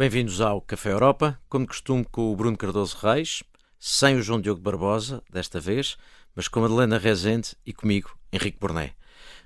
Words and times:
Bem-vindos 0.00 0.40
ao 0.40 0.62
Café 0.62 0.92
Europa, 0.92 1.38
como 1.46 1.66
de 1.66 1.68
costume 1.68 2.06
com 2.10 2.32
o 2.32 2.34
Bruno 2.34 2.56
Cardoso 2.56 2.96
Reis, 3.02 3.42
sem 3.78 4.16
o 4.16 4.22
João 4.22 4.40
Diogo 4.40 4.58
Barbosa, 4.58 5.22
desta 5.30 5.60
vez, 5.60 5.98
mas 6.34 6.48
com 6.48 6.64
a 6.64 6.66
Helena 6.66 6.96
Rezende 6.96 7.50
e 7.66 7.72
comigo, 7.74 8.16
Henrique 8.32 8.58
Borné. 8.58 8.94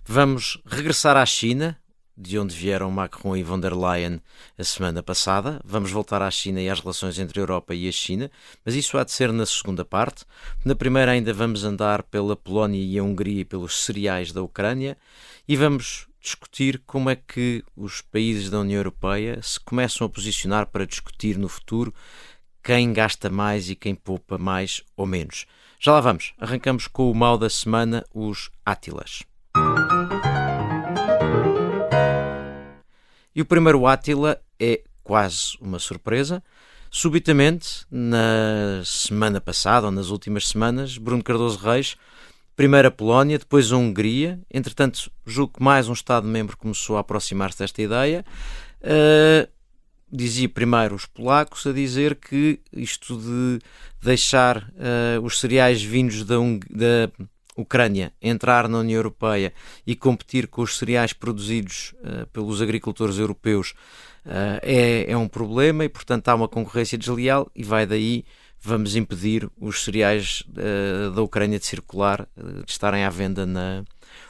Vamos 0.06 0.62
regressar 0.64 1.16
à 1.16 1.26
China, 1.26 1.76
de 2.16 2.38
onde 2.38 2.54
vieram 2.54 2.88
Macron 2.92 3.36
e 3.36 3.42
von 3.42 3.58
der 3.58 3.74
Leyen 3.74 4.20
a 4.56 4.62
semana 4.62 5.02
passada. 5.02 5.60
Vamos 5.64 5.90
voltar 5.90 6.22
à 6.22 6.30
China 6.30 6.60
e 6.60 6.70
às 6.70 6.78
relações 6.78 7.18
entre 7.18 7.40
a 7.40 7.42
Europa 7.42 7.74
e 7.74 7.88
a 7.88 7.92
China, 7.92 8.30
mas 8.64 8.76
isso 8.76 8.96
há 8.96 9.02
de 9.02 9.10
ser 9.10 9.32
na 9.32 9.46
segunda 9.46 9.84
parte. 9.84 10.24
Na 10.64 10.76
primeira 10.76 11.10
ainda 11.10 11.32
vamos 11.32 11.64
andar 11.64 12.04
pela 12.04 12.36
Polónia 12.36 12.80
e 12.80 12.96
a 12.96 13.02
Hungria 13.02 13.40
e 13.40 13.44
pelos 13.44 13.82
cereais 13.82 14.30
da 14.30 14.40
Ucrânia 14.40 14.96
e 15.48 15.56
vamos 15.56 16.06
discutir 16.24 16.82
como 16.86 17.10
é 17.10 17.16
que 17.16 17.62
os 17.76 18.00
países 18.00 18.48
da 18.48 18.60
União 18.60 18.78
Europeia 18.78 19.38
se 19.42 19.60
começam 19.60 20.06
a 20.06 20.10
posicionar 20.10 20.66
para 20.66 20.86
discutir 20.86 21.36
no 21.36 21.50
futuro 21.50 21.94
quem 22.62 22.94
gasta 22.94 23.28
mais 23.28 23.68
e 23.68 23.76
quem 23.76 23.94
poupa 23.94 24.38
mais 24.38 24.82
ou 24.96 25.06
menos. 25.06 25.44
Já 25.78 25.92
lá 25.92 26.00
vamos. 26.00 26.32
Arrancamos 26.40 26.88
com 26.88 27.10
o 27.10 27.14
mal 27.14 27.36
da 27.36 27.50
semana, 27.50 28.02
os 28.14 28.50
Átilas. 28.64 29.22
E 33.34 33.42
o 33.42 33.44
primeiro 33.44 33.86
Átila 33.86 34.40
é 34.58 34.82
quase 35.02 35.58
uma 35.60 35.78
surpresa. 35.78 36.42
Subitamente, 36.90 37.84
na 37.90 38.80
semana 38.82 39.42
passada 39.42 39.86
ou 39.86 39.92
nas 39.92 40.08
últimas 40.08 40.48
semanas, 40.48 40.96
Bruno 40.96 41.22
Cardoso 41.22 41.58
Reis 41.58 41.96
Primeiro 42.56 42.86
a 42.86 42.90
Polónia, 42.90 43.36
depois 43.36 43.72
a 43.72 43.76
Hungria. 43.76 44.40
Entretanto, 44.52 45.10
julgo 45.26 45.54
que 45.54 45.62
mais 45.62 45.88
um 45.88 45.92
Estado-membro 45.92 46.56
começou 46.56 46.96
a 46.96 47.00
aproximar-se 47.00 47.58
desta 47.58 47.82
ideia. 47.82 48.24
Uh, 48.80 49.48
dizia 50.10 50.48
primeiro 50.48 50.94
os 50.94 51.04
polacos 51.04 51.66
a 51.66 51.72
dizer 51.72 52.14
que 52.14 52.60
isto 52.72 53.18
de 53.18 53.58
deixar 54.00 54.58
uh, 54.58 55.20
os 55.24 55.40
cereais 55.40 55.82
vindos 55.82 56.22
da, 56.22 56.36
da, 56.70 57.10
Ucrânia 57.56 58.12
entrar 58.20 58.68
na 58.68 58.78
União 58.78 58.98
Europeia 58.98 59.52
e 59.86 59.94
competir 59.94 60.48
com 60.48 60.62
os 60.62 60.76
cereais 60.76 61.12
produzidos 61.12 61.94
uh, 62.00 62.26
pelos 62.28 62.62
agricultores 62.62 63.18
europeus 63.18 63.74
é, 64.26 65.04
é 65.06 65.16
um 65.18 65.28
problema 65.28 65.84
e, 65.84 65.88
portanto, 65.88 66.28
há 66.30 66.34
uma 66.34 66.48
concorrência 66.48 66.96
desleal 66.96 67.50
e 67.54 67.62
vai 67.62 67.84
daí 67.84 68.24
vamos 68.64 68.96
impedir 68.96 69.48
os 69.60 69.84
cereais 69.84 70.42
uh, 70.48 71.10
da 71.10 71.22
Ucrânia 71.22 71.58
de 71.58 71.66
circular, 71.66 72.26
uh, 72.36 72.64
de 72.64 72.70
estarem 72.70 73.04
à 73.04 73.10
venda 73.10 73.44
na 73.44 73.84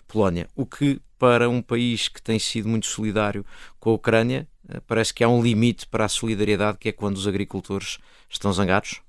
Polónia. 0.09 0.49
O 0.57 0.67
que, 0.67 1.01
para 1.17 1.49
um 1.49 1.63
país 1.63 2.09
que 2.09 2.21
tem 2.21 2.39
sido 2.39 2.69
muito 2.69 2.87
solidário 2.87 3.47
com 3.79 3.91
a 3.91 3.95
Ucrânia, 3.95 4.49
uh, 4.69 4.81
parece 4.89 5.15
que 5.15 5.23
há 5.23 5.29
um 5.29 5.41
limite 5.41 5.87
para 5.87 6.05
a 6.05 6.09
solidariedade, 6.09 6.79
que 6.79 6.89
é 6.89 6.93
quando 6.93 7.17
os 7.17 7.29
agricultores 7.29 7.99
estão 8.29 8.53
zangados? 8.53 9.01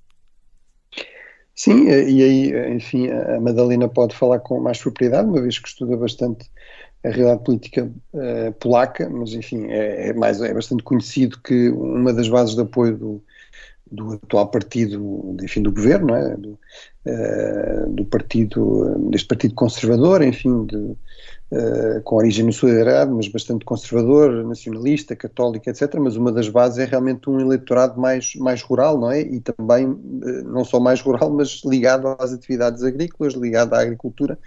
Sim, 1.56 1.88
e 1.88 2.22
aí, 2.22 2.76
enfim, 2.76 3.08
a 3.10 3.40
Madalena 3.40 3.88
pode 3.88 4.14
falar 4.14 4.40
com 4.40 4.60
mais 4.60 4.78
propriedade, 4.78 5.30
uma 5.30 5.42
vez 5.42 5.58
que 5.58 5.70
estuda 5.70 5.96
bastante 5.96 6.52
a 7.02 7.10
realidade 7.10 7.44
política 7.44 7.90
uh, 8.14 8.52
polaca, 8.60 9.10
mas 9.10 9.34
enfim, 9.34 9.68
é, 9.68 10.10
é, 10.10 10.14
mais, 10.14 10.42
é 10.42 10.54
bastante 10.54 10.84
conhecido 10.84 11.40
que 11.42 11.70
uma 11.70 12.12
das 12.12 12.28
bases 12.28 12.56
de 12.56 12.62
apoio 12.62 12.98
do, 12.98 13.24
do 13.96 14.14
atual 14.14 14.48
partido, 14.48 15.36
enfim, 15.42 15.62
do 15.62 15.72
governo, 15.72 16.14
é? 16.14 16.36
do, 16.36 16.60
uh, 17.06 17.90
do, 17.90 18.06
partido, 18.06 19.10
deste 19.10 19.28
partido 19.28 19.56
conservador, 19.56 20.22
enfim, 20.22 20.66
de, 20.66 20.76
uh, 20.76 22.02
com 22.04 22.18
origem 22.18 22.46
no 22.46 22.54
solidariedade, 22.54 23.12
mas 23.12 23.28
bastante 23.28 23.66
conservador, 23.66 24.44
nacionalista, 24.46 25.16
católico, 25.16 25.70
etc. 25.70 25.96
Mas 26.00 26.16
uma 26.16 26.32
das 26.32 26.50
bases 26.50 26.78
é 26.80 26.86
realmente 26.86 27.30
um 27.30 27.40
eleitorado 27.40 28.00
mais, 28.00 28.36
mais 28.36 28.62
rural, 28.62 29.00
não 29.00 29.10
é? 29.10 29.22
E 29.22 29.40
também, 29.40 29.88
uh, 29.88 30.44
não 30.46 30.64
só 30.66 30.80
mais 30.80 31.02
rural, 31.02 31.32
mas 31.32 31.62
ligado 31.66 32.16
às 32.20 32.34
atividades 32.34 32.84
agrícolas, 32.84 33.34
ligado 33.34 33.74
à 33.74 33.80
agricultura, 33.80 34.38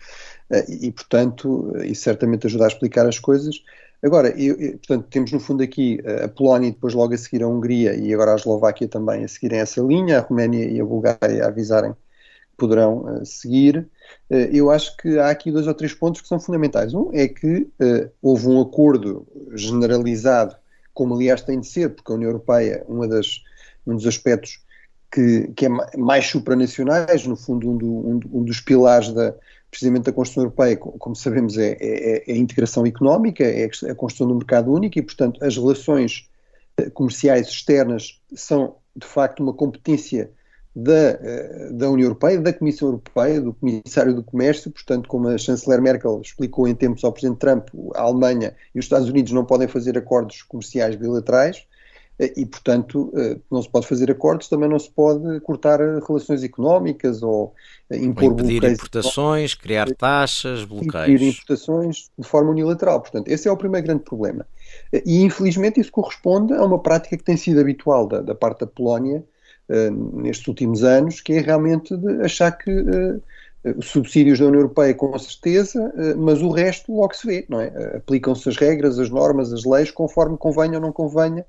e, 0.67 0.91
portanto, 0.91 1.75
isso 1.85 2.05
certamente 2.05 2.47
ajuda 2.47 2.65
a 2.65 2.69
explicar 2.69 3.07
as 3.07 3.19
coisas. 3.19 3.63
Agora, 4.03 4.29
eu, 4.41 4.55
eu, 4.61 4.73
portanto, 4.79 5.07
temos 5.11 5.33
no 5.33 5.41
fundo 5.41 5.63
aqui 5.63 5.99
eh, 6.05 6.25
a 6.25 6.29
Polónia 6.29 6.69
e 6.69 6.73
depois 6.73 6.95
logo 6.95 7.15
a 7.15 7.19
seguir 7.19 7.43
a 7.43 7.49
Hungria 7.49 7.97
e 7.97 8.15
agora 8.15 8.33
a 8.33 8.37
Eslováquia 8.37 8.87
também 8.87 9.25
a 9.25 9.29
seguirem 9.29 9.59
essa 9.59 9.81
linha, 9.81 10.19
a 10.19 10.21
Roménia 10.21 10.65
e 10.71 10.81
a 10.81 10.85
Bulgária 10.85 11.45
a 11.45 11.49
avisarem 11.49 11.93
que 11.93 11.99
poderão 12.57 12.99
uh, 12.99 13.27
seguir. 13.27 13.89
Uh, 14.31 14.37
eu 14.53 14.71
acho 14.71 14.97
que 14.99 15.19
há 15.19 15.31
aqui 15.31 15.51
dois 15.51 15.67
ou 15.67 15.75
três 15.75 15.95
pontos 15.95 16.21
que 16.21 16.29
são 16.29 16.39
fundamentais. 16.39 16.95
Um 16.95 17.11
é 17.13 17.27
que 17.27 17.69
uh, 17.81 18.11
houve 18.23 18.47
um 18.47 18.61
acordo 18.61 19.27
generalizado, 19.55 20.55
como 20.95 21.15
aliás 21.15 21.43
tem 21.43 21.59
de 21.59 21.67
ser, 21.67 21.91
porque 21.91 22.13
a 22.13 22.15
União 22.15 22.31
Europeia, 22.31 22.85
uma 22.89 23.09
das, 23.09 23.43
um 23.85 23.97
dos 23.97 24.07
aspectos 24.07 24.61
que, 25.11 25.49
que 25.57 25.67
é 25.67 25.69
mais 25.97 26.27
supranacionais, 26.27 27.27
no 27.27 27.35
fundo 27.35 27.69
um, 27.69 27.77
do, 27.77 27.87
um, 27.87 28.21
um 28.33 28.45
dos 28.45 28.61
pilares 28.61 29.13
da, 29.13 29.35
precisamente 29.71 30.05
da 30.05 30.13
Constituição 30.13 30.45
Europeia, 30.45 30.77
como 30.77 31.15
sabemos, 31.15 31.59
é, 31.59 31.77
é, 31.81 32.31
é, 32.31 32.33
a 32.33 32.37
integração 32.37 32.87
económica, 32.87 33.45
é 33.45 33.65
a 33.65 33.95
construção 33.95 34.29
do 34.29 34.35
mercado 34.35 34.73
único 34.73 34.99
e, 34.99 35.03
portanto, 35.03 35.43
as 35.45 35.57
relações 35.57 36.29
eh, 36.79 36.89
comerciais 36.91 37.49
externas 37.49 38.21
são, 38.35 38.77
de 38.97 39.07
facto, 39.07 39.43
uma 39.43 39.53
competência 39.53 40.31
da, 40.75 40.93
eh, 40.93 41.71
da 41.73 41.91
União 41.91 42.07
Europeia, 42.07 42.41
da 42.41 42.53
Comissão 42.53 42.89
Europeia, 42.89 43.41
do 43.41 43.53
Comissário 43.53 44.15
do 44.15 44.23
Comércio, 44.23 44.71
portanto, 44.71 45.09
como 45.09 45.29
a 45.29 45.37
chanceler 45.37 45.83
Merkel 45.83 46.21
explicou 46.23 46.67
em 46.67 46.75
tempos 46.75 47.05
ao 47.05 47.13
Presidente 47.13 47.39
Trump, 47.39 47.69
a 47.95 48.03
Alemanha 48.03 48.55
e 48.75 48.79
os 48.79 48.85
Estados 48.85 49.09
Unidos 49.09 49.33
não 49.33 49.45
podem 49.45 49.69
fazer 49.69 49.99
acordos 49.99 50.43
comerciais 50.43 50.97
bilaterais, 50.97 51.67
e, 52.19 52.45
portanto, 52.45 53.13
eh, 53.17 53.37
não 53.49 53.63
se 53.63 53.69
pode 53.69 53.87
fazer 53.87 54.11
acordos, 54.11 54.49
também 54.49 54.69
não 54.69 54.79
se 54.79 54.91
pode 54.91 55.39
cortar 55.41 55.79
relações 55.79 56.43
económicas 56.43 57.23
ou 57.23 57.55
impor 57.93 58.25
ou 58.25 58.31
impedir 58.33 58.65
importações, 58.65 59.55
criar 59.55 59.89
taxas, 59.95 60.65
bloqueios. 60.65 61.09
Impedir 61.09 61.29
importações 61.29 62.11
de 62.19 62.27
forma 62.27 62.51
unilateral. 62.51 63.01
Portanto, 63.01 63.29
esse 63.29 63.47
é 63.47 63.53
o 63.53 63.57
primeiro 63.57 63.87
grande 63.87 64.03
problema. 64.03 64.45
E, 65.07 65.23
infelizmente, 65.23 65.79
isso 65.79 65.93
corresponde 65.93 66.53
a 66.55 66.65
uma 66.65 66.81
prática 66.81 67.17
que 67.17 67.23
tem 67.23 67.37
sido 67.37 67.61
habitual 67.61 68.09
da, 68.09 68.21
da 68.21 68.35
parte 68.35 68.61
da 68.61 68.67
Polónia 68.67 69.25
uh, 69.69 70.21
nestes 70.21 70.49
últimos 70.49 70.83
anos, 70.83 71.21
que 71.21 71.35
é 71.35 71.41
realmente 71.41 71.97
de 71.97 72.23
achar 72.23 72.51
que 72.51 72.71
uh, 72.71 73.23
subsídios 73.81 74.41
da 74.41 74.47
União 74.47 74.63
Europeia 74.63 74.95
com 74.95 75.17
certeza, 75.19 75.93
mas 76.17 76.41
o 76.41 76.49
resto 76.49 76.95
logo 76.95 77.15
se 77.15 77.27
vê, 77.27 77.45
não 77.49 77.61
é? 77.61 77.97
Aplicam-se 77.97 78.49
as 78.49 78.57
regras, 78.57 78.99
as 78.99 79.11
normas, 79.11 79.53
as 79.53 79.65
leis, 79.65 79.91
conforme 79.91 80.39
convenha 80.39 80.75
ou 80.75 80.81
não 80.81 80.93
convenha 80.93 81.45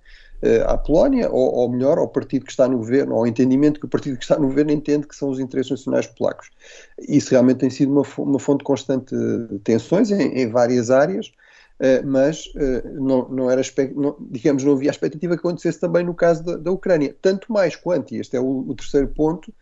à 0.65 0.77
Polónia, 0.77 1.29
ou, 1.29 1.53
ou, 1.53 1.69
melhor, 1.69 1.97
ao 1.97 2.07
partido 2.07 2.45
que 2.45 2.51
está 2.51 2.67
no 2.67 2.77
governo, 2.77 3.15
ao 3.15 3.27
entendimento 3.27 3.79
que 3.79 3.85
o 3.85 3.89
partido 3.89 4.17
que 4.17 4.23
está 4.23 4.37
no 4.37 4.47
governo 4.47 4.71
entende 4.71 5.07
que 5.07 5.15
são 5.15 5.29
os 5.29 5.39
interesses 5.39 5.71
nacionais 5.71 6.07
polacos. 6.07 6.49
Isso 6.97 7.31
realmente 7.31 7.57
tem 7.57 7.69
sido 7.69 7.91
uma, 7.91 8.03
uma 8.17 8.39
fonte 8.39 8.63
constante 8.63 9.13
de 9.15 9.59
tensões 9.59 10.11
em, 10.11 10.39
em 10.39 10.49
várias 10.49 10.89
áreas, 10.89 11.27
uh, 11.27 12.05
mas 12.05 12.45
uh, 12.55 13.01
não, 13.01 13.27
não 13.27 13.51
era, 13.51 13.61
não, 13.95 14.15
digamos, 14.31 14.63
não 14.63 14.73
havia 14.73 14.89
a 14.89 14.93
expectativa 14.93 15.35
que 15.35 15.39
acontecesse 15.39 15.79
também 15.79 16.05
no 16.05 16.13
caso 16.13 16.43
da, 16.43 16.55
da 16.55 16.71
Ucrânia. 16.71 17.13
Tanto 17.21 17.51
mais 17.51 17.75
quanto, 17.75 18.15
e 18.15 18.19
este 18.19 18.37
é 18.37 18.39
o, 18.39 18.65
o 18.67 18.75
terceiro 18.75 19.07
ponto, 19.09 19.53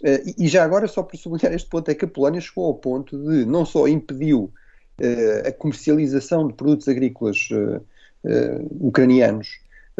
Uh, 0.00 0.22
e 0.38 0.46
já 0.46 0.62
agora, 0.62 0.86
só 0.86 1.02
para 1.02 1.18
sublinhar 1.18 1.52
este 1.52 1.68
ponto, 1.68 1.90
é 1.90 1.94
que 1.94 2.04
a 2.04 2.08
Polónia 2.08 2.40
chegou 2.40 2.66
ao 2.66 2.74
ponto 2.74 3.18
de 3.18 3.44
não 3.44 3.64
só 3.64 3.88
impediu 3.88 4.52
a 5.44 5.50
comercialização 5.50 6.46
de 6.46 6.54
produtos 6.54 6.86
agrícolas 6.86 7.48
ucranianos 8.80 9.48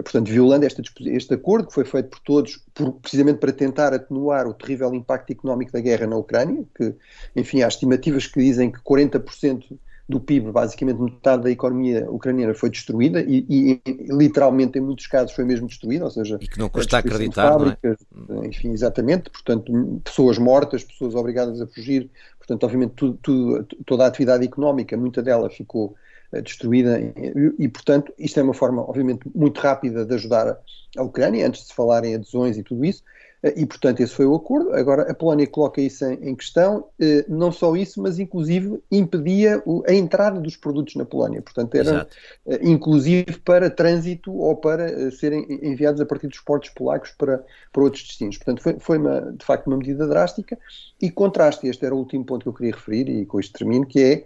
portanto, 0.03 0.29
violando 0.29 0.65
este, 0.65 0.83
este 1.07 1.35
acordo 1.35 1.69
que 1.69 1.75
foi 1.75 1.85
feito 1.85 2.09
por 2.09 2.21
todos, 2.21 2.61
por, 2.75 2.93
precisamente 2.93 3.39
para 3.39 3.53
tentar 3.53 3.93
atenuar 3.93 4.47
o 4.47 4.55
terrível 4.55 4.95
impacto 4.95 5.31
económico 5.33 5.73
da 5.73 5.81
guerra 5.81 6.07
na 6.07 6.17
Ucrânia, 6.17 6.65
que, 6.75 6.95
enfim, 7.35 7.63
há 7.63 7.69
estimativas 7.69 8.27
que 8.27 8.41
dizem 8.41 8.71
que 8.71 8.81
40% 8.81 9.65
do 10.09 10.19
PIB, 10.19 10.51
basicamente 10.51 10.99
metade 11.03 11.43
da 11.43 11.51
economia 11.51 12.11
ucraniana 12.11 12.55
foi 12.55 12.71
destruída 12.71 13.21
e, 13.21 13.45
e, 13.47 13.83
literalmente 14.11 14.79
em 14.79 14.81
muitos 14.81 15.07
casos 15.07 15.35
foi 15.35 15.45
mesmo 15.45 15.67
destruída, 15.67 16.07
ou 16.07 16.11
seja, 16.11 16.39
e 16.41 16.49
que 16.49 16.59
não 16.59 16.71
custa 16.71 16.97
acreditar, 16.97 17.53
fábricas, 17.53 17.99
não 18.27 18.43
é? 18.43 18.47
enfim, 18.47 18.73
exatamente, 18.73 19.29
portanto, 19.29 20.01
pessoas 20.03 20.39
mortas, 20.39 20.83
pessoas 20.83 21.15
obrigadas 21.15 21.61
a 21.61 21.67
fugir, 21.67 22.09
portanto, 22.39 22.65
obviamente, 22.65 22.95
tudo, 22.95 23.19
tudo, 23.21 23.67
toda 23.85 24.05
a 24.05 24.07
atividade 24.07 24.47
económica, 24.47 24.97
muita 24.97 25.23
dela 25.23 25.51
ficou 25.51 25.95
destruída 26.43 27.01
e, 27.01 27.55
e, 27.59 27.69
portanto, 27.69 28.13
isto 28.19 28.39
é 28.39 28.43
uma 28.43 28.55
forma, 28.55 28.83
obviamente, 28.83 29.21
muito 29.35 29.59
rápida 29.61 30.05
de 30.05 30.15
ajudar 30.15 30.59
a 30.97 31.03
Ucrânia, 31.03 31.47
antes 31.47 31.63
de 31.63 31.69
se 31.69 31.75
falar 31.75 32.05
em 32.05 32.15
adesões 32.15 32.57
e 32.59 32.63
tudo 32.63 32.85
isso, 32.85 33.03
eh, 33.43 33.55
e, 33.57 33.67
portanto, 33.67 34.01
esse 34.01 34.13
foi 34.13 34.27
o 34.27 34.35
acordo. 34.35 34.75
Agora, 34.75 35.11
a 35.11 35.15
Polónia 35.15 35.47
coloca 35.47 35.81
isso 35.81 36.05
em, 36.05 36.31
em 36.31 36.35
questão, 36.35 36.85
eh, 37.01 37.25
não 37.29 37.51
só 37.53 37.75
isso, 37.77 38.03
mas 38.03 38.19
inclusive 38.19 38.79
impedia 38.91 39.63
a 39.87 39.93
entrada 39.95 40.41
dos 40.41 40.57
produtos 40.57 40.97
na 40.97 41.05
Polónia. 41.05 41.41
Portanto, 41.41 41.75
era 41.75 41.91
Exato. 41.91 42.17
inclusive 42.63 43.39
para 43.45 43.71
trânsito 43.71 44.33
ou 44.33 44.57
para 44.57 45.11
serem 45.13 45.47
enviados 45.63 46.01
a 46.01 46.07
partir 46.07 46.27
dos 46.27 46.41
portos 46.41 46.71
polacos 46.71 47.11
para, 47.17 47.45
para 47.73 47.83
outros 47.83 48.03
destinos. 48.03 48.37
Portanto, 48.37 48.63
foi, 48.63 48.77
foi 48.79 48.99
uma, 48.99 49.33
de 49.33 49.45
facto 49.45 49.67
uma 49.67 49.77
medida 49.77 50.07
drástica 50.07 50.59
e 51.01 51.11
contraste, 51.11 51.67
este 51.69 51.85
era 51.85 51.95
o 51.95 51.99
último 51.99 52.25
ponto 52.25 52.43
que 52.43 52.49
eu 52.49 52.55
queria 52.55 52.73
referir, 52.73 53.09
e 53.09 53.25
com 53.25 53.41
isto 53.41 53.59
termino, 53.59 53.87
que 53.87 54.01
é 54.03 54.25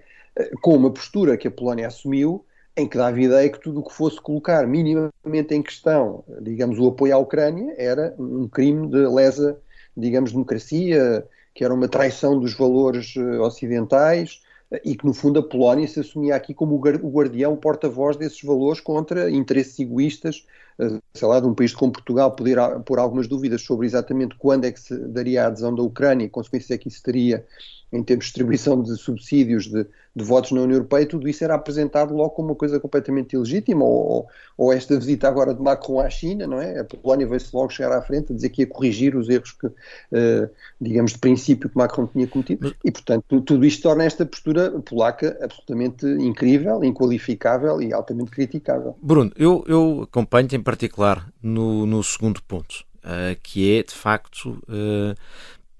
com 0.60 0.76
uma 0.76 0.90
postura 0.90 1.36
que 1.36 1.48
a 1.48 1.50
Polónia 1.50 1.86
assumiu 1.86 2.44
em 2.76 2.88
que 2.88 2.96
dava 2.96 3.20
ideia 3.20 3.50
que 3.50 3.60
tudo 3.60 3.80
o 3.80 3.84
que 3.84 3.92
fosse 3.92 4.20
colocar 4.20 4.66
minimamente 4.66 5.54
em 5.54 5.62
questão, 5.62 6.24
digamos, 6.40 6.78
o 6.78 6.88
apoio 6.88 7.14
à 7.14 7.18
Ucrânia, 7.18 7.74
era 7.76 8.14
um 8.18 8.48
crime 8.48 8.88
de 8.88 9.06
lesa, 9.06 9.58
digamos, 9.96 10.32
democracia, 10.32 11.26
que 11.54 11.64
era 11.64 11.74
uma 11.74 11.88
traição 11.88 12.38
dos 12.38 12.54
valores 12.54 13.14
eh, 13.16 13.38
ocidentais 13.40 14.40
eh, 14.70 14.80
e 14.86 14.96
que, 14.96 15.04
no 15.04 15.12
fundo, 15.12 15.40
a 15.40 15.42
Polónia 15.42 15.86
se 15.86 16.00
assumia 16.00 16.34
aqui 16.34 16.54
como 16.54 16.74
o 16.74 17.10
guardião, 17.10 17.52
o 17.52 17.58
porta-voz 17.58 18.16
desses 18.16 18.42
valores 18.42 18.80
contra 18.80 19.30
interesses 19.30 19.78
egoístas, 19.78 20.46
eh, 20.78 20.98
sei 21.12 21.28
lá, 21.28 21.40
de 21.40 21.46
um 21.46 21.54
país 21.54 21.74
como 21.74 21.92
Portugal 21.92 22.34
poder 22.34 22.56
pôr 22.86 22.98
algumas 22.98 23.28
dúvidas 23.28 23.60
sobre 23.62 23.86
exatamente 23.86 24.34
quando 24.38 24.64
é 24.64 24.72
que 24.72 24.80
se 24.80 24.96
daria 25.08 25.44
a 25.44 25.46
adesão 25.48 25.74
da 25.74 25.82
Ucrânia 25.82 26.24
e 26.24 26.30
consequências 26.30 26.70
é 26.70 26.78
que 26.78 26.88
isso 26.88 27.02
teria 27.02 27.44
em 27.92 28.02
termos 28.02 28.24
de 28.24 28.30
distribuição 28.30 28.82
de 28.82 28.96
subsídios 28.96 29.66
de, 29.66 29.86
de, 30.16 30.24
votos 30.24 30.50
na 30.52 30.62
União 30.62 30.76
Europeia, 30.76 31.06
tudo 31.06 31.28
isso 31.28 31.44
era 31.44 31.54
apresentado 31.54 32.14
logo 32.14 32.30
como 32.30 32.48
uma 32.48 32.54
coisa 32.54 32.80
completamente 32.80 33.34
ilegítima, 33.34 33.84
ou, 33.84 34.26
ou, 34.56 34.72
esta 34.72 34.98
visita 34.98 35.28
agora 35.28 35.54
de 35.54 35.60
Macron 35.60 36.00
à 36.00 36.08
China, 36.08 36.46
não 36.46 36.60
é? 36.60 36.80
A 36.80 36.84
Polónia 36.84 37.26
veio-se 37.26 37.54
logo 37.54 37.70
chegar 37.70 37.92
à 37.92 38.00
frente 38.00 38.32
a 38.32 38.34
dizer 38.34 38.48
que 38.48 38.62
ia 38.62 38.66
corrigir 38.66 39.14
os 39.14 39.28
erros 39.28 39.52
que, 39.52 39.66
uh, 39.66 40.50
digamos, 40.80 41.12
de 41.12 41.18
princípio 41.18 41.68
que 41.68 41.76
Macron 41.76 42.06
tinha 42.06 42.26
cometido, 42.26 42.74
e 42.82 42.90
portanto 42.90 43.40
tudo 43.42 43.64
isto 43.64 43.82
torna 43.82 44.04
esta 44.04 44.24
postura 44.24 44.70
polaca 44.80 45.38
absolutamente 45.42 46.06
incrível, 46.06 46.82
inqualificável 46.82 47.82
e 47.82 47.92
altamente 47.92 48.30
criticável. 48.30 48.96
Bruno, 49.02 49.30
eu, 49.36 49.64
eu 49.66 50.02
acompanho-te 50.04 50.56
em 50.56 50.62
particular 50.62 51.28
no, 51.42 51.84
no 51.84 52.02
segundo 52.02 52.42
ponto, 52.42 52.84
uh, 53.04 53.38
que 53.42 53.78
é, 53.78 53.82
de 53.82 53.94
facto... 53.94 54.58
Uh, 54.68 55.14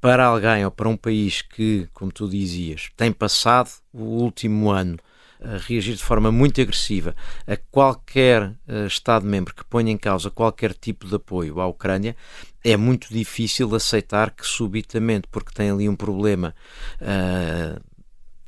para 0.02 0.24
alguém 0.24 0.64
ou 0.64 0.70
para 0.72 0.88
um 0.88 0.96
país 0.96 1.42
que, 1.42 1.88
como 1.94 2.10
tu 2.10 2.28
dizias, 2.28 2.90
tem 2.96 3.12
passado 3.12 3.70
o 3.92 4.02
último 4.02 4.68
ano 4.68 4.98
a 5.40 5.58
reagir 5.58 5.94
de 5.94 6.02
forma 6.02 6.32
muito 6.32 6.60
agressiva 6.60 7.14
a 7.46 7.56
qualquer 7.56 8.48
uh, 8.66 8.86
Estado-membro 8.86 9.54
que 9.54 9.64
ponha 9.64 9.92
em 9.92 9.96
causa 9.96 10.28
qualquer 10.28 10.74
tipo 10.74 11.06
de 11.06 11.14
apoio 11.14 11.60
à 11.60 11.68
Ucrânia, 11.68 12.16
é 12.64 12.76
muito 12.76 13.14
difícil 13.14 13.72
aceitar 13.76 14.32
que 14.32 14.44
subitamente, 14.44 15.28
porque 15.30 15.52
tem 15.54 15.70
ali 15.70 15.88
um 15.88 15.94
problema 15.94 16.52
uh, 17.00 17.80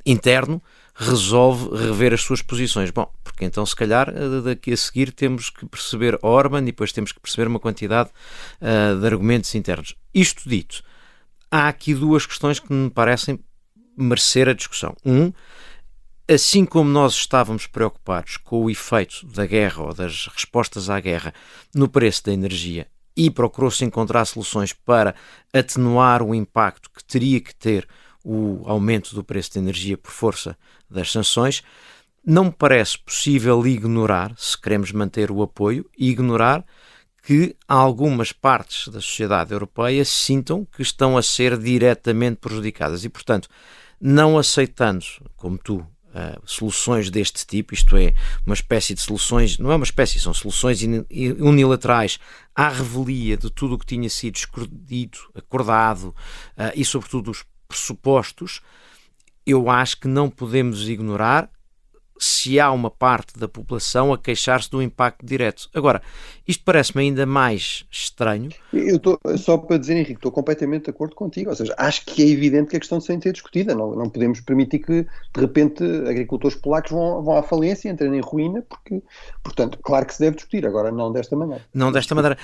interno, 0.05 0.61
resolve 0.93 1.69
rever 1.85 2.13
as 2.13 2.21
suas 2.21 2.41
posições. 2.41 2.91
Bom, 2.91 3.09
porque 3.23 3.45
então 3.45 3.65
se 3.65 3.75
calhar 3.75 4.09
eh, 4.09 4.41
daqui 4.41 4.73
a 4.73 4.77
seguir 4.77 5.11
temos 5.11 5.49
que 5.49 5.65
perceber 5.65 6.17
Orban 6.21 6.61
e 6.61 6.65
depois 6.65 6.91
temos 6.91 7.11
que 7.11 7.19
perceber 7.19 7.47
uma 7.47 7.59
quantidade 7.59 8.09
uh, 8.61 8.99
de 8.99 9.05
argumentos 9.05 9.55
internos. 9.55 9.95
Isto 10.13 10.47
dito, 10.47 10.83
há 11.49 11.67
aqui 11.67 11.93
duas 11.93 12.25
questões 12.25 12.59
que 12.59 12.71
me 12.71 12.89
parecem 12.89 13.39
merecer 13.97 14.47
a 14.49 14.53
discussão. 14.53 14.95
Um, 15.05 15.31
assim 16.27 16.65
como 16.65 16.89
nós 16.89 17.13
estávamos 17.13 17.67
preocupados 17.67 18.37
com 18.37 18.63
o 18.63 18.69
efeito 18.69 19.25
da 19.27 19.45
guerra 19.45 19.83
ou 19.83 19.93
das 19.93 20.27
respostas 20.27 20.89
à 20.89 20.99
guerra 20.99 21.33
no 21.73 21.87
preço 21.87 22.23
da 22.23 22.33
energia 22.33 22.87
e 23.15 23.29
procurou-se 23.29 23.85
encontrar 23.85 24.25
soluções 24.25 24.73
para 24.73 25.15
atenuar 25.53 26.21
o 26.21 26.35
impacto 26.35 26.89
que 26.89 27.03
teria 27.03 27.39
que 27.39 27.55
ter 27.55 27.87
o 28.23 28.63
aumento 28.65 29.13
do 29.15 29.23
preço 29.23 29.53
da 29.53 29.59
energia 29.59 29.97
por 29.97 30.11
força 30.11 30.57
das 30.89 31.11
sanções, 31.11 31.63
não 32.25 32.45
me 32.45 32.51
parece 32.51 32.97
possível 32.97 33.65
ignorar, 33.67 34.33
se 34.35 34.59
queremos 34.59 34.91
manter 34.91 35.29
o 35.29 35.43
apoio, 35.43 35.87
ignorar 35.97 36.65
que 37.25 37.55
algumas 37.67 38.31
partes 38.31 38.87
da 38.87 39.01
sociedade 39.01 39.51
europeia 39.51 40.05
sintam 40.05 40.63
que 40.63 40.83
estão 40.83 41.17
a 41.17 41.23
ser 41.23 41.57
diretamente 41.57 42.35
prejudicadas. 42.35 43.03
E, 43.03 43.09
portanto, 43.09 43.49
não 43.99 44.37
aceitando, 44.37 45.03
como 45.35 45.57
tu, 45.57 45.77
uh, 45.77 46.39
soluções 46.45 47.09
deste 47.09 47.43
tipo, 47.47 47.73
isto 47.73 47.97
é, 47.97 48.13
uma 48.45 48.53
espécie 48.53 48.93
de 48.93 49.01
soluções, 49.01 49.57
não 49.57 49.71
é 49.71 49.75
uma 49.75 49.83
espécie, 49.83 50.19
são 50.19 50.35
soluções 50.35 50.81
unilaterais 51.39 52.19
à 52.53 52.69
revelia 52.69 53.35
de 53.35 53.49
tudo 53.49 53.73
o 53.73 53.79
que 53.79 53.87
tinha 53.87 54.09
sido 54.09 54.35
escolhido, 54.35 55.17
acordado 55.33 56.09
uh, 56.09 56.71
e, 56.75 56.85
sobretudo, 56.85 57.31
os 57.31 57.43
pressupostos, 57.67 58.61
eu 59.47 59.67
acho 59.67 59.99
que 59.99 60.07
não 60.07 60.29
podemos 60.29 60.87
ignorar 60.87 61.49
se 62.17 62.59
há 62.59 62.71
uma 62.71 62.89
parte 62.89 63.37
da 63.37 63.47
população 63.47 64.13
a 64.13 64.17
queixar-se 64.17 64.69
do 64.69 64.81
impacto 64.81 65.25
direto. 65.25 65.69
Agora, 65.73 66.01
isto 66.47 66.63
parece-me 66.63 67.03
ainda 67.03 67.25
mais 67.25 67.85
estranho. 67.91 68.49
Eu 68.71 68.97
estou, 68.97 69.19
só 69.37 69.57
para 69.57 69.77
dizer, 69.77 69.95
Henrique, 69.95 70.13
estou 70.13 70.31
completamente 70.31 70.85
de 70.85 70.91
acordo 70.91 71.15
contigo. 71.15 71.49
Ou 71.49 71.55
seja, 71.55 71.73
acho 71.77 72.05
que 72.05 72.23
é 72.23 72.27
evidente 72.27 72.69
que 72.69 72.77
a 72.77 72.79
questão 72.79 72.99
tem 72.99 73.17
de 73.17 73.23
ser 73.23 73.33
discutida. 73.33 73.75
Não, 73.75 73.95
não 73.95 74.09
podemos 74.09 74.39
permitir 74.39 74.79
que, 74.79 75.03
de 75.03 75.41
repente, 75.41 75.83
agricultores 76.07 76.55
polacos 76.55 76.91
vão, 76.91 77.21
vão 77.23 77.37
à 77.37 77.43
falência, 77.43 77.89
entrem 77.89 78.15
em 78.15 78.21
ruína, 78.21 78.61
porque, 78.61 79.01
portanto, 79.43 79.77
claro 79.81 80.05
que 80.05 80.13
se 80.13 80.19
deve 80.19 80.35
discutir, 80.35 80.65
agora 80.65 80.91
não 80.91 81.11
desta 81.11 81.35
maneira. 81.35 81.65
Não 81.73 81.91
desta 81.91 82.15
maneira. 82.15 82.37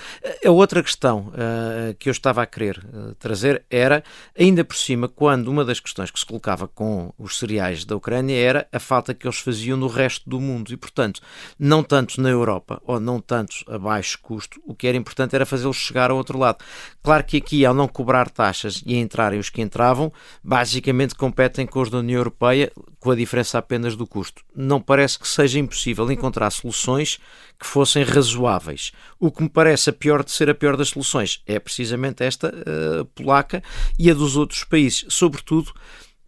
A 0.46 0.52
outra 0.52 0.84
questão 0.84 1.28
uh, 1.30 1.94
que 1.98 2.10
eu 2.10 2.12
estava 2.12 2.42
a 2.42 2.46
querer 2.46 2.84
uh, 2.94 3.16
trazer 3.16 3.64
era, 3.70 4.04
ainda 4.38 4.66
por 4.66 4.76
cima, 4.76 5.08
quando 5.08 5.48
uma 5.48 5.64
das 5.64 5.80
questões 5.80 6.12
que 6.12 6.20
se 6.20 6.26
colocava 6.26 6.68
com 6.68 7.14
os 7.18 7.40
cereais 7.40 7.86
da 7.86 7.96
Ucrânia 7.96 8.36
era 8.36 8.68
a 8.72 8.80
falta 8.80 9.14
que 9.14 9.26
eles 9.26 9.38
faziam 9.38 9.61
no 9.70 9.88
resto 9.88 10.30
do 10.30 10.40
mundo. 10.40 10.74
E, 10.74 10.78
portanto, 10.78 11.22
não 11.58 11.84
tanto 11.84 12.20
na 12.22 12.30
Europa, 12.30 12.82
ou 12.86 13.00
não 13.00 13.20
tanto 13.20 13.56
abaixo 13.68 14.02
baixo 14.02 14.20
custo, 14.22 14.62
o 14.66 14.74
que 14.74 14.88
era 14.88 14.98
importante 14.98 15.36
era 15.36 15.46
fazê-los 15.46 15.78
chegar 15.78 16.10
ao 16.10 16.18
outro 16.18 16.38
lado. 16.38 16.64
Claro 17.04 17.24
que 17.24 17.38
aqui, 17.38 17.66
ao 17.66 17.74
não 17.74 17.88
cobrar 17.88 18.30
taxas 18.30 18.82
e 18.86 18.96
entrarem 18.96 19.40
os 19.40 19.50
que 19.50 19.62
entravam, 19.62 20.12
basicamente 20.44 21.14
competem 21.14 21.66
com 21.66 21.82
os 21.82 21.90
da 21.90 22.00
União 22.00 22.18
Europeia, 22.18 22.72
com 23.00 23.12
a 23.12 23.16
diferença 23.16 23.58
apenas 23.58 23.96
do 23.96 24.08
custo. 24.08 24.44
Não 24.56 24.82
parece 24.82 25.20
que 25.20 25.28
seja 25.28 25.60
impossível 25.60 26.12
encontrar 26.12 26.50
soluções 26.52 27.20
que 27.60 27.68
fossem 27.68 28.04
razoáveis. 28.04 28.92
O 29.20 29.32
que 29.32 29.44
me 29.44 29.50
parece 29.50 29.90
a 29.90 29.94
pior 29.94 30.24
de 30.24 30.32
ser 30.32 30.50
a 30.50 30.56
pior 30.56 30.76
das 30.76 30.90
soluções 30.90 31.42
é 31.46 31.60
precisamente 31.60 32.24
esta 32.24 32.48
uh, 32.48 33.06
polaca 33.14 33.62
e 34.00 34.10
a 34.10 34.14
dos 34.14 34.36
outros 34.36 34.64
países, 34.64 35.06
sobretudo 35.10 35.74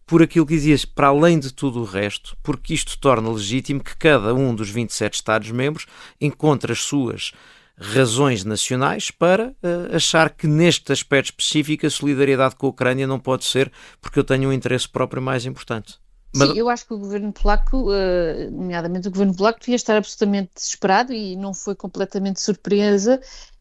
por 0.06 0.22
aquilo 0.22 0.46
que 0.46 0.56
dizias, 0.56 0.86
para 0.86 1.08
além 1.08 1.40
de 1.40 1.54
tudo 1.54 1.82
o 1.82 1.86
resto, 1.86 2.38
porque 2.44 2.74
isto 2.74 2.98
torna 3.00 3.30
legítimo 3.30 3.84
que 3.84 3.96
cada 3.96 4.34
um 4.34 4.54
dos 4.54 4.70
27 4.70 5.16
Estados-membros 5.16 5.86
encontre 6.20 6.72
as 6.72 6.80
suas 6.80 7.32
razões 7.76 8.44
nacionais 8.44 9.10
para 9.10 9.50
uh, 9.50 9.96
achar 9.96 10.30
que 10.30 10.46
neste 10.46 10.92
aspecto 10.92 11.32
específico 11.32 11.86
a 11.86 11.90
solidariedade 11.90 12.56
com 12.56 12.68
a 12.68 12.70
Ucrânia 12.70 13.08
não 13.08 13.20
pode 13.20 13.46
ser 13.46 13.72
porque 14.00 14.20
eu 14.20 14.24
tenho 14.24 14.50
um 14.50 14.54
interesse 14.54 14.88
próprio 14.88 15.22
mais 15.22 15.46
importante. 15.46 15.98
Mas... 16.36 16.50
Sim, 16.50 16.58
eu 16.58 16.70
acho 16.70 16.86
que 16.88 16.94
o 16.94 17.00
governo 17.00 17.32
polaco, 17.32 17.92
uh, 17.92 18.52
nomeadamente 18.52 19.08
o 19.08 19.12
governo 19.12 19.36
polaco, 19.36 19.60
devia 19.60 19.76
estar 19.76 19.98
absolutamente 19.98 20.52
desesperado 20.56 21.14
e 21.14 21.36
não 21.36 21.54
foi 21.54 21.76
completamente 21.76 22.42
surpresa 22.42 23.20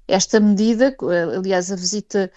esta 0.08 0.40
medida. 0.40 0.94
Aliás, 1.36 1.70
a 1.70 1.76
visita 1.76 2.30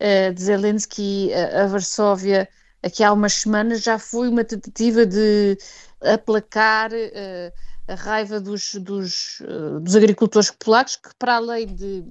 uh, 0.00 0.34
de 0.34 0.42
Zelensky 0.42 1.30
a 1.34 1.66
Varsóvia 1.66 2.48
aqui 2.86 3.02
há 3.02 3.12
umas 3.12 3.34
semanas 3.34 3.82
já 3.82 3.98
foi 3.98 4.28
uma 4.28 4.44
tentativa 4.44 5.04
de 5.04 5.58
aplacar 6.00 6.92
uh, 6.92 7.52
a 7.88 7.94
raiva 7.94 8.40
dos, 8.40 8.74
dos, 8.76 9.40
uh, 9.40 9.80
dos, 9.80 9.96
agricultores 9.96 10.50
polacos, 10.50 10.96
que 10.96 11.10
para 11.18 11.36
além 11.36 11.66
de, 11.66 12.04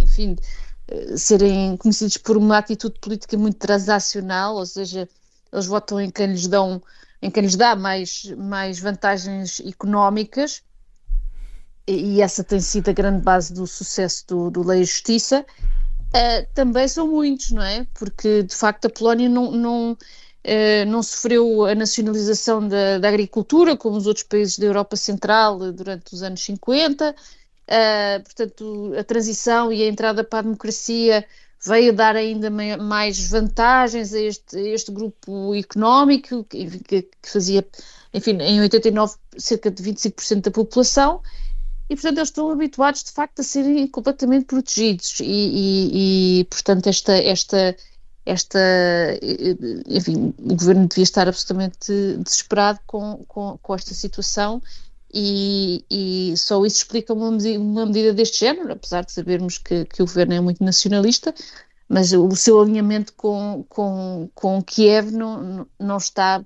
enfim, 0.00 0.36
uh, 0.90 1.18
serem 1.18 1.76
conhecidos 1.76 2.16
por 2.16 2.36
uma 2.36 2.58
atitude 2.58 2.98
política 3.00 3.36
muito 3.36 3.58
transacional, 3.58 4.54
ou 4.54 4.66
seja, 4.66 5.08
eles 5.52 5.66
votam 5.66 6.00
em 6.00 6.10
quem 6.10 6.28
lhes 6.28 6.46
dão, 6.46 6.80
em 7.20 7.30
quem 7.30 7.42
lhes 7.42 7.56
dá 7.56 7.74
mais, 7.74 8.24
mais 8.36 8.78
vantagens 8.78 9.60
económicas, 9.60 10.62
e, 11.88 12.22
essa 12.22 12.44
tem 12.44 12.60
sido 12.60 12.88
a 12.90 12.92
grande 12.92 13.20
base 13.20 13.52
do 13.52 13.66
sucesso 13.66 14.24
do, 14.28 14.50
do 14.50 14.62
Lei 14.62 14.82
e 14.82 14.84
Justiça, 14.84 15.44
Uh, 16.10 16.44
também 16.54 16.88
são 16.88 17.06
muitos, 17.06 17.52
não 17.52 17.62
é? 17.62 17.86
Porque 17.94 18.42
de 18.42 18.54
facto 18.54 18.86
a 18.86 18.90
Polónia 18.90 19.28
não, 19.28 19.52
não, 19.52 19.92
uh, 19.92 20.86
não 20.88 21.02
sofreu 21.02 21.66
a 21.66 21.74
nacionalização 21.74 22.66
da, 22.66 22.98
da, 22.98 23.08
agricultura 23.08 23.76
como 23.76 23.96
os 23.96 24.06
outros 24.08 24.24
países 24.24 24.58
da 24.58 24.66
Europa 24.66 24.96
Central 24.96 25.72
durante 25.72 26.12
os 26.12 26.22
anos 26.22 26.42
50. 26.42 27.10
Uh, 27.10 27.14
ah, 27.68 28.20
portanto, 28.24 28.92
a 28.98 29.04
transição 29.04 29.72
e 29.72 29.84
a 29.84 29.86
entrada 29.86 30.24
para 30.24 30.40
a 30.40 30.42
democracia 30.42 31.24
veio 31.64 31.92
dar 31.92 32.16
ainda 32.16 32.50
mais 32.50 33.28
vantagens 33.28 34.12
a 34.12 34.20
este, 34.20 34.56
a 34.56 34.68
este 34.70 34.90
grupo 34.90 35.54
económico 35.54 36.42
que, 36.44 36.78
que, 36.80 37.08
fazia, 37.22 37.64
enfim, 38.12 38.38
em 38.40 38.60
89 38.60 39.14
cerca 39.38 39.70
de 39.70 39.82
25% 39.82 40.40
da 40.40 40.50
população 40.50 41.22
e, 41.90 41.96
portanto, 41.96 42.18
eles 42.18 42.28
estão 42.28 42.50
habituados, 42.50 43.02
de 43.02 43.10
facto, 43.10 43.40
a 43.40 43.42
serem 43.42 43.88
completamente 43.88 44.44
protegidos. 44.44 45.18
E, 45.18 45.24
e, 45.24 46.40
e 46.40 46.44
portanto, 46.44 46.86
esta, 46.86 47.12
esta, 47.14 47.76
esta, 48.24 48.60
enfim, 49.88 50.32
o 50.38 50.54
governo 50.54 50.86
devia 50.86 51.02
estar 51.02 51.26
absolutamente 51.26 51.92
desesperado 52.18 52.78
com, 52.86 53.24
com, 53.26 53.58
com 53.60 53.74
esta 53.74 53.92
situação. 53.92 54.62
E, 55.12 55.84
e, 55.90 56.36
só 56.36 56.64
isso 56.64 56.76
explica 56.76 57.12
uma 57.12 57.32
medida, 57.32 57.58
uma 57.58 57.84
medida, 57.84 58.14
deste 58.14 58.38
género, 58.38 58.72
apesar 58.72 59.04
de 59.04 59.10
sabermos 59.10 59.58
que, 59.58 59.84
que, 59.86 60.00
o 60.00 60.06
governo 60.06 60.34
é 60.34 60.40
muito 60.40 60.62
nacionalista, 60.62 61.34
mas 61.88 62.12
o 62.12 62.36
seu 62.36 62.60
alinhamento 62.60 63.12
com, 63.14 63.64
com, 63.68 64.30
com 64.32 64.62
Kiev 64.62 65.10
não, 65.10 65.66
não 65.76 65.96
está, 65.96 66.40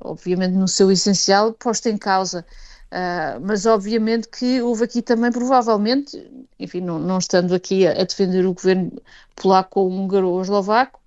obviamente, 0.00 0.52
no 0.54 0.68
seu 0.68 0.92
essencial, 0.92 1.52
posto 1.54 1.88
em 1.88 1.98
causa 1.98 2.46
Uh, 2.86 3.40
mas 3.42 3.66
obviamente 3.66 4.28
que 4.28 4.62
houve 4.62 4.84
aqui 4.84 5.02
também, 5.02 5.32
provavelmente, 5.32 6.30
enfim, 6.58 6.80
não, 6.80 6.98
não 7.00 7.18
estando 7.18 7.54
aqui 7.54 7.86
a, 7.86 7.92
a, 7.92 8.04
defender 8.04 8.46
o 8.46 8.54
governo 8.54 8.92
polaco 9.34 9.80
ou 9.80 9.90
húngaro 9.90 10.28
ou 10.30 10.40
eslovaco, 10.40 11.00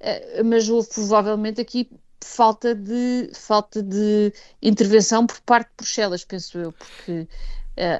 uh, 0.00 0.44
mas 0.44 0.68
houve 0.68 0.88
provavelmente 0.88 1.60
aqui 1.60 1.90
falta 2.24 2.74
de, 2.74 3.30
falta 3.34 3.82
de 3.82 4.32
intervenção 4.62 5.26
por 5.26 5.38
parte 5.42 5.68
de 5.68 5.74
Bruxelas, 5.76 6.24
penso 6.24 6.58
eu, 6.58 6.72
porque 6.72 7.12
uh, 7.20 7.28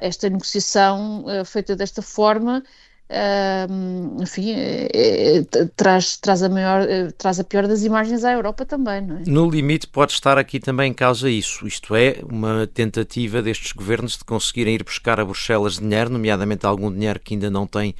esta 0.01 0.29
negociação 0.29 1.25
feita 1.45 1.75
desta 1.75 2.01
forma 2.01 2.63
Uh, 3.09 4.21
enfim, 4.21 4.51
é, 4.51 5.37
é, 5.37 5.43
traz, 5.77 6.17
traz, 6.17 6.43
a 6.43 6.49
maior, 6.49 6.81
é, 6.81 7.09
traz 7.11 7.39
a 7.39 7.43
pior 7.43 7.65
das 7.65 7.83
imagens 7.83 8.25
à 8.25 8.33
Europa 8.33 8.65
também, 8.65 9.01
não 9.01 9.17
é? 9.17 9.23
No 9.25 9.49
limite 9.49 9.87
pode 9.87 10.11
estar 10.11 10.37
aqui 10.37 10.59
também 10.59 10.91
em 10.91 10.93
causa 10.93 11.29
isso, 11.29 11.65
isto 11.65 11.95
é, 11.95 12.17
uma 12.29 12.67
tentativa 12.67 13.41
destes 13.41 13.71
governos 13.71 14.17
de 14.17 14.25
conseguirem 14.25 14.75
ir 14.75 14.83
buscar 14.83 15.21
a 15.21 15.25
Bruxelas 15.25 15.77
dinheiro, 15.77 16.09
nomeadamente 16.09 16.65
algum 16.65 16.91
dinheiro 16.91 17.19
que 17.19 17.33
ainda 17.33 17.49
não 17.49 17.65
tem 17.65 17.95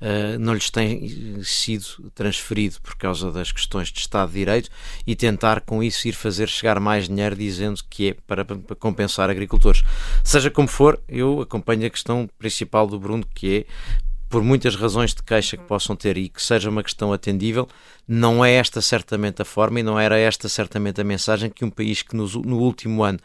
Uh, 0.00 0.38
não 0.38 0.54
lhes 0.54 0.70
tem 0.70 1.42
sido 1.42 2.08
transferido 2.14 2.76
por 2.80 2.94
causa 2.94 3.32
das 3.32 3.50
questões 3.50 3.88
de 3.88 3.98
Estado 3.98 4.28
de 4.28 4.38
Direito 4.38 4.70
e 5.04 5.16
tentar 5.16 5.60
com 5.60 5.82
isso 5.82 6.06
ir 6.06 6.12
fazer 6.12 6.48
chegar 6.48 6.78
mais 6.78 7.08
dinheiro 7.08 7.34
dizendo 7.34 7.80
que 7.90 8.10
é 8.10 8.16
para, 8.24 8.44
para, 8.44 8.76
compensar 8.76 9.28
agricultores. 9.28 9.82
Seja 10.22 10.52
como 10.52 10.68
for, 10.68 11.00
eu 11.08 11.40
acompanho 11.40 11.84
a 11.84 11.90
questão 11.90 12.30
principal 12.38 12.86
do 12.86 12.96
Bruno, 12.96 13.26
que 13.34 13.66
é 13.66 13.98
por 14.28 14.42
muitas 14.42 14.76
razões 14.76 15.14
de 15.14 15.22
queixa 15.22 15.56
que 15.56 15.64
possam 15.64 15.96
ter 15.96 16.16
e 16.18 16.28
que 16.28 16.42
seja 16.42 16.68
uma 16.68 16.82
questão 16.82 17.12
atendível, 17.12 17.66
não 18.06 18.44
é 18.44 18.52
esta 18.52 18.80
certamente 18.80 19.42
a 19.42 19.44
forma 19.44 19.80
e 19.80 19.82
não 19.82 19.98
era 19.98 20.18
esta 20.18 20.48
certamente 20.48 21.00
a 21.00 21.04
mensagem 21.04 21.50
que 21.50 21.64
um 21.64 21.70
país 21.70 22.02
que 22.02 22.14
no, 22.14 22.26
no 22.42 22.58
último 22.58 23.02
ano 23.02 23.18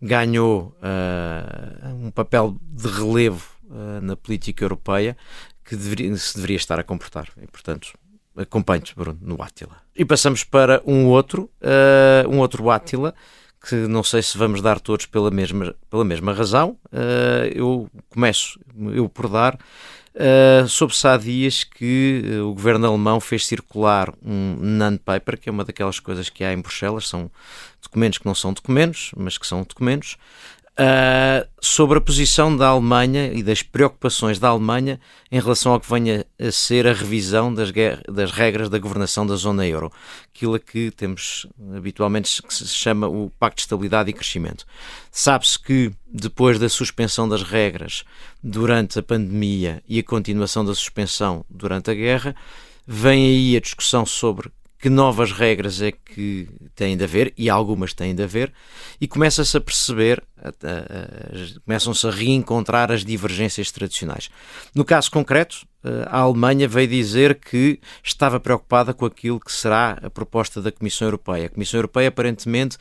ganhou 0.00 0.76
uh, 0.80 1.94
um 2.04 2.10
papel 2.10 2.56
de 2.62 2.88
relevo 2.88 3.46
uh, 3.64 4.00
na 4.00 4.16
política 4.16 4.64
europeia 4.64 5.16
que 5.64 5.76
deveria, 5.76 6.16
se 6.16 6.34
deveria 6.36 6.56
estar 6.56 6.78
a 6.78 6.82
comportar. 6.82 7.28
E, 7.42 7.46
portanto, 7.46 7.92
acompanho-te, 8.36 8.94
Bruno, 8.94 9.18
no 9.20 9.42
Átila. 9.42 9.76
E 9.94 10.04
passamos 10.04 10.44
para 10.44 10.82
um 10.86 11.06
outro, 11.06 11.50
uh, 11.60 12.28
um 12.28 12.38
outro 12.38 12.70
Átila, 12.70 13.14
que 13.68 13.74
não 13.74 14.02
sei 14.02 14.22
se 14.22 14.38
vamos 14.38 14.62
dar 14.62 14.78
todos 14.80 15.06
pela 15.06 15.30
mesma, 15.30 15.74
pela 15.90 16.04
mesma 16.04 16.32
razão. 16.32 16.78
eu 17.52 17.90
começo 18.10 18.60
eu 18.94 19.08
por 19.08 19.28
dar 19.28 19.58
Uh, 20.16 20.66
Soube-se 20.66 21.06
há 21.06 21.18
dias 21.18 21.62
que 21.62 22.22
uh, 22.24 22.48
o 22.48 22.54
governo 22.54 22.86
alemão 22.86 23.20
fez 23.20 23.44
circular 23.44 24.10
um 24.24 24.56
non-paper, 24.58 25.38
que 25.38 25.50
é 25.50 25.52
uma 25.52 25.62
daquelas 25.62 26.00
coisas 26.00 26.30
que 26.30 26.42
há 26.42 26.54
em 26.54 26.60
Bruxelas, 26.60 27.06
são 27.06 27.30
documentos 27.82 28.18
que 28.18 28.24
não 28.24 28.34
são 28.34 28.54
documentos, 28.54 29.10
mas 29.14 29.36
que 29.36 29.46
são 29.46 29.62
documentos, 29.62 30.16
uh, 30.78 31.48
sobre 31.60 31.98
a 31.98 32.00
posição 32.00 32.56
da 32.56 32.68
Alemanha 32.68 33.32
e 33.32 33.42
das 33.42 33.62
preocupações 33.62 34.38
da 34.38 34.48
Alemanha 34.48 35.00
em 35.30 35.40
relação 35.40 35.72
ao 35.72 35.80
que 35.80 35.90
venha 35.90 36.24
a 36.38 36.50
ser 36.50 36.86
a 36.86 36.92
revisão 36.92 37.52
das, 37.52 37.70
das 38.08 38.30
regras 38.30 38.68
da 38.68 38.78
governação 38.78 39.26
da 39.26 39.34
zona 39.36 39.66
euro, 39.66 39.90
aquilo 40.34 40.54
a 40.54 40.58
que 40.60 40.90
temos 40.90 41.46
habitualmente 41.74 42.42
que 42.42 42.54
se 42.54 42.66
chama 42.68 43.08
o 43.08 43.30
Pacto 43.38 43.56
de 43.56 43.62
Estabilidade 43.62 44.10
e 44.10 44.12
Crescimento. 44.12 44.66
Sabe-se 45.10 45.58
que 45.58 45.90
depois 46.06 46.58
da 46.58 46.68
suspensão 46.68 47.28
das 47.28 47.42
regras 47.42 48.04
durante 48.42 48.98
a 48.98 49.02
pandemia 49.02 49.82
e 49.88 49.98
a 49.98 50.04
continuação 50.04 50.64
da 50.64 50.74
suspensão 50.74 51.44
durante 51.48 51.90
a 51.90 51.94
guerra, 51.94 52.36
vem 52.86 53.26
aí 53.26 53.56
a 53.56 53.60
discussão 53.60 54.06
sobre 54.06 54.50
que 54.78 54.90
novas 54.90 55.32
regras 55.32 55.80
é 55.80 55.92
que 55.92 56.48
têm 56.74 56.96
de 56.96 57.04
haver, 57.04 57.32
e 57.36 57.48
algumas 57.48 57.92
têm 57.94 58.14
de 58.14 58.22
haver, 58.22 58.52
e 59.00 59.08
começa-se 59.08 59.56
a 59.56 59.60
perceber, 59.60 60.22
começam-se 61.64 62.06
a 62.06 62.10
reencontrar 62.10 62.92
as 62.92 63.04
divergências 63.04 63.70
tradicionais. 63.70 64.28
No 64.74 64.84
caso 64.84 65.10
concreto, 65.10 65.66
a 66.06 66.20
Alemanha 66.20 66.66
veio 66.66 66.88
dizer 66.88 67.36
que 67.36 67.78
estava 68.02 68.40
preocupada 68.40 68.92
com 68.92 69.06
aquilo 69.06 69.38
que 69.38 69.52
será 69.52 69.98
a 70.02 70.10
proposta 70.10 70.60
da 70.60 70.72
Comissão 70.72 71.06
Europeia. 71.06 71.46
A 71.46 71.50
Comissão 71.50 71.78
Europeia 71.78 72.08
aparentemente 72.08 72.76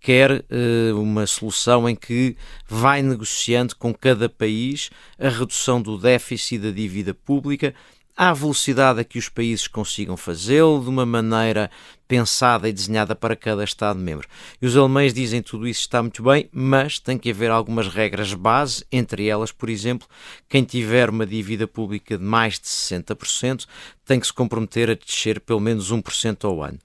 quer 0.00 0.30
uh, 0.32 1.00
uma 1.00 1.26
solução 1.26 1.88
em 1.88 1.94
que 1.94 2.36
vai 2.66 3.02
negociando 3.02 3.76
com 3.76 3.94
cada 3.94 4.28
país 4.28 4.90
a 5.18 5.28
redução 5.28 5.80
do 5.80 5.98
déficit 5.98 6.56
e 6.56 6.58
da 6.58 6.70
dívida 6.70 7.14
pública 7.14 7.74
à 8.18 8.32
velocidade 8.32 8.98
a 8.98 9.04
que 9.04 9.16
os 9.16 9.28
países 9.28 9.68
consigam 9.68 10.16
fazê-lo, 10.16 10.82
de 10.82 10.88
uma 10.88 11.06
maneira 11.06 11.70
pensada 12.08 12.68
e 12.68 12.72
desenhada 12.72 13.14
para 13.14 13.36
cada 13.36 13.62
Estado-membro. 13.62 14.26
E 14.60 14.66
os 14.66 14.76
alemães 14.76 15.14
dizem 15.14 15.40
tudo 15.40 15.68
isso 15.68 15.82
está 15.82 16.02
muito 16.02 16.20
bem, 16.24 16.48
mas 16.50 16.98
tem 16.98 17.16
que 17.16 17.30
haver 17.30 17.48
algumas 17.48 17.86
regras 17.86 18.34
base, 18.34 18.84
entre 18.90 19.28
elas, 19.28 19.52
por 19.52 19.70
exemplo, 19.70 20.08
quem 20.48 20.64
tiver 20.64 21.08
uma 21.08 21.24
dívida 21.24 21.68
pública 21.68 22.18
de 22.18 22.24
mais 22.24 22.58
de 22.58 22.66
60% 22.66 23.66
tem 24.04 24.18
que 24.18 24.26
se 24.26 24.32
comprometer 24.32 24.90
a 24.90 24.94
descer 24.94 25.38
pelo 25.38 25.60
menos 25.60 25.92
1% 25.92 26.44
ao 26.44 26.64
ano. 26.64 26.78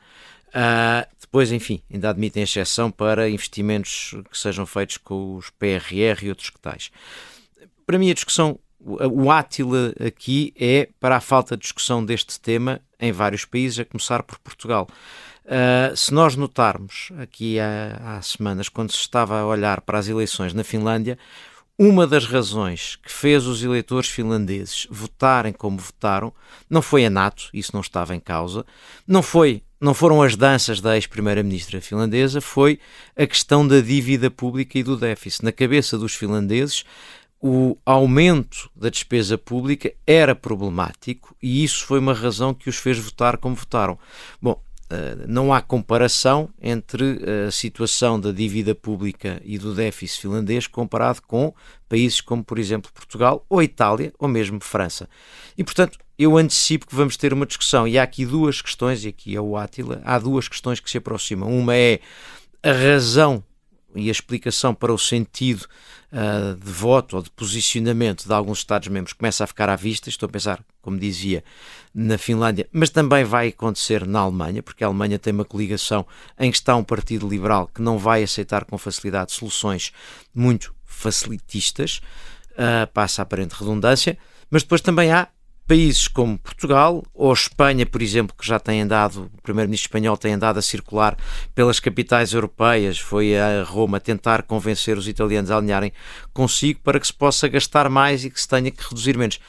Uh, 0.49 1.07
depois, 1.19 1.51
enfim, 1.51 1.81
ainda 1.91 2.11
admitem 2.11 2.43
exceção 2.43 2.91
para 2.91 3.27
investimentos 3.27 4.13
que 4.29 4.37
sejam 4.37 4.67
feitos 4.67 4.97
com 4.97 5.37
os 5.37 5.49
PRR 5.49 6.21
e 6.21 6.29
outros 6.29 6.51
que 6.51 6.59
tais. 6.59 6.91
Para 7.87 7.97
mim, 7.97 8.11
a 8.11 8.13
discussão 8.13 8.59
o 8.85 9.31
Átila 9.31 9.93
aqui 10.05 10.53
é 10.59 10.89
para 10.99 11.17
a 11.17 11.21
falta 11.21 11.55
de 11.55 11.61
discussão 11.61 12.03
deste 12.03 12.39
tema 12.39 12.81
em 12.99 13.11
vários 13.11 13.45
países, 13.45 13.79
a 13.79 13.85
começar 13.85 14.23
por 14.23 14.37
Portugal. 14.39 14.87
Uh, 15.45 15.95
se 15.95 16.13
nós 16.13 16.35
notarmos 16.35 17.11
aqui 17.19 17.59
há, 17.59 18.17
há, 18.17 18.21
semanas, 18.21 18.69
quando 18.69 18.91
se 18.91 18.99
estava 18.99 19.39
a 19.39 19.45
olhar 19.45 19.81
para 19.81 19.99
as 19.99 20.07
eleições 20.07 20.53
na 20.53 20.63
Finlândia, 20.63 21.17
uma 21.77 22.07
das 22.07 22.25
razões 22.25 22.97
que 22.97 23.11
fez 23.11 23.45
os 23.45 23.63
eleitores 23.63 24.07
finlandeses 24.07 24.87
votarem 24.89 25.51
como 25.51 25.77
votaram 25.77 26.31
não 26.69 26.81
foi 26.81 27.05
a 27.05 27.09
NATO, 27.09 27.49
isso 27.53 27.71
não 27.73 27.81
estava 27.81 28.15
em 28.15 28.19
causa, 28.19 28.65
não 29.07 29.21
foi 29.21 29.63
não 29.81 29.93
foram 29.93 30.21
as 30.21 30.37
danças 30.37 30.79
da 30.79 30.95
ex-primeira-ministra 30.95 31.81
finlandesa, 31.81 32.39
foi 32.39 32.79
a 33.17 33.27
questão 33.27 33.67
da 33.67 33.81
dívida 33.81 34.31
pública 34.31 34.79
e 34.79 34.83
do 34.83 34.95
déficit. 34.95 35.43
Na 35.43 35.51
cabeça 35.51 35.97
dos 35.97 36.15
finlandeses, 36.15 36.85
o 37.45 37.77
aumento 37.85 38.71
da 38.73 38.87
despesa 38.89 39.37
pública 39.37 39.93
era 40.07 40.33
problemático 40.33 41.35
e 41.43 41.61
isso 41.61 41.85
foi 41.85 41.99
uma 41.99 42.13
razão 42.13 42.53
que 42.53 42.69
os 42.69 42.77
fez 42.77 42.97
votar 42.97 43.35
como 43.35 43.53
votaram. 43.53 43.99
Bom, 44.41 44.63
eh, 44.89 45.25
não 45.27 45.53
há 45.53 45.61
comparação 45.61 46.49
entre 46.61 47.19
a 47.45 47.51
situação 47.51 48.17
da 48.17 48.31
dívida 48.31 48.73
pública 48.73 49.41
e 49.43 49.57
do 49.57 49.75
déficit 49.75 50.21
finlandês 50.21 50.67
comparado 50.67 51.21
com 51.23 51.53
países 51.89 52.21
como, 52.21 52.41
por 52.45 52.57
exemplo, 52.57 52.89
Portugal 52.93 53.45
ou 53.49 53.61
Itália 53.61 54.13
ou 54.17 54.29
mesmo 54.29 54.61
França. 54.61 55.09
E, 55.57 55.65
portanto, 55.65 55.99
eu 56.17 56.37
antecipo 56.37 56.87
que 56.87 56.95
vamos 56.95 57.17
ter 57.17 57.33
uma 57.33 57.45
discussão. 57.45 57.85
E 57.85 57.99
há 57.99 58.03
aqui 58.03 58.25
duas 58.25 58.61
questões, 58.61 59.03
e 59.03 59.09
aqui 59.09 59.35
é 59.35 59.41
o 59.41 59.57
Átila, 59.57 60.01
há 60.05 60.17
duas 60.17 60.47
questões 60.47 60.79
que 60.79 60.89
se 60.89 60.97
aproximam. 60.97 61.49
Uma 61.49 61.75
é 61.75 61.99
a 62.63 62.71
razão 62.71 63.43
e 63.95 64.09
a 64.09 64.11
explicação 64.11 64.73
para 64.73 64.93
o 64.93 64.97
sentido 64.97 65.65
uh, 66.11 66.55
de 66.55 66.71
voto 66.71 67.15
ou 67.15 67.21
de 67.21 67.29
posicionamento 67.29 68.25
de 68.25 68.33
alguns 68.33 68.59
Estados-membros 68.59 69.13
começa 69.13 69.43
a 69.43 69.47
ficar 69.47 69.69
à 69.69 69.75
vista. 69.75 70.09
Estou 70.09 70.27
a 70.27 70.31
pensar, 70.31 70.63
como 70.81 70.97
dizia, 70.97 71.43
na 71.93 72.17
Finlândia, 72.17 72.67
mas 72.71 72.89
também 72.89 73.23
vai 73.23 73.49
acontecer 73.49 74.05
na 74.05 74.19
Alemanha, 74.19 74.63
porque 74.63 74.83
a 74.83 74.87
Alemanha 74.87 75.19
tem 75.19 75.33
uma 75.33 75.45
coligação 75.45 76.05
em 76.39 76.51
que 76.51 76.57
está 76.57 76.75
um 76.75 76.83
partido 76.83 77.27
liberal 77.27 77.67
que 77.67 77.81
não 77.81 77.97
vai 77.97 78.23
aceitar 78.23 78.65
com 78.65 78.77
facilidade 78.77 79.31
soluções 79.31 79.91
muito 80.33 80.73
facilitistas, 80.83 82.01
uh, 82.51 82.91
passa 82.93 83.21
a 83.21 83.23
aparente 83.23 83.55
redundância, 83.55 84.17
mas 84.49 84.63
depois 84.63 84.81
também 84.81 85.11
há 85.11 85.27
países 85.67 86.07
como 86.07 86.37
Portugal 86.37 87.03
ou 87.13 87.31
Espanha, 87.31 87.85
por 87.85 88.01
exemplo, 88.01 88.35
que 88.37 88.45
já 88.45 88.59
tem 88.59 88.81
andado, 88.81 89.31
o 89.33 89.41
primeiro-ministro 89.41 89.87
espanhol 89.87 90.17
tem 90.17 90.33
andado 90.33 90.57
a 90.57 90.61
circular 90.61 91.17
pelas 91.55 91.79
capitais 91.79 92.33
europeias, 92.33 92.99
foi 92.99 93.37
a 93.37 93.63
Roma 93.63 93.99
tentar 93.99 94.43
convencer 94.43 94.97
os 94.97 95.07
italianos 95.07 95.51
a 95.51 95.57
alinharem 95.57 95.93
consigo 96.33 96.79
para 96.81 96.99
que 96.99 97.07
se 97.07 97.13
possa 97.13 97.47
gastar 97.47 97.89
mais 97.89 98.25
e 98.25 98.29
que 98.29 98.39
se 98.39 98.47
tenha 98.47 98.71
que 98.71 98.83
reduzir 98.83 99.17
menos. 99.17 99.39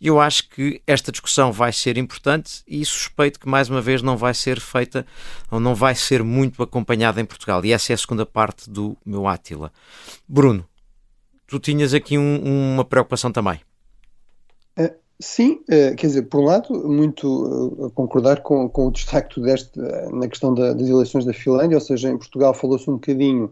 Eu 0.00 0.20
acho 0.20 0.48
que 0.50 0.82
esta 0.86 1.10
discussão 1.10 1.52
vai 1.52 1.72
ser 1.72 1.96
importante 1.96 2.62
e 2.66 2.84
suspeito 2.84 3.40
que 3.40 3.48
mais 3.48 3.70
uma 3.70 3.80
vez 3.80 4.02
não 4.02 4.16
vai 4.16 4.34
ser 4.34 4.60
feita 4.60 5.06
ou 5.50 5.58
não 5.58 5.74
vai 5.74 5.94
ser 5.94 6.22
muito 6.22 6.62
acompanhada 6.62 7.20
em 7.20 7.24
Portugal. 7.24 7.64
E 7.64 7.72
essa 7.72 7.92
é 7.92 7.94
a 7.94 7.98
segunda 7.98 8.26
parte 8.26 8.68
do 8.68 8.98
meu 9.04 9.26
Átila. 9.26 9.72
Bruno, 10.28 10.68
tu 11.46 11.58
tinhas 11.58 11.94
aqui 11.94 12.18
um, 12.18 12.74
uma 12.74 12.84
preocupação 12.84 13.32
também. 13.32 13.60
É, 14.76 14.94
Sim, 15.24 15.64
eh, 15.70 15.94
quer 15.94 16.08
dizer, 16.08 16.22
por 16.24 16.40
um 16.40 16.44
lado, 16.44 16.86
muito 16.86 17.78
eh, 17.80 17.86
a 17.86 17.90
concordar 17.90 18.42
com, 18.42 18.68
com 18.68 18.88
o 18.88 18.92
destaque 18.92 19.40
deste 19.40 19.80
eh, 19.80 20.08
na 20.12 20.28
questão 20.28 20.52
da, 20.52 20.74
das 20.74 20.86
eleições 20.86 21.24
da 21.24 21.32
Finlândia, 21.32 21.78
ou 21.78 21.80
seja, 21.80 22.10
em 22.10 22.18
Portugal 22.18 22.52
falou-se 22.52 22.88
um 22.90 22.94
bocadinho, 22.94 23.50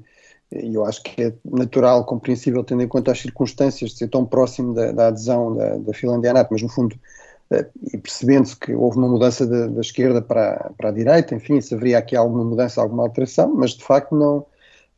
e 0.52 0.74
eu 0.74 0.84
acho 0.84 1.02
que 1.02 1.22
é 1.22 1.32
natural, 1.42 2.04
compreensível, 2.04 2.62
tendo 2.62 2.82
em 2.82 2.88
conta 2.88 3.10
as 3.10 3.20
circunstâncias 3.20 3.92
de 3.92 3.96
ser 3.96 4.08
tão 4.08 4.26
próximo 4.26 4.74
da, 4.74 4.92
da 4.92 5.06
adesão 5.08 5.56
da, 5.56 5.78
da, 5.78 5.94
Finlândia 5.94 6.32
à 6.32 6.34
NATO, 6.34 6.48
mas 6.52 6.60
no 6.60 6.68
fundo, 6.68 6.94
e 7.90 7.96
percebendo-se 7.96 8.54
que 8.56 8.74
houve 8.74 8.98
uma 8.98 9.08
mudança 9.08 9.46
da, 9.46 9.66
da 9.66 9.80
esquerda 9.80 10.20
para, 10.20 10.72
para 10.76 10.90
a 10.90 10.92
direita, 10.92 11.34
enfim, 11.34 11.58
se 11.62 11.74
haveria 11.74 11.98
aqui 11.98 12.14
alguma 12.14 12.44
mudança, 12.44 12.82
alguma 12.82 13.02
alteração, 13.02 13.54
mas 13.54 13.70
de 13.70 13.82
facto 13.82 14.14
não, 14.14 14.44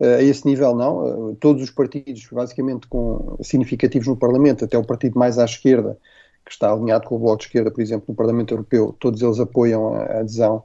a 0.01 0.21
esse 0.23 0.45
nível 0.45 0.75
não. 0.75 1.37
todos 1.37 1.63
os 1.63 1.71
partidos, 1.71 2.27
basicamente 2.33 2.89
com, 2.89 3.37
significativos 3.43 4.09
no 4.09 4.17
Parlamento, 4.17 4.65
até 4.65 4.77
o 4.77 4.85
partido 4.85 5.17
mais 5.17 5.39
à 5.39 5.45
esquerda, 5.45 5.97
que 6.45 6.53
está 6.53 6.71
alinhado 6.71 7.07
com 7.09 7.17
o 7.17 7.19
Bloco 7.19 7.39
de 7.39 7.45
Esquerda, 7.45 7.71
por 7.71 7.81
exemplo, 7.81 8.07
no 8.09 8.15
Parlamento 8.15 8.53
Europeu, 8.53 8.95
todos 8.99 9.23
eles 9.23 9.41
apoiam 9.41 9.95
a, 9.95 10.21
adesão 10.21 10.63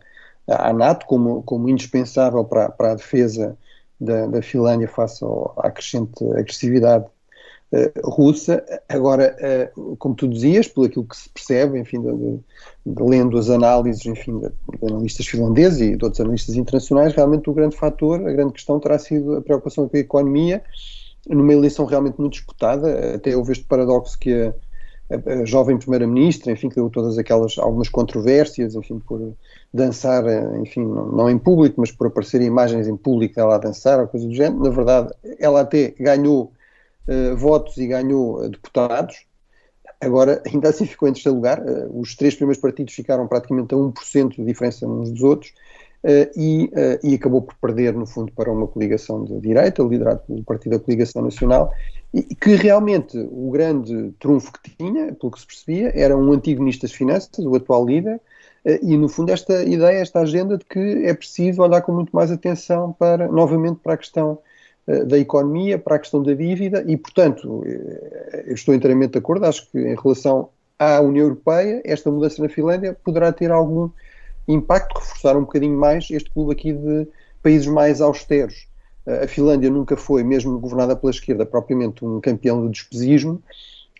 à 0.48 0.74
NATO 0.74 1.06
como, 1.06 1.44
como 1.44 1.70
indispensável 1.70 2.44
para, 2.44 2.70
para 2.70 2.92
a 2.92 2.96
defesa 2.96 3.58
da, 4.00 4.26
da 4.28 4.42
Finlândia 4.42 4.88
face 4.88 5.24
ao, 5.24 5.54
à 5.58 5.70
crescente 5.72 6.24
agressividade 6.32 7.06
uh, 7.72 8.10
russa. 8.10 8.64
Agora, 8.88 9.36
uh, 9.76 9.96
como 9.98 10.16
tu 10.16 10.28
dizias, 10.28 10.68
pelo 10.68 10.86
aquilo 10.88 11.06
que 11.06 11.16
se 11.16 11.30
percebe, 11.30 11.80
enfim, 11.80 12.02
de, 12.02 12.12
de, 12.12 12.40
de 12.86 13.04
lendo 13.04 13.38
as 13.38 13.50
análises, 13.50 14.06
enfim, 14.06 14.40
de, 14.40 14.52
analistas 14.86 15.28
finlandeses 15.28 15.82
e 15.82 15.98
de 15.98 16.04
outros 16.04 16.22
analistas 16.22 16.56
internacionais, 16.56 17.14
realmente 17.14 17.50
o 17.50 17.54
grande 17.54 17.76
fator, 17.76 18.20
a 18.28 18.32
grande 18.32 18.54
questão 18.54 18.80
terá 18.80 18.98
sido 18.98 19.36
a 19.36 19.42
preocupação 19.42 19.88
com 19.88 19.96
a 19.96 20.00
economia, 20.00 20.64
numa 21.28 21.54
eleição 21.54 21.86
realmente 21.86 22.20
muito 22.20 22.34
disputada, 22.34 23.16
até 23.16 23.36
houve 23.36 23.52
este 23.52 23.66
paradoxo 23.66 24.18
que 24.18 24.34
a 24.34 24.54
a, 25.10 25.46
jovem 25.46 25.78
primeira-ministra, 25.78 26.52
enfim, 26.52 26.70
que 26.70 26.76
deu 26.76 26.90
todas 26.90 27.18
aquelas, 27.18 27.58
algumas 27.58 27.90
controvérsias, 27.90 28.76
enfim, 28.76 29.00
por 29.00 29.34
dançar, 29.74 30.24
enfim, 30.62 30.86
não, 30.86 31.12
não, 31.12 31.30
em 31.30 31.38
público, 31.38 31.82
mas 31.82 31.92
por 31.92 32.08
aparecer 32.08 32.42
imagens 32.42 32.88
em 32.88 32.96
público 32.96 33.36
dela 33.36 33.56
a 33.56 33.60
dançar, 33.60 34.00
ou 34.00 34.08
coisa 34.08 34.28
do 34.28 34.34
género. 34.34 34.64
Na 34.64 34.70
verdade, 34.70 35.14
ela 35.40 35.62
até 35.62 35.94
ganhou 36.00 36.54
uh, 37.08 37.36
votos 37.36 37.78
e 37.78 37.88
ganhou 37.88 38.44
uh, 38.44 38.50
deputados, 38.50 39.26
agora 40.00 40.42
ainda 40.52 40.70
assim 40.70 40.86
ficou 40.86 41.10
em 41.10 41.14
terceiro 41.14 41.36
lugar. 41.36 41.62
Os 41.92 42.16
três 42.16 42.36
primeiros 42.36 42.62
partidos 42.62 42.94
ficaram 42.94 43.28
praticamente 43.28 43.74
a 43.74 43.78
1% 43.78 44.36
de 44.36 44.46
diferença 44.46 44.88
uns 44.88 45.12
dos 45.12 45.24
outros. 45.24 45.54
Uh, 46.02 46.32
e, 46.34 46.66
uh, 46.68 47.06
e, 47.06 47.16
acabou 47.16 47.42
por 47.42 47.56
perder, 47.56 47.94
no 47.94 48.06
fundo, 48.06 48.32
para 48.32 48.50
uma 48.50 48.66
coligação 48.66 49.26
de 49.26 49.38
direita, 49.42 49.84
liderado 49.84 50.22
pelo 50.26 50.42
Partido 50.46 50.78
da 50.78 50.84
Coligação 50.84 51.22
Nacional, 51.22 51.74
e 52.14 52.24
que 52.24 52.56
realmente 52.56 53.18
o 53.18 53.52
grande 53.52 54.14
trunfo 54.18 54.54
que 54.54 54.70
tinha, 54.78 55.14
pelo 55.14 55.30
que 55.30 55.42
se 55.42 55.46
percebia, 55.46 55.92
era 55.94 56.16
um 56.16 56.32
antigo 56.32 56.62
Ministro 56.62 56.88
das 56.88 56.96
Finanças, 56.96 57.46
o 57.46 57.54
atual 57.54 57.86
líder, 57.86 58.16
uh, 58.16 58.80
e 58.82 58.96
no 58.96 59.10
fundo 59.10 59.34
esta 59.34 59.62
ideia, 59.64 59.98
esta 59.98 60.22
agenda 60.22 60.58
de 60.58 60.64
que 60.64 61.06
é 61.06 61.14
preciso 61.14 61.62
olhar 61.62 61.82
com 61.82 61.92
muito 61.92 62.16
mais 62.16 62.32
atenção 62.32 62.94
para, 62.98 63.28
novamente, 63.28 63.82
para 63.84 63.96
a 63.96 63.98
questão 63.98 64.40
da 65.06 65.20
economia, 65.20 65.78
para 65.78 65.98
a 65.98 66.00
questão 66.00 66.24
da 66.24 66.34
dívida, 66.34 66.84
e 66.88 66.98
portanto, 66.98 67.64
eu 68.48 68.56
estou 68.56 68.74
inteiramente 68.74 69.12
de 69.12 69.20
acordo, 69.20 69.46
acho 69.46 69.70
que 69.70 69.78
em 69.78 69.96
relação 69.96 70.50
à 70.80 71.00
União 71.00 71.26
Europeia, 71.26 71.80
esta 71.86 72.10
mudança 72.10 72.42
na 72.42 72.50
Finlândia 72.50 72.98
poderá 73.04 73.32
ter 73.32 73.52
algum 73.52 73.92
impacto, 74.54 75.00
reforçar 75.00 75.38
um 75.38 75.42
bocadinho 75.42 75.78
mais 75.78 76.08
este 76.10 76.30
clube 76.32 76.54
aqui 76.54 76.74
de 76.74 77.08
países 77.42 77.68
mais 77.68 78.02
austeros. 78.02 78.68
A 79.24 79.28
Finlândia 79.28 79.70
nunca 79.70 79.96
foi, 79.98 80.24
mesmo 80.24 80.60
governada 80.60 80.96
pela 80.96 81.12
esquerda, 81.12 81.46
propriamente 81.46 82.06
um 82.06 82.20
campeão 82.20 82.62
do 82.62 82.70
despesismo, 82.70 83.42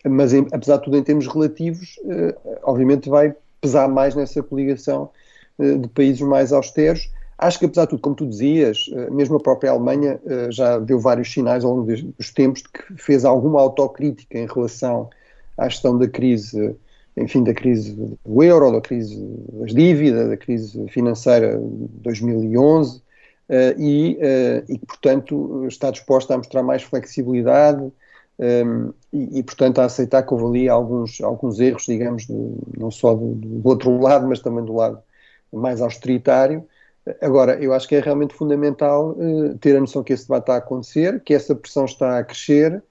mas 0.04 0.32
em, 0.32 0.46
apesar 0.52 0.76
de 0.76 0.84
tudo 0.84 0.96
em 0.96 1.02
termos 1.02 1.26
relativos, 1.26 1.98
eh, 2.08 2.36
obviamente 2.62 3.08
vai 3.08 3.34
pesar 3.60 3.88
mais 3.88 4.14
nessa 4.14 4.42
coligação 4.42 5.10
eh, 5.58 5.76
de 5.76 5.88
países 5.88 6.20
mais 6.22 6.52
austeros. 6.52 7.10
Acho 7.36 7.58
que 7.58 7.66
apesar 7.66 7.84
de 7.84 7.90
tudo, 7.90 8.00
como 8.00 8.14
tu 8.14 8.26
dizias, 8.26 8.88
eh, 8.92 9.10
mesmo 9.10 9.36
a 9.36 9.40
própria 9.40 9.70
Alemanha 9.70 10.18
já 10.50 10.78
deu 10.78 10.98
vários 10.98 11.30
sinais 11.30 11.64
ao 11.64 11.74
longo 11.74 11.92
dos 12.16 12.30
tempos 12.32 12.62
de 12.62 12.68
que 12.68 13.02
fez 13.02 13.24
alguma 13.24 13.60
autocrítica 13.60 14.38
em 14.38 14.46
relação 14.46 15.10
à 15.56 15.68
gestão 15.68 15.98
da 15.98 16.08
crise 16.08 16.74
enfim, 17.20 17.44
da 17.44 17.54
crise 17.54 17.92
do 18.24 18.42
euro, 18.42 18.72
da 18.72 18.80
crise 18.80 19.16
das 19.52 19.74
dívidas, 19.74 20.28
da 20.28 20.36
crise 20.36 20.88
financeira 20.88 21.58
de 21.58 21.88
2011, 22.02 22.98
uh, 22.98 23.02
e, 23.78 24.16
uh, 24.16 24.64
e 24.72 24.78
que, 24.78 24.86
portanto, 24.86 25.66
está 25.66 25.90
disposta 25.90 26.34
a 26.34 26.38
mostrar 26.38 26.62
mais 26.62 26.82
flexibilidade 26.82 27.80
um, 27.82 27.92
ehm, 28.38 28.90
e, 29.12 29.40
e, 29.40 29.42
portanto, 29.42 29.80
a 29.80 29.84
aceitar 29.84 30.22
que 30.22 30.32
houve 30.32 30.46
ali 30.46 30.68
alguns, 30.68 31.20
alguns 31.20 31.60
erros, 31.60 31.84
digamos, 31.84 32.26
não 32.78 32.90
só 32.90 33.14
do, 33.14 33.34
do, 33.34 33.68
outro 33.68 34.00
lado, 34.00 34.26
mas 34.26 34.40
também 34.40 34.64
do 34.64 34.74
lado 34.74 34.98
mais 35.52 35.82
austeritário. 35.82 36.66
Agora, 37.20 37.62
eu 37.62 37.72
acho 37.74 37.88
que 37.88 37.96
é 37.96 38.00
realmente 38.00 38.34
fundamental 38.34 39.10
uh, 39.10 39.58
ter 39.58 39.76
a 39.76 39.80
noção 39.80 40.02
que 40.02 40.12
esse 40.12 40.24
debate 40.24 40.44
está 40.44 40.54
a 40.54 40.58
acontecer, 40.58 41.20
que 41.20 41.34
essa 41.34 41.54
pressão 41.54 41.84
está 41.84 42.18
a 42.18 42.24
crescer 42.24 42.72
eh, 42.74 42.82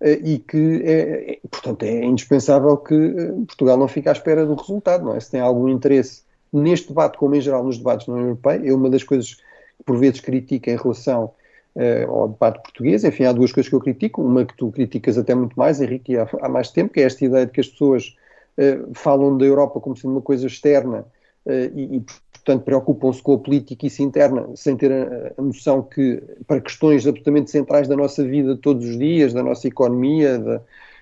e 0.00 0.38
que, 0.38 0.82
é, 0.84 1.32
é, 1.32 1.38
portanto, 1.50 1.82
é 1.82 2.04
indispensável 2.04 2.76
que 2.76 2.94
eh, 2.94 3.32
Portugal 3.46 3.76
não 3.76 3.88
fique 3.88 4.08
à 4.08 4.12
espera 4.12 4.46
do 4.46 4.54
resultado, 4.54 5.04
não 5.04 5.14
é? 5.14 5.20
Se 5.20 5.30
tem 5.30 5.40
algum 5.40 5.68
interesse 5.68 6.22
neste 6.52 6.88
debate, 6.88 7.18
como 7.18 7.34
em 7.34 7.40
geral 7.40 7.64
nos 7.64 7.78
debates 7.78 8.06
na 8.06 8.14
União 8.14 8.28
Europeia, 8.28 8.62
é 8.64 8.72
uma 8.72 8.88
das 8.88 9.02
coisas 9.02 9.34
que 9.34 9.42
por 9.84 9.96
vezes 9.96 10.20
critica 10.20 10.70
em 10.70 10.76
relação 10.76 11.32
uh, 11.74 12.10
ao 12.10 12.28
debate 12.28 12.62
português, 12.62 13.04
enfim, 13.04 13.24
há 13.24 13.32
duas 13.32 13.52
coisas 13.52 13.68
que 13.68 13.74
eu 13.74 13.80
critico, 13.80 14.22
uma 14.22 14.44
que 14.44 14.56
tu 14.56 14.70
criticas 14.70 15.18
até 15.18 15.34
muito 15.34 15.58
mais, 15.58 15.80
Henrique, 15.80 16.16
há, 16.16 16.28
há 16.40 16.48
mais 16.48 16.70
tempo, 16.70 16.92
que 16.94 17.00
é 17.00 17.02
esta 17.02 17.24
ideia 17.24 17.46
de 17.46 17.52
que 17.52 17.60
as 17.60 17.68
pessoas 17.68 18.16
uh, 18.56 18.94
falam 18.94 19.36
da 19.36 19.44
Europa 19.44 19.80
como 19.80 19.96
sendo 19.96 20.12
uma 20.12 20.22
coisa 20.22 20.46
externa 20.46 21.04
e, 21.52 21.96
e, 21.96 22.04
portanto, 22.32 22.64
preocupam-se 22.64 23.22
com 23.22 23.34
a 23.34 23.38
política 23.38 23.86
e 23.86 23.90
se 23.90 24.02
interna, 24.02 24.46
sem 24.54 24.76
ter 24.76 24.92
a, 24.92 25.32
a, 25.36 25.42
noção 25.42 25.82
que, 25.82 26.22
para 26.46 26.60
questões 26.60 27.06
absolutamente 27.06 27.50
centrais 27.50 27.86
da 27.88 27.96
nossa 27.96 28.24
vida 28.24 28.56
todos 28.56 28.86
os 28.86 28.98
dias, 28.98 29.32
da 29.32 29.42
nossa 29.42 29.66
economia, 29.66 30.38
da, 30.38 30.60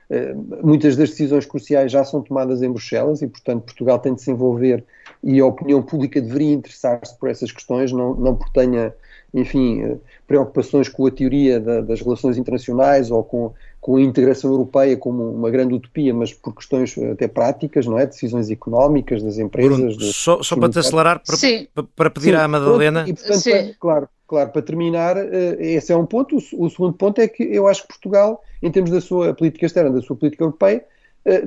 eh, 0.09 0.35
muitas 0.63 0.97
das 0.97 1.11
decisões 1.11 1.47
cruciais 1.47 1.91
já 1.91 2.05
são 2.05 2.23
tomadas 2.23 2.63
em 2.63 2.71
Bruxelas 2.71 3.23
e, 3.23 3.27
portanto, 3.27 3.65
Portugal 3.65 3.99
tem 3.99 4.15
de 4.15 4.23
se 4.23 4.31
envolver 4.31 4.85
e 5.23 5.41
a 5.41 5.47
opinião 5.47 5.83
pública 5.83 6.21
deveria 6.21 6.53
interessar-se 6.53 7.19
por 7.19 7.29
essas 7.29 7.51
questões, 7.51 7.91
não, 7.91 8.15
não 8.15 8.37
por 8.37 8.49
tenha, 8.51 8.95
enfim, 9.37 9.83
eh, 9.83 9.97
preocupações 10.27 10.89
com 10.89 11.07
a 11.07 11.11
teoria 11.11 11.61
da, 11.61 11.81
das 11.81 12.01
relações 12.01 12.37
internacionais 12.37 13.11
ou 13.11 13.23
com 13.23 13.53
com 13.87 13.95
a 13.95 14.03
integração 14.03 14.51
europeia 14.51 14.97
como 14.97 15.31
uma 15.31 15.49
grande 15.49 15.73
utopia, 15.73 16.13
mas 16.13 16.35
por 16.35 16.53
questões 16.57 16.99
até 16.99 17.29
práticas, 17.29 17.87
não 17.87 17.97
é? 17.97 18.05
Decisões 18.05 18.51
económicas 18.51 19.23
das 19.23 19.39
empresas. 19.39 19.79
Bruno, 19.79 19.97
de, 19.97 20.13
só, 20.13 20.43
só 20.43 20.57
para 20.57 20.71
te 20.71 20.81
acelerar, 20.81 21.23
para, 21.25 21.85
para, 21.95 22.11
pedir 22.11 22.31
Sim, 22.31 22.35
à 22.35 22.49
Madalena. 22.49 23.05
Pronto, 23.05 23.21
e, 23.21 23.23
portanto, 23.23 23.45
para, 23.45 23.75
claro, 23.79 24.09
claro, 24.27 24.51
para 24.51 24.63
terminar, 24.63 25.17
uh, 25.17 25.57
esse 25.61 25.93
é 25.93 25.97
um 25.97 26.05
ponto. 26.05 26.35
O, 26.35 26.67
o, 26.67 26.69
segundo 26.69 26.95
ponto 26.95 27.21
é 27.21 27.29
que 27.29 27.45
eu 27.45 27.69
acho 27.69 27.83
que 27.83 27.89
Portugal, 27.89 28.43
em 28.61 28.73
termos 28.73 28.91
da 28.91 29.01
sua 29.01 29.33
política 29.33 29.67
externa, 29.67 29.93
da 29.93 30.03
sua 30.03 30.17
política 30.17 30.43
europeia, 30.43 30.85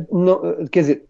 não, 0.09 0.65
quer 0.71 0.79
dizer, 0.79 1.03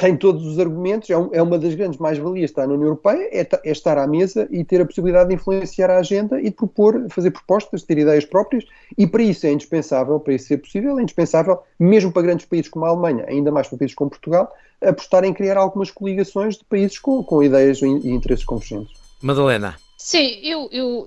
tem 0.00 0.16
todos 0.16 0.46
os 0.46 0.58
argumentos, 0.58 1.10
é, 1.10 1.16
um, 1.16 1.28
é 1.30 1.42
uma 1.42 1.58
das 1.58 1.74
grandes 1.74 1.98
mais-valias 1.98 2.50
estar 2.50 2.66
na 2.66 2.72
União 2.72 2.86
Europeia, 2.86 3.28
é, 3.30 3.40
é, 3.40 3.70
estar 3.70 3.98
à 3.98 4.06
mesa 4.06 4.48
e 4.50 4.64
ter 4.64 4.80
a 4.80 4.86
possibilidade 4.86 5.28
de 5.28 5.34
influenciar 5.34 5.90
a 5.90 5.98
agenda 5.98 6.40
e 6.40 6.44
de 6.44 6.52
propor, 6.52 7.06
fazer 7.10 7.30
propostas, 7.30 7.82
ter 7.82 7.98
ideias 7.98 8.24
próprias, 8.24 8.64
e 8.96 9.06
para 9.06 9.22
isso 9.22 9.46
é 9.46 9.52
indispensável, 9.52 10.18
para 10.18 10.32
isso 10.32 10.46
ser 10.46 10.56
possível, 10.56 10.98
é 10.98 11.02
indispensável, 11.02 11.58
mesmo 11.78 12.10
para 12.10 12.22
grandes 12.22 12.46
países 12.46 12.70
como 12.70 12.86
a 12.86 12.88
Alemanha, 12.88 13.26
ainda 13.28 13.52
mais 13.52 13.68
para 13.68 13.76
países 13.76 13.94
como 13.94 14.10
Portugal, 14.10 14.50
apostar 14.80 15.22
em 15.24 15.34
criar 15.34 15.58
algumas 15.58 15.90
coligações 15.90 16.56
de 16.56 16.64
países 16.64 16.98
com, 16.98 17.22
com 17.22 17.42
ideias 17.42 17.82
e 17.82 17.86
interesses 17.86 18.44
convergentes. 18.44 18.98
Madalena. 19.20 19.76
Sim, 19.98 20.40
eu, 20.42 20.66
eu, 20.72 21.06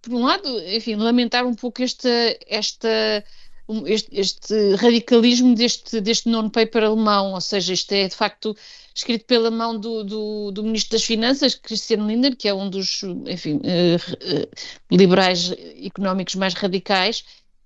por 0.00 0.14
um 0.14 0.24
lado, 0.24 0.48
enfim, 0.74 0.96
lamentar 0.96 1.44
um 1.44 1.54
pouco 1.54 1.82
esta, 1.82 2.08
esta 2.48 3.22
este, 3.86 4.08
este, 4.12 4.74
radicalismo 4.76 5.54
deste, 5.54 6.00
deste 6.00 6.28
non-paper 6.28 6.84
alemão, 6.84 7.32
ou 7.32 7.40
seja, 7.40 7.72
isto 7.72 7.92
é 7.92 8.08
de 8.08 8.14
facto 8.14 8.56
escrito 8.94 9.24
pela 9.24 9.50
mão 9.50 9.78
do, 9.78 10.04
do, 10.04 10.50
do 10.50 10.62
Ministro 10.62 10.92
das 10.92 11.04
Finanças, 11.04 11.54
Christian 11.54 12.06
Lindner, 12.06 12.36
que 12.36 12.48
é 12.48 12.54
um 12.54 12.68
dos, 12.68 13.02
enfim, 13.26 13.56
uh, 13.56 13.60
uh, 13.62 14.48
liberais 14.90 15.52
económicos 15.82 16.34
mais 16.34 16.54
radicais, 16.54 17.24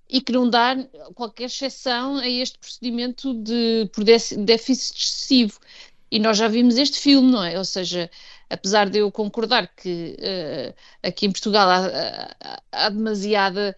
e 0.08 0.20
que 0.20 0.32
não 0.32 0.48
dá 0.48 0.76
qualquer 1.14 1.46
exceção 1.46 2.18
a 2.18 2.28
este 2.28 2.58
procedimento 2.58 3.34
de, 3.34 3.90
por 3.92 4.04
déficit 4.04 4.96
excessivo. 4.96 5.58
E 6.08 6.20
nós 6.20 6.38
já 6.38 6.46
vimos 6.46 6.78
este 6.78 7.00
filme, 7.00 7.32
não 7.32 7.42
é? 7.42 7.58
Ou 7.58 7.64
seja, 7.64 8.08
apesar 8.48 8.88
de 8.88 8.98
eu 8.98 9.10
concordar 9.10 9.66
que 9.74 10.16
uh, 10.20 10.74
aqui 11.02 11.26
em 11.26 11.32
Portugal 11.32 11.68
há, 11.68 12.30
há, 12.40 12.62
há 12.70 12.88
demasiada 12.88 13.76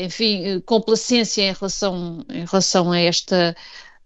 enfim, 0.00 0.60
complacência 0.60 1.42
em 1.42 1.52
relação, 1.52 2.24
em 2.28 2.44
relação 2.44 2.92
a 2.92 2.98
esta 2.98 3.54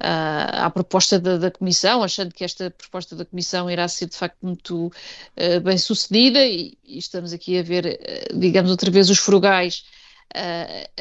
uh, 0.01 0.65
à 0.65 0.71
proposta 0.71 1.19
da, 1.19 1.37
da, 1.39 1.51
Comissão, 1.51 2.03
achando 2.03 2.35
que 2.35 2.45
esta 2.45 2.71
proposta 2.71 3.17
da 3.17 3.25
Comissão 3.25 3.71
irá 3.71 3.89
ser 3.89 4.07
de 4.07 4.17
facto 4.17 4.39
muito 4.43 4.87
uh, 4.87 5.61
bem 5.63 5.79
sucedida 5.79 6.45
e, 6.45 6.77
e, 6.85 6.99
estamos 6.99 7.33
aqui 7.33 7.59
a 7.59 7.63
ver, 7.63 7.87
uh, 8.31 8.39
digamos, 8.39 8.71
outra 8.71 8.91
vez 8.91 9.11
os 9.11 9.19
frugais 9.19 9.85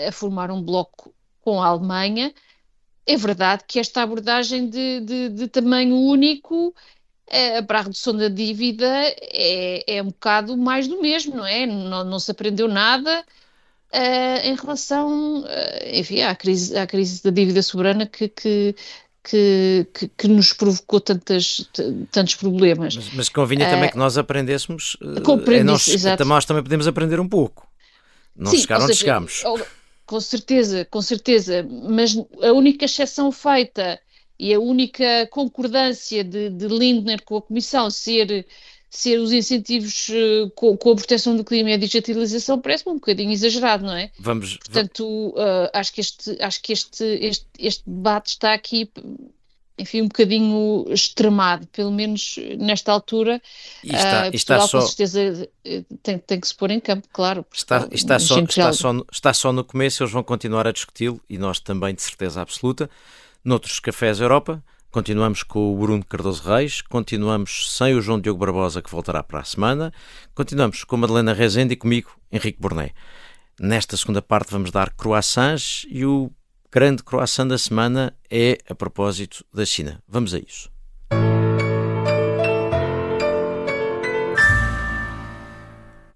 a 0.08 0.12
formar 0.12 0.52
um 0.52 0.62
bloco 0.62 1.14
com 1.42 1.62
a 1.62 1.68
Alemanha. 1.68 2.34
É 3.08 3.18
verdade 3.18 3.64
que 3.68 3.80
esta 3.80 4.04
abordagem 4.04 4.70
de, 4.70 5.02
de, 5.02 5.30
de 5.30 5.48
tamanho 5.48 5.98
único 5.98 6.74
para 7.68 7.80
a 7.80 7.82
redução 7.82 8.16
da 8.16 8.30
dívida 8.30 8.86
é, 8.88 9.98
é, 9.98 10.02
um 10.02 10.08
bocado 10.08 10.56
mais 10.56 10.88
do 10.88 11.02
mesmo, 11.02 11.36
não 11.36 11.46
é? 11.46 11.66
Não, 11.66 12.04
não 12.04 12.20
se 12.20 12.32
aprendeu 12.32 12.68
nada, 12.68 13.26
uh, 13.96 14.46
em 14.46 14.56
relação, 14.56 15.42
uh, 15.42 15.46
enfim, 15.94 16.22
à 16.22 16.36
crise, 16.36 16.78
à 16.78 16.86
crise 16.86 17.24
da 17.24 17.30
dívida 17.30 17.62
soberana 17.62 18.06
que, 18.06 18.28
que 18.28 18.76
que, 19.28 19.88
que, 19.92 20.08
que, 20.08 20.28
nos 20.28 20.54
provocou 20.54 21.02
tantas, 21.02 21.68
tantos 22.12 22.36
problemas. 22.36 22.96
Mas, 22.96 23.14
mas 23.14 23.30
convinha 23.30 23.66
uh, 23.66 23.72
também 23.72 23.90
que 23.90 23.98
nós 23.98 24.20
aprendêamos, 24.20 24.96
uh, 25.02 25.64
nós, 25.64 25.88
nós, 26.24 26.46
também 26.46 26.62
podemos 26.62 26.88
aprender 26.88 27.20
um 27.20 27.28
pouco. 27.28 27.68
Não 28.36 28.52
Sim, 28.52 28.60
chegar 28.60 28.78
onde 28.78 28.88
seja, 28.88 29.00
chegámos. 29.00 29.44
Com 30.06 30.22
certeza, 30.22 30.86
com 30.86 31.02
certeza. 31.02 31.68
Mas 31.90 32.16
a 32.40 32.52
única 32.54 32.86
exceção 32.86 33.32
feita 33.32 34.00
e 34.38 34.54
a 34.54 34.60
única 34.60 35.28
concordância 35.32 36.24
de, 36.24 36.50
de 36.52 36.68
Lindner 36.68 37.24
com 37.24 37.38
a 37.38 37.42
Comissão 37.42 37.90
ser 37.90 38.46
ser 38.98 39.20
os 39.20 39.32
incentivos 39.32 40.10
uh, 40.10 40.50
com, 40.56 40.76
com, 40.78 40.92
a 40.92 40.96
proteção 40.96 41.36
do 41.36 41.44
clima 41.44 41.72
e 41.72 41.74
a 41.74 41.78
digitalização 41.78 42.60
parece-me 42.60 42.94
um 42.94 42.96
bocadinho 42.96 43.32
exagerado, 43.32 43.86
não 43.86 43.96
é? 43.96 44.12
Vamos. 44.20 44.58
Portanto, 44.58 45.06
uh, 45.06 45.70
acho 45.74 45.94
que, 45.94 46.02
este, 46.02 46.38
acho 46.42 46.62
que 46.62 46.74
este, 46.74 47.04
este, 47.04 47.46
este 47.60 47.84
debate 47.86 48.30
está 48.30 48.54
aqui 48.54 48.90
enfim, 49.78 50.04
um 50.04 50.08
bocadinho 50.08 50.86
extremado, 50.90 51.68
pelo 51.68 51.92
menos 51.92 52.38
nesta 52.58 52.92
altura. 52.94 53.42
E 53.84 53.94
está, 53.94 54.28
uh, 54.28 54.36
está 54.36 54.60
só... 54.68 54.80
com 54.80 54.88
certeza 54.88 55.50
tem, 56.02 56.18
tem, 56.18 56.40
que 56.40 56.48
se 56.48 56.56
pôr 56.56 56.72
em 56.72 56.80
campo, 56.80 57.08
claro. 57.12 57.46
Está, 57.54 57.88
está, 57.92 58.18
só, 58.18 58.40
está, 58.40 58.72
só 58.72 58.94
no, 58.94 59.06
está 59.12 59.34
só 59.34 59.52
no 59.52 59.64
começo, 59.64 60.02
eles 60.02 60.14
vão 60.14 60.24
continuar 60.24 60.66
a 60.66 60.72
discuti-lo 60.72 61.20
e 61.30 61.38
nós 61.38 61.60
também, 61.60 61.94
de 61.94 62.02
certeza 62.02 62.42
absoluta. 62.42 62.90
Noutros 63.44 63.80
cafés 63.80 64.20
Europa, 64.20 64.64
continuamos 64.96 65.44
com 65.44 65.74
o 65.74 65.78
Bruno 65.78 66.06
Cardoso 66.06 66.42
Reis, 66.42 66.82
continuamos 66.82 67.76
sem 67.76 67.94
o 67.94 68.02
João 68.02 68.18
Diogo 68.18 68.40
Barbosa, 68.40 68.82
que 68.82 68.90
voltará 68.90 69.22
para 69.22 69.42
a 69.42 69.44
semana, 69.44 69.92
continuamos 70.34 70.86
com 70.86 70.96
a 70.96 71.00
Madalena 71.00 71.34
Rezende 71.34 71.74
e 71.74 71.76
comigo, 71.76 72.12
Henrique 72.32 72.62
Borné. 72.62 72.92
Nesta 73.60 73.98
segunda 73.98 74.22
parte 74.22 74.54
vamos 74.54 74.72
dar 74.72 74.92
croissants 74.92 75.86
e 75.90 76.06
o 76.06 76.32
grande 76.72 77.04
croissant 77.04 77.50
da 77.50 77.58
semana 77.58 78.16
é 78.32 78.58
a 78.70 78.74
propósito 78.74 79.44
da 79.54 79.66
China. 79.66 80.02
Vamos 80.08 80.34
a 80.34 80.40
isso. 80.40 80.72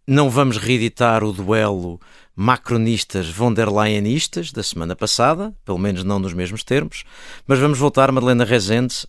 Não 0.07 0.29
vamos 0.29 0.55
reeditar 0.55 1.21
o 1.21 1.33
duelo 1.33 1.99
macronistas 2.41 3.27
von 3.27 3.53
der 3.53 3.69
Leyenistas 3.69 4.53
da 4.53 4.63
semana 4.63 4.95
passada, 4.95 5.53
pelo 5.65 5.77
menos 5.77 6.05
não 6.05 6.19
nos 6.19 6.33
mesmos 6.33 6.63
termos, 6.63 7.03
mas 7.45 7.59
vamos 7.59 7.77
voltar, 7.77 8.13
Madalena 8.13 8.45
Rezende, 8.45 9.05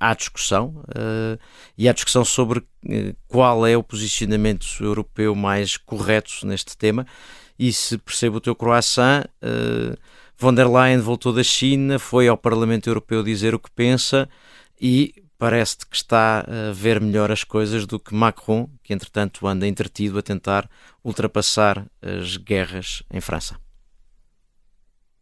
à 0.00 0.14
discussão 0.14 0.82
e 1.76 1.86
à 1.86 1.92
discussão 1.92 2.24
sobre 2.24 2.64
eh, 2.88 3.14
qual 3.28 3.66
é 3.66 3.76
o 3.76 3.82
posicionamento 3.82 4.66
europeu 4.80 5.34
mais 5.34 5.76
correto 5.76 6.46
neste 6.46 6.74
tema. 6.74 7.06
E 7.58 7.70
se 7.70 7.98
percebo 7.98 8.38
o 8.38 8.40
teu 8.40 8.54
croissant 8.54 9.24
eh, 9.42 9.94
Von 10.38 10.54
der 10.54 10.66
Leyen 10.66 11.00
voltou 11.00 11.34
da 11.34 11.44
China, 11.44 11.98
foi 11.98 12.28
ao 12.28 12.36
Parlamento 12.36 12.88
Europeu 12.88 13.22
dizer 13.22 13.54
o 13.54 13.58
que 13.58 13.70
pensa 13.70 14.28
e 14.80 15.23
parece 15.38 15.78
que 15.78 15.96
está 15.96 16.40
a 16.40 16.72
ver 16.72 17.00
melhor 17.00 17.30
as 17.30 17.44
coisas 17.44 17.86
do 17.86 17.98
que 17.98 18.14
Macron, 18.14 18.68
que 18.82 18.92
entretanto 18.92 19.46
anda 19.46 19.66
entretido 19.66 20.18
a 20.18 20.22
tentar 20.22 20.68
ultrapassar 21.02 21.86
as 22.00 22.36
guerras 22.36 23.02
em 23.10 23.20
França. 23.20 23.58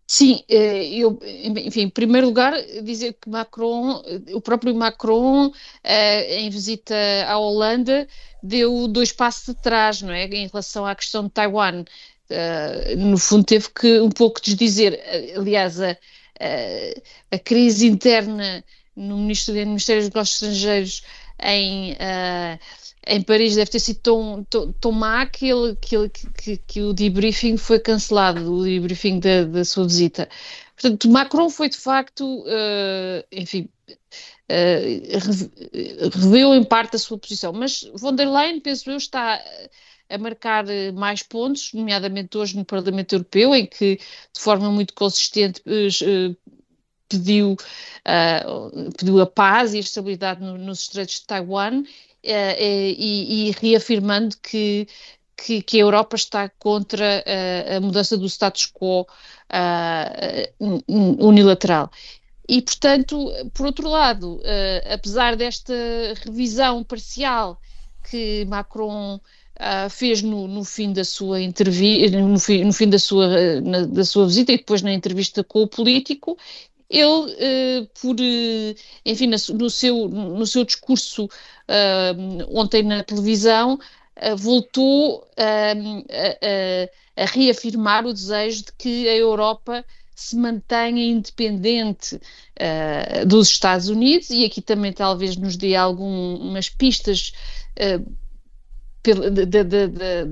Sim, 0.06 0.44
eh, 0.46 0.88
eu, 0.92 1.18
enfim, 1.24 1.82
em 1.82 1.88
primeiro 1.88 2.26
lugar, 2.26 2.52
dizer 2.82 3.14
que 3.14 3.30
Macron, 3.30 4.02
o 4.34 4.42
próprio 4.42 4.74
Macron, 4.74 5.50
eh, 5.82 6.40
em 6.40 6.50
visita 6.50 6.94
à 7.26 7.38
Holanda, 7.38 8.06
deu 8.42 8.86
dois 8.88 9.10
passos 9.10 9.54
de 9.54 9.62
trás, 9.62 10.02
não 10.02 10.12
é, 10.12 10.26
em 10.26 10.48
relação 10.48 10.84
à 10.84 10.94
questão 10.94 11.24
de 11.24 11.30
Taiwan. 11.30 11.84
Uh, 12.30 12.96
no 12.96 13.18
fundo 13.18 13.44
teve 13.44 13.68
que 13.70 14.00
um 14.00 14.10
pouco 14.10 14.40
desdizer, 14.40 14.98
aliás, 15.36 15.80
a, 15.80 15.90
a, 15.90 15.96
a, 17.36 17.38
crise 17.38 17.86
interna 17.86 18.64
no, 18.96 19.18
Ministro, 19.18 19.54
no 19.54 19.66
Ministério 19.66 20.02
dos 20.02 20.10
Negócios 20.10 20.42
Estrangeiros 20.42 21.02
em, 21.40 21.92
uh, 21.92 22.58
em 23.06 23.22
Paris 23.22 23.56
deve 23.56 23.70
ter 23.70 23.80
sido 23.80 24.00
tão, 24.00 24.46
tão, 24.48 24.72
tão 24.72 24.92
má 24.92 25.26
que, 25.26 25.48
ele, 25.48 25.76
que, 25.76 25.96
ele, 25.96 26.08
que, 26.08 26.56
que, 26.58 26.82
o 26.82 26.92
debriefing 26.92 27.56
foi 27.56 27.78
cancelado, 27.80 28.52
o 28.52 28.64
debriefing 28.64 29.18
da, 29.18 29.44
da 29.44 29.64
sua 29.64 29.84
visita. 29.84 30.28
Portanto, 30.74 31.08
Macron 31.10 31.50
foi 31.50 31.68
de 31.68 31.76
facto, 31.76 32.44
enfim, 33.30 33.68
reveu 36.12 36.54
em 36.54 36.64
parte 36.64 36.96
a 36.96 36.98
sua 36.98 37.18
posição, 37.18 37.52
mas 37.52 37.82
von 37.94 38.14
der 38.14 38.28
Leyen, 38.28 38.60
penso 38.60 38.90
eu, 38.90 38.96
está 38.96 39.40
a 40.08 40.18
marcar 40.18 40.64
mais 40.94 41.22
pontos, 41.22 41.72
nomeadamente 41.72 42.36
hoje 42.36 42.56
no 42.56 42.64
Parlamento 42.64 43.14
Europeu, 43.14 43.54
em 43.54 43.64
que 43.66 43.96
de 43.96 44.40
forma 44.40 44.70
muito 44.70 44.92
consistente 44.94 45.62
pediu, 47.12 47.52
uh, 47.52 48.92
pediu 48.96 49.20
a 49.20 49.26
paz 49.26 49.74
e 49.74 49.76
a 49.76 49.80
estabilidade 49.80 50.40
no, 50.40 50.56
nos 50.56 50.82
estreitos 50.82 51.16
de 51.16 51.26
Taiwan 51.26 51.80
uh, 51.80 51.84
e, 52.24 53.48
e, 53.48 53.50
reafirmando 53.60 54.36
que, 54.42 54.88
que, 55.36 55.62
que, 55.62 55.76
a 55.78 55.80
Europa 55.80 56.16
está 56.16 56.48
contra 56.48 57.24
uh, 57.26 57.76
a 57.76 57.80
mudança 57.80 58.16
do 58.16 58.26
status 58.26 58.66
quo 58.66 59.06
unilateral. 60.88 61.90
E, 62.48 62.60
portanto, 62.62 63.30
por 63.52 63.66
outro 63.66 63.88
lado, 63.88 64.40
apesar 64.92 65.36
desta 65.36 65.74
revisão 66.24 66.82
parcial 66.82 67.60
que 68.10 68.44
Macron 68.46 69.20
Uh, 69.62 69.88
fez 69.88 70.22
no, 70.22 70.48
no, 70.48 70.64
fim 70.64 70.92
da 70.92 71.04
sua 71.04 71.40
entrevista, 71.40 72.18
no 72.18 72.28
no 72.30 72.38
fim 72.72 72.88
da, 72.88 72.98
sua, 72.98 73.60
na, 73.60 73.82
da 73.84 74.04
sua 74.04 74.26
visita 74.26 74.50
e 74.50 74.56
depois 74.56 74.80
na 74.82 74.92
entrevista 74.92 75.44
com 75.44 75.62
o 75.62 75.68
político, 75.68 76.36
ele, 76.92 77.82
uh, 77.82 77.88
por, 78.00 78.14
uh, 78.16 78.74
enfim, 79.04 79.26
no, 79.26 79.70
seu, 79.70 80.08
no 80.08 80.46
seu 80.46 80.64
discurso 80.64 81.28
ontem 82.50 82.82
na 82.82 83.02
televisão, 83.02 83.78
voltou 84.36 85.26
a, 85.38 85.72
a, 87.16 87.24
reafirmar 87.24 88.04
o 88.04 88.12
desejo 88.12 88.64
de 88.66 88.72
que 88.76 89.08
a 89.08 89.16
Europa 89.16 89.82
se 90.14 90.36
mantenha 90.36 91.02
independente 91.02 92.20
dos 93.26 93.48
Estados 93.48 93.88
Unidos. 93.88 94.28
E 94.28 94.44
aqui 94.44 94.60
também 94.60 94.92
talvez 94.92 95.36
nos 95.36 95.56
dê 95.56 95.74
algumas 95.74 96.68
pistas 96.68 97.32
de, 99.02 99.46
de, 99.46 99.64
de, 99.64 99.88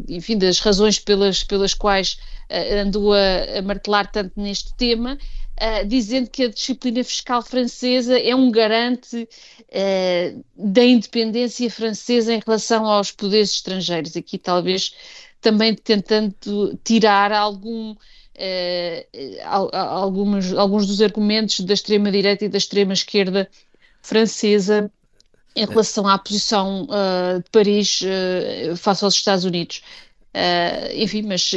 enfim, 0.08 0.38
das 0.38 0.60
razões 0.60 0.98
pelas, 0.98 1.42
pelas 1.42 1.74
quais 1.74 2.18
uh, 2.50 2.78
andou 2.86 3.12
a, 3.12 3.58
a, 3.58 3.62
martelar 3.62 4.10
tanto 4.10 4.32
neste 4.40 4.74
tema, 4.74 5.18
uh, 5.60 5.86
dizendo 5.86 6.30
que 6.30 6.44
a 6.44 6.48
disciplina 6.48 7.04
fiscal 7.04 7.42
francesa 7.42 8.18
é 8.18 8.34
um 8.34 8.50
garante 8.50 9.28
uh, 9.68 10.44
da 10.56 10.84
independência 10.84 11.70
francesa 11.70 12.34
em 12.34 12.40
relação 12.44 12.86
aos 12.86 13.12
poderes 13.12 13.52
estrangeiros. 13.52 14.16
Aqui 14.16 14.38
talvez 14.38 14.94
também 15.40 15.74
tentando 15.74 16.78
tirar 16.84 17.32
algum 17.32 17.94
algumas, 19.44 20.50
alguns 20.54 20.86
dos 20.86 21.02
argumentos 21.02 21.60
da 21.60 21.74
extrema-direita 21.74 22.46
e 22.46 22.48
da 22.48 22.56
extrema-esquerda 22.56 23.46
francesa 24.00 24.90
em 25.54 25.66
relação 25.66 26.06
à 26.06 26.18
posição 26.18 26.84
uh, 26.84 27.42
de 27.42 27.50
Paris 27.50 28.00
uh, 28.02 28.76
face 28.76 29.04
aos 29.04 29.14
Estados 29.14 29.44
Unidos. 29.44 29.82
Uh, 30.34 30.94
enfim, 30.94 31.22
mas 31.22 31.52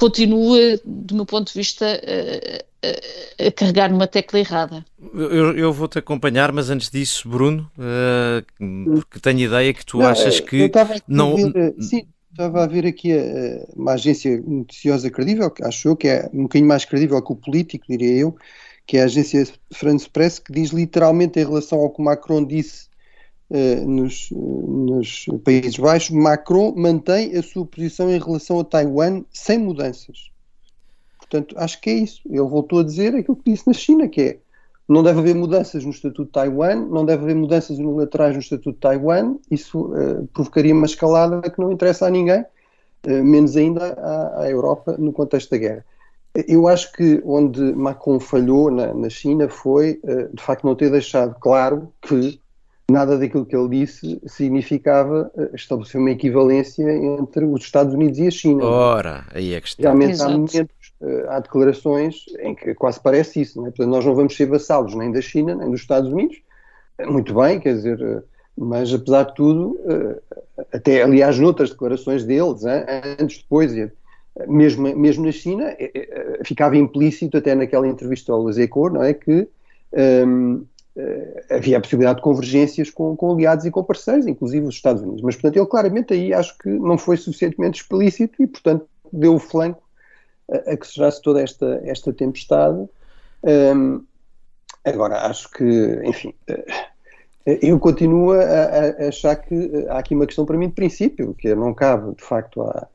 continua, 0.00 0.80
do 0.82 1.14
meu 1.14 1.26
ponto 1.26 1.52
de 1.52 1.58
vista, 1.58 2.00
a 3.38 3.52
carregar 3.52 3.90
numa 3.90 4.06
tecla 4.06 4.38
errada. 4.38 4.82
Eu, 5.14 5.54
eu 5.54 5.72
vou-te 5.74 5.98
acompanhar, 5.98 6.50
mas 6.52 6.70
antes 6.70 6.88
disso, 6.88 7.28
Bruno, 7.28 7.70
porque 8.56 9.20
tenho 9.20 9.40
ideia 9.40 9.74
que 9.74 9.84
tu 9.84 9.98
não, 9.98 10.06
achas 10.06 10.40
que 10.40 10.72
não. 11.06 11.36
Ver, 11.52 11.74
sim, 11.78 12.06
estava 12.30 12.64
a 12.64 12.66
ver 12.66 12.86
aqui 12.86 13.10
uma 13.76 13.92
agência 13.92 14.42
noticiosa 14.46 15.10
credível, 15.10 15.50
que 15.50 15.62
acho 15.62 15.88
eu 15.88 15.96
que 15.96 16.08
é 16.08 16.30
um 16.32 16.44
bocadinho 16.44 16.68
mais 16.68 16.86
credível 16.86 17.22
que 17.22 17.32
o 17.32 17.36
político, 17.36 17.84
diria 17.86 18.16
eu, 18.16 18.34
que 18.86 18.96
é 18.96 19.02
a 19.02 19.04
agência 19.04 19.46
France 19.72 20.08
Press, 20.08 20.38
que 20.38 20.52
diz 20.52 20.70
literalmente 20.70 21.38
em 21.38 21.44
relação 21.44 21.78
ao 21.78 21.90
que 21.90 22.02
Macron 22.02 22.44
disse 22.44 22.86
uh, 22.86 22.89
nos, 23.86 24.30
nos, 24.30 25.26
Países 25.44 25.76
Baixos, 25.76 26.10
Macron 26.10 26.72
mantém 26.76 27.36
a 27.36 27.42
sua 27.42 27.66
posição 27.66 28.08
em 28.08 28.18
relação 28.18 28.60
a 28.60 28.64
Taiwan 28.64 29.24
sem 29.32 29.58
mudanças. 29.58 30.30
Portanto, 31.18 31.54
acho 31.58 31.80
que 31.80 31.90
é 31.90 31.94
isso. 31.94 32.22
Ele 32.28 32.40
voltou 32.42 32.80
a 32.80 32.84
dizer 32.84 33.14
aquilo 33.14 33.36
que 33.36 33.50
disse 33.50 33.66
na 33.66 33.72
China, 33.72 34.08
que 34.08 34.20
é 34.20 34.38
não 34.90 35.04
deve 35.04 35.20
haver 35.20 35.36
mudanças 35.36 35.84
no 35.84 35.92
Estatuto 35.92 36.24
de 36.24 36.32
Taiwan, 36.32 36.74
não 36.86 37.04
deve 37.04 37.22
haver 37.22 37.36
mudanças 37.36 37.78
unilaterais 37.78 38.34
no 38.34 38.40
Estatuto 38.40 38.72
de 38.72 38.78
Taiwan, 38.78 39.36
isso 39.48 39.82
uh, 39.82 40.26
provocaria 40.34 40.74
uma 40.74 40.84
escalada 40.84 41.48
que 41.48 41.60
não 41.60 41.70
interessa 41.70 42.08
a 42.08 42.10
ninguém, 42.10 42.40
uh, 42.40 43.24
menos 43.24 43.56
ainda 43.56 43.92
à, 43.92 44.42
à 44.42 44.50
Europa 44.50 44.96
no 44.98 45.12
contexto 45.12 45.50
da 45.50 45.58
guerra. 45.58 45.84
Eu 46.48 46.66
acho 46.66 46.92
que 46.92 47.22
onde 47.24 47.60
Macron 47.72 48.18
falhou 48.18 48.68
na, 48.68 48.92
na 48.92 49.08
China 49.08 49.48
foi, 49.48 50.00
uh, 50.02 50.34
de 50.34 50.42
facto, 50.42 50.66
não 50.66 50.74
ter 50.74 50.90
deixado 50.90 51.36
claro 51.38 51.92
que 52.02 52.39
nada 52.90 53.18
daquilo 53.18 53.46
que 53.46 53.56
ele 53.56 53.68
disse 53.68 54.20
significava 54.26 55.30
uh, 55.34 55.54
estabelecer 55.54 56.00
uma 56.00 56.10
equivalência 56.10 56.90
entre 56.92 57.44
os 57.44 57.62
Estados 57.62 57.94
Unidos 57.94 58.18
e 58.18 58.26
a 58.26 58.30
China. 58.30 58.64
Ora, 58.64 59.24
aí 59.32 59.54
é 59.54 59.60
que 59.60 59.68
está. 59.68 59.82
Realmente 59.82 60.12
Exato. 60.12 60.30
há 60.30 60.34
momentos, 60.34 60.92
uh, 61.00 61.30
há 61.30 61.40
declarações 61.40 62.24
em 62.40 62.54
que 62.54 62.74
quase 62.74 63.00
parece 63.00 63.40
isso, 63.40 63.58
não 63.58 63.66
é? 63.66 63.70
Portanto, 63.70 63.90
nós 63.90 64.04
não 64.04 64.14
vamos 64.14 64.36
ser 64.36 64.46
vassalos 64.46 64.94
nem 64.94 65.10
da 65.10 65.20
China, 65.20 65.54
nem 65.54 65.70
dos 65.70 65.80
Estados 65.80 66.12
Unidos. 66.12 66.36
Muito 67.06 67.34
bem, 67.34 67.58
quer 67.58 67.74
dizer, 67.74 68.24
Mas, 68.56 68.92
apesar 68.92 69.22
de 69.24 69.34
tudo, 69.34 69.80
até 70.70 71.02
aliás, 71.02 71.38
noutras 71.38 71.70
declarações 71.70 72.24
deles, 72.24 72.62
antes, 73.18 73.38
depois, 73.38 73.72
mesmo, 74.46 74.94
mesmo 74.94 75.24
na 75.24 75.32
China, 75.32 75.74
ficava 76.44 76.76
implícito 76.76 77.38
até 77.38 77.54
naquela 77.54 77.88
entrevista 77.88 78.32
ao 78.32 78.44
Lezecor, 78.44 78.92
não 78.92 79.02
é, 79.02 79.14
que 79.14 79.48
um, 80.26 80.64
havia 81.50 81.78
a 81.78 81.80
possibilidade 81.80 82.16
de 82.16 82.22
convergências 82.22 82.90
com, 82.90 83.16
com, 83.16 83.32
aliados 83.32 83.64
e 83.64 83.70
com 83.70 83.82
parceiros, 83.82 84.26
inclusive 84.26 84.66
os 84.66 84.74
Estados 84.74 85.02
Unidos. 85.02 85.22
Mas, 85.22 85.36
portanto, 85.36 85.56
ele 85.56 85.66
claramente 85.66 86.12
aí 86.12 86.34
acho 86.34 86.56
que 86.58 86.68
não 86.68 86.98
foi 86.98 87.16
suficientemente 87.16 87.80
explícito 87.80 88.42
e, 88.42 88.46
portanto, 88.46 88.86
deu 89.12 89.34
o 89.34 89.38
flanco 89.38 89.82
a, 90.50 90.72
a 90.72 90.76
que 90.76 90.86
se 90.86 90.96
gerasse 90.96 91.22
toda 91.22 91.40
esta, 91.40 91.80
esta 91.84 92.12
tempestade. 92.12 92.88
Um, 93.42 94.04
agora, 94.84 95.26
acho 95.26 95.50
que, 95.50 96.00
enfim, 96.04 96.34
eh, 96.48 97.58
eu 97.62 97.78
continuo 97.78 98.32
a, 98.32 98.42
a, 98.42 99.08
achar 99.08 99.36
que 99.36 99.86
há 99.88 99.98
aqui 99.98 100.14
uma 100.14 100.26
questão 100.26 100.44
para 100.44 100.58
mim 100.58 100.68
de 100.68 100.74
princípio, 100.74 101.34
que 101.34 101.54
não 101.54 101.72
cabe, 101.72 102.14
de 102.14 102.22
facto, 102.22 102.62
à, 102.62 102.88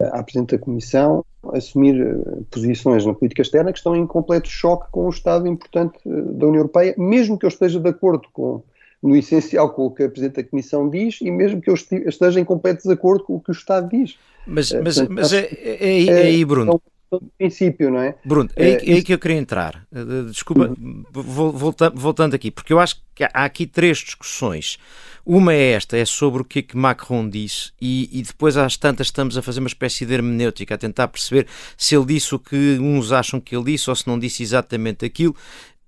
à 0.00 0.22
Presidente 0.22 0.56
da 0.56 0.64
Comissão 0.64 1.24
assumir 1.52 2.00
eh, 2.00 2.42
posições 2.50 3.04
na 3.04 3.14
política 3.14 3.42
externa 3.42 3.72
que 3.72 3.78
estão 3.78 3.96
em 3.96 4.06
completo 4.06 4.48
choque 4.48 4.90
com 4.90 5.06
o 5.06 5.10
Estado 5.10 5.46
importante 5.48 5.98
eh, 6.06 6.10
da 6.10 6.46
União 6.46 6.60
Europeia, 6.60 6.94
mesmo 6.96 7.38
que 7.38 7.44
eu 7.44 7.48
esteja 7.48 7.80
de 7.80 7.88
acordo 7.88 8.28
com, 8.32 8.62
no 9.02 9.16
essencial 9.16 9.70
com 9.70 9.86
o 9.86 9.90
que 9.90 10.04
a 10.04 10.08
Presidente 10.08 10.42
da 10.42 10.48
Comissão 10.48 10.88
diz 10.88 11.20
e 11.20 11.30
mesmo 11.30 11.60
que 11.60 11.70
eu 11.70 11.74
esteja 11.74 12.38
em 12.38 12.44
completo 12.44 12.82
desacordo 12.82 13.24
com 13.24 13.36
o 13.36 13.40
que 13.40 13.50
o 13.50 13.52
Estado 13.52 13.88
diz. 13.88 14.16
Mas, 14.46 14.72
mas, 14.72 14.96
Portanto, 14.96 15.12
mas 15.12 15.32
é, 15.32 15.48
é, 15.62 16.06
é, 16.06 16.22
aí, 16.22 16.44
Bruno. 16.44 16.80
É 17.12 17.18
do 17.18 17.32
princípio, 17.36 17.90
não 17.90 18.00
é? 18.00 18.14
Bruno, 18.24 18.48
é, 18.56 18.70
é, 18.70 18.90
é 18.90 18.94
aí 18.94 19.02
que 19.02 19.12
eu 19.12 19.18
queria 19.18 19.36
entrar. 19.36 19.86
Desculpa, 20.30 20.74
uhum. 20.78 21.04
voltando, 21.12 22.00
voltando 22.00 22.34
aqui, 22.34 22.50
porque 22.50 22.72
eu 22.72 22.80
acho 22.80 22.96
que 23.14 23.24
há 23.24 23.44
aqui 23.44 23.66
três 23.66 23.98
discussões. 23.98 24.78
Uma 25.24 25.52
é 25.52 25.72
esta, 25.72 25.96
é 25.96 26.04
sobre 26.04 26.42
o 26.42 26.44
que 26.44 26.60
é 26.60 26.62
que 26.62 26.76
Macron 26.76 27.28
disse, 27.28 27.70
e, 27.80 28.08
e, 28.12 28.22
depois 28.22 28.56
às 28.56 28.76
tantas 28.76 29.06
estamos 29.06 29.38
a 29.38 29.42
fazer 29.42 29.60
uma 29.60 29.68
espécie 29.68 30.04
de 30.04 30.14
hermenêutica, 30.14 30.74
a 30.74 30.78
tentar 30.78 31.06
perceber 31.08 31.46
se 31.76 31.94
ele 31.94 32.06
disse 32.06 32.34
o 32.34 32.40
que 32.40 32.78
uns 32.80 33.12
acham 33.12 33.40
que 33.40 33.54
ele 33.54 33.64
disse 33.66 33.88
ou 33.88 33.94
se 33.94 34.08
não 34.08 34.18
disse 34.18 34.42
exatamente 34.42 35.04
aquilo. 35.04 35.36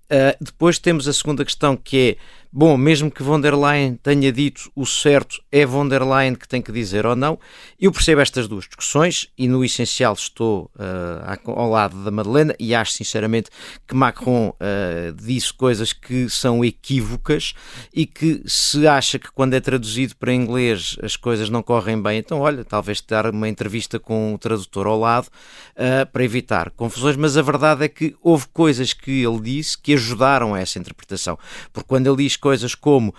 Uh, 0.05 0.37
depois 0.39 0.77
temos 0.77 1.07
a 1.07 1.13
segunda 1.13 1.43
questão 1.43 1.75
que 1.75 1.97
é 1.97 2.17
Bom, 2.57 2.77
mesmo 2.77 3.11
que 3.11 3.21
von 3.21 3.41
der 3.41 3.53
Leyen 3.53 3.99
tenha 4.01 4.31
dito 4.31 4.71
o 4.73 4.85
certo, 4.85 5.43
é 5.51 5.65
von 5.65 5.89
der 5.89 6.01
Leyen 6.03 6.35
que 6.35 6.47
tem 6.47 6.61
que 6.61 6.71
dizer 6.71 7.05
ou 7.05 7.13
não. 7.13 7.37
Eu 7.77 7.91
percebo 7.91 8.21
estas 8.21 8.47
duas 8.47 8.63
discussões 8.63 9.29
e, 9.37 9.45
no 9.45 9.61
essencial, 9.65 10.13
estou 10.13 10.71
uh, 10.77 11.51
ao 11.51 11.69
lado 11.69 12.01
da 12.05 12.11
Madalena 12.11 12.55
e 12.57 12.73
acho 12.73 12.93
sinceramente 12.93 13.49
que 13.85 13.93
Macron 13.93 14.51
uh, 14.51 15.11
disse 15.21 15.53
coisas 15.53 15.91
que 15.91 16.29
são 16.29 16.63
equívocas 16.63 17.53
e 17.93 18.05
que 18.05 18.41
se 18.45 18.87
acha 18.87 19.19
que 19.19 19.29
quando 19.33 19.53
é 19.53 19.59
traduzido 19.59 20.15
para 20.15 20.33
inglês 20.33 20.95
as 21.03 21.17
coisas 21.17 21.49
não 21.49 21.61
correm 21.61 22.01
bem, 22.01 22.19
então, 22.19 22.39
olha, 22.39 22.63
talvez 22.63 23.01
dar 23.01 23.31
uma 23.31 23.49
entrevista 23.49 23.99
com 23.99 24.33
o 24.33 24.37
tradutor 24.37 24.87
ao 24.87 24.97
lado 24.97 25.27
uh, 25.27 26.09
para 26.09 26.23
evitar 26.23 26.69
confusões. 26.69 27.17
Mas 27.17 27.35
a 27.35 27.41
verdade 27.41 27.83
é 27.83 27.89
que 27.89 28.15
houve 28.21 28.47
coisas 28.53 28.93
que 28.93 29.25
ele 29.25 29.41
disse 29.41 29.77
que 29.77 29.93
ajudaram 29.93 30.53
a 30.53 30.61
essa 30.61 30.79
interpretação. 30.79 31.37
Porque 31.73 31.89
quando 31.89 32.07
ele 32.07 32.23
diz 32.23 32.37
coisas 32.45 32.75
como 32.75 33.09
uh, 33.09 33.13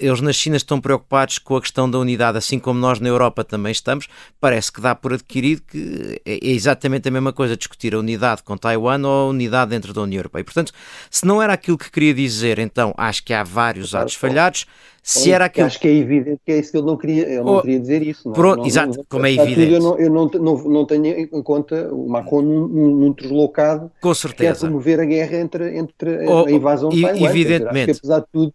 eles 0.00 0.22
na 0.22 0.32
China 0.32 0.56
estão 0.56 0.80
preocupados 0.80 1.38
com 1.38 1.56
a 1.56 1.60
questão 1.60 1.90
da 1.90 1.98
unidade, 1.98 2.38
assim 2.38 2.58
como 2.58 2.80
nós 2.80 3.00
na 3.00 3.08
Europa 3.10 3.44
também 3.44 3.70
estamos, 3.70 4.08
parece 4.40 4.72
que 4.72 4.80
dá 4.80 4.94
por 4.94 5.12
adquirido 5.12 5.60
que 5.70 6.22
é, 6.24 6.38
é 6.42 6.50
exatamente 6.52 7.06
a 7.06 7.10
mesma 7.10 7.34
coisa 7.34 7.54
discutir 7.54 7.94
a 7.94 7.98
unidade 7.98 8.42
com 8.42 8.56
Taiwan 8.56 9.02
ou 9.04 9.26
a 9.26 9.28
unidade 9.28 9.72
dentro 9.72 9.92
da 9.92 10.00
União 10.00 10.20
Europeia. 10.20 10.40
E, 10.40 10.44
portanto, 10.44 10.72
se 11.10 11.26
não 11.26 11.42
era 11.42 11.52
aquilo 11.52 11.76
que 11.76 11.90
queria 11.90 12.14
dizer, 12.14 12.58
então 12.58 12.94
acho 12.96 13.22
que 13.22 13.34
há 13.34 13.44
vários 13.44 13.94
atos 13.94 14.14
falhados. 14.14 14.64
Se 15.02 15.32
era 15.32 15.46
aquilo... 15.46 15.66
Acho 15.66 15.80
que 15.80 15.88
é 15.88 15.94
evidente 15.96 16.40
que 16.46 16.52
é 16.52 16.58
isso 16.60 16.70
que 16.70 16.78
ele 16.78 16.86
não 16.86 16.96
queria, 16.96 17.24
ele 17.24 17.42
não 17.42 17.56
oh, 17.56 17.60
queria 17.60 17.80
dizer 17.80 18.06
isso. 18.06 18.22
Não, 18.24 18.32
é? 18.32 18.36
pronto, 18.36 18.58
não, 18.58 18.66
exato, 18.66 18.98
não, 18.98 19.04
como 19.08 19.26
é 19.26 19.32
evidente. 19.32 19.72
Eu, 19.72 19.80
não, 19.80 19.98
eu 19.98 20.10
não, 20.10 20.28
não, 20.64 20.86
tenho 20.86 21.06
em 21.06 21.42
conta 21.42 21.92
o 21.92 22.08
Macron 22.08 22.40
num, 22.40 22.68
num 22.68 23.12
deslocado 23.12 23.90
Com 24.00 24.14
certeza. 24.14 24.52
que 24.54 24.60
quer 24.60 24.66
promover 24.66 25.00
a 25.00 25.04
guerra 25.04 25.38
entre, 25.38 25.76
entre 25.76 26.24
oh, 26.28 26.46
a 26.46 26.50
invasão 26.52 26.88
de 26.88 27.02
Taiwan. 27.02 27.28
Evidentemente. 27.28 27.86
Dizer, 27.86 27.98
apesar 27.98 28.20
de 28.20 28.26
tudo, 28.32 28.54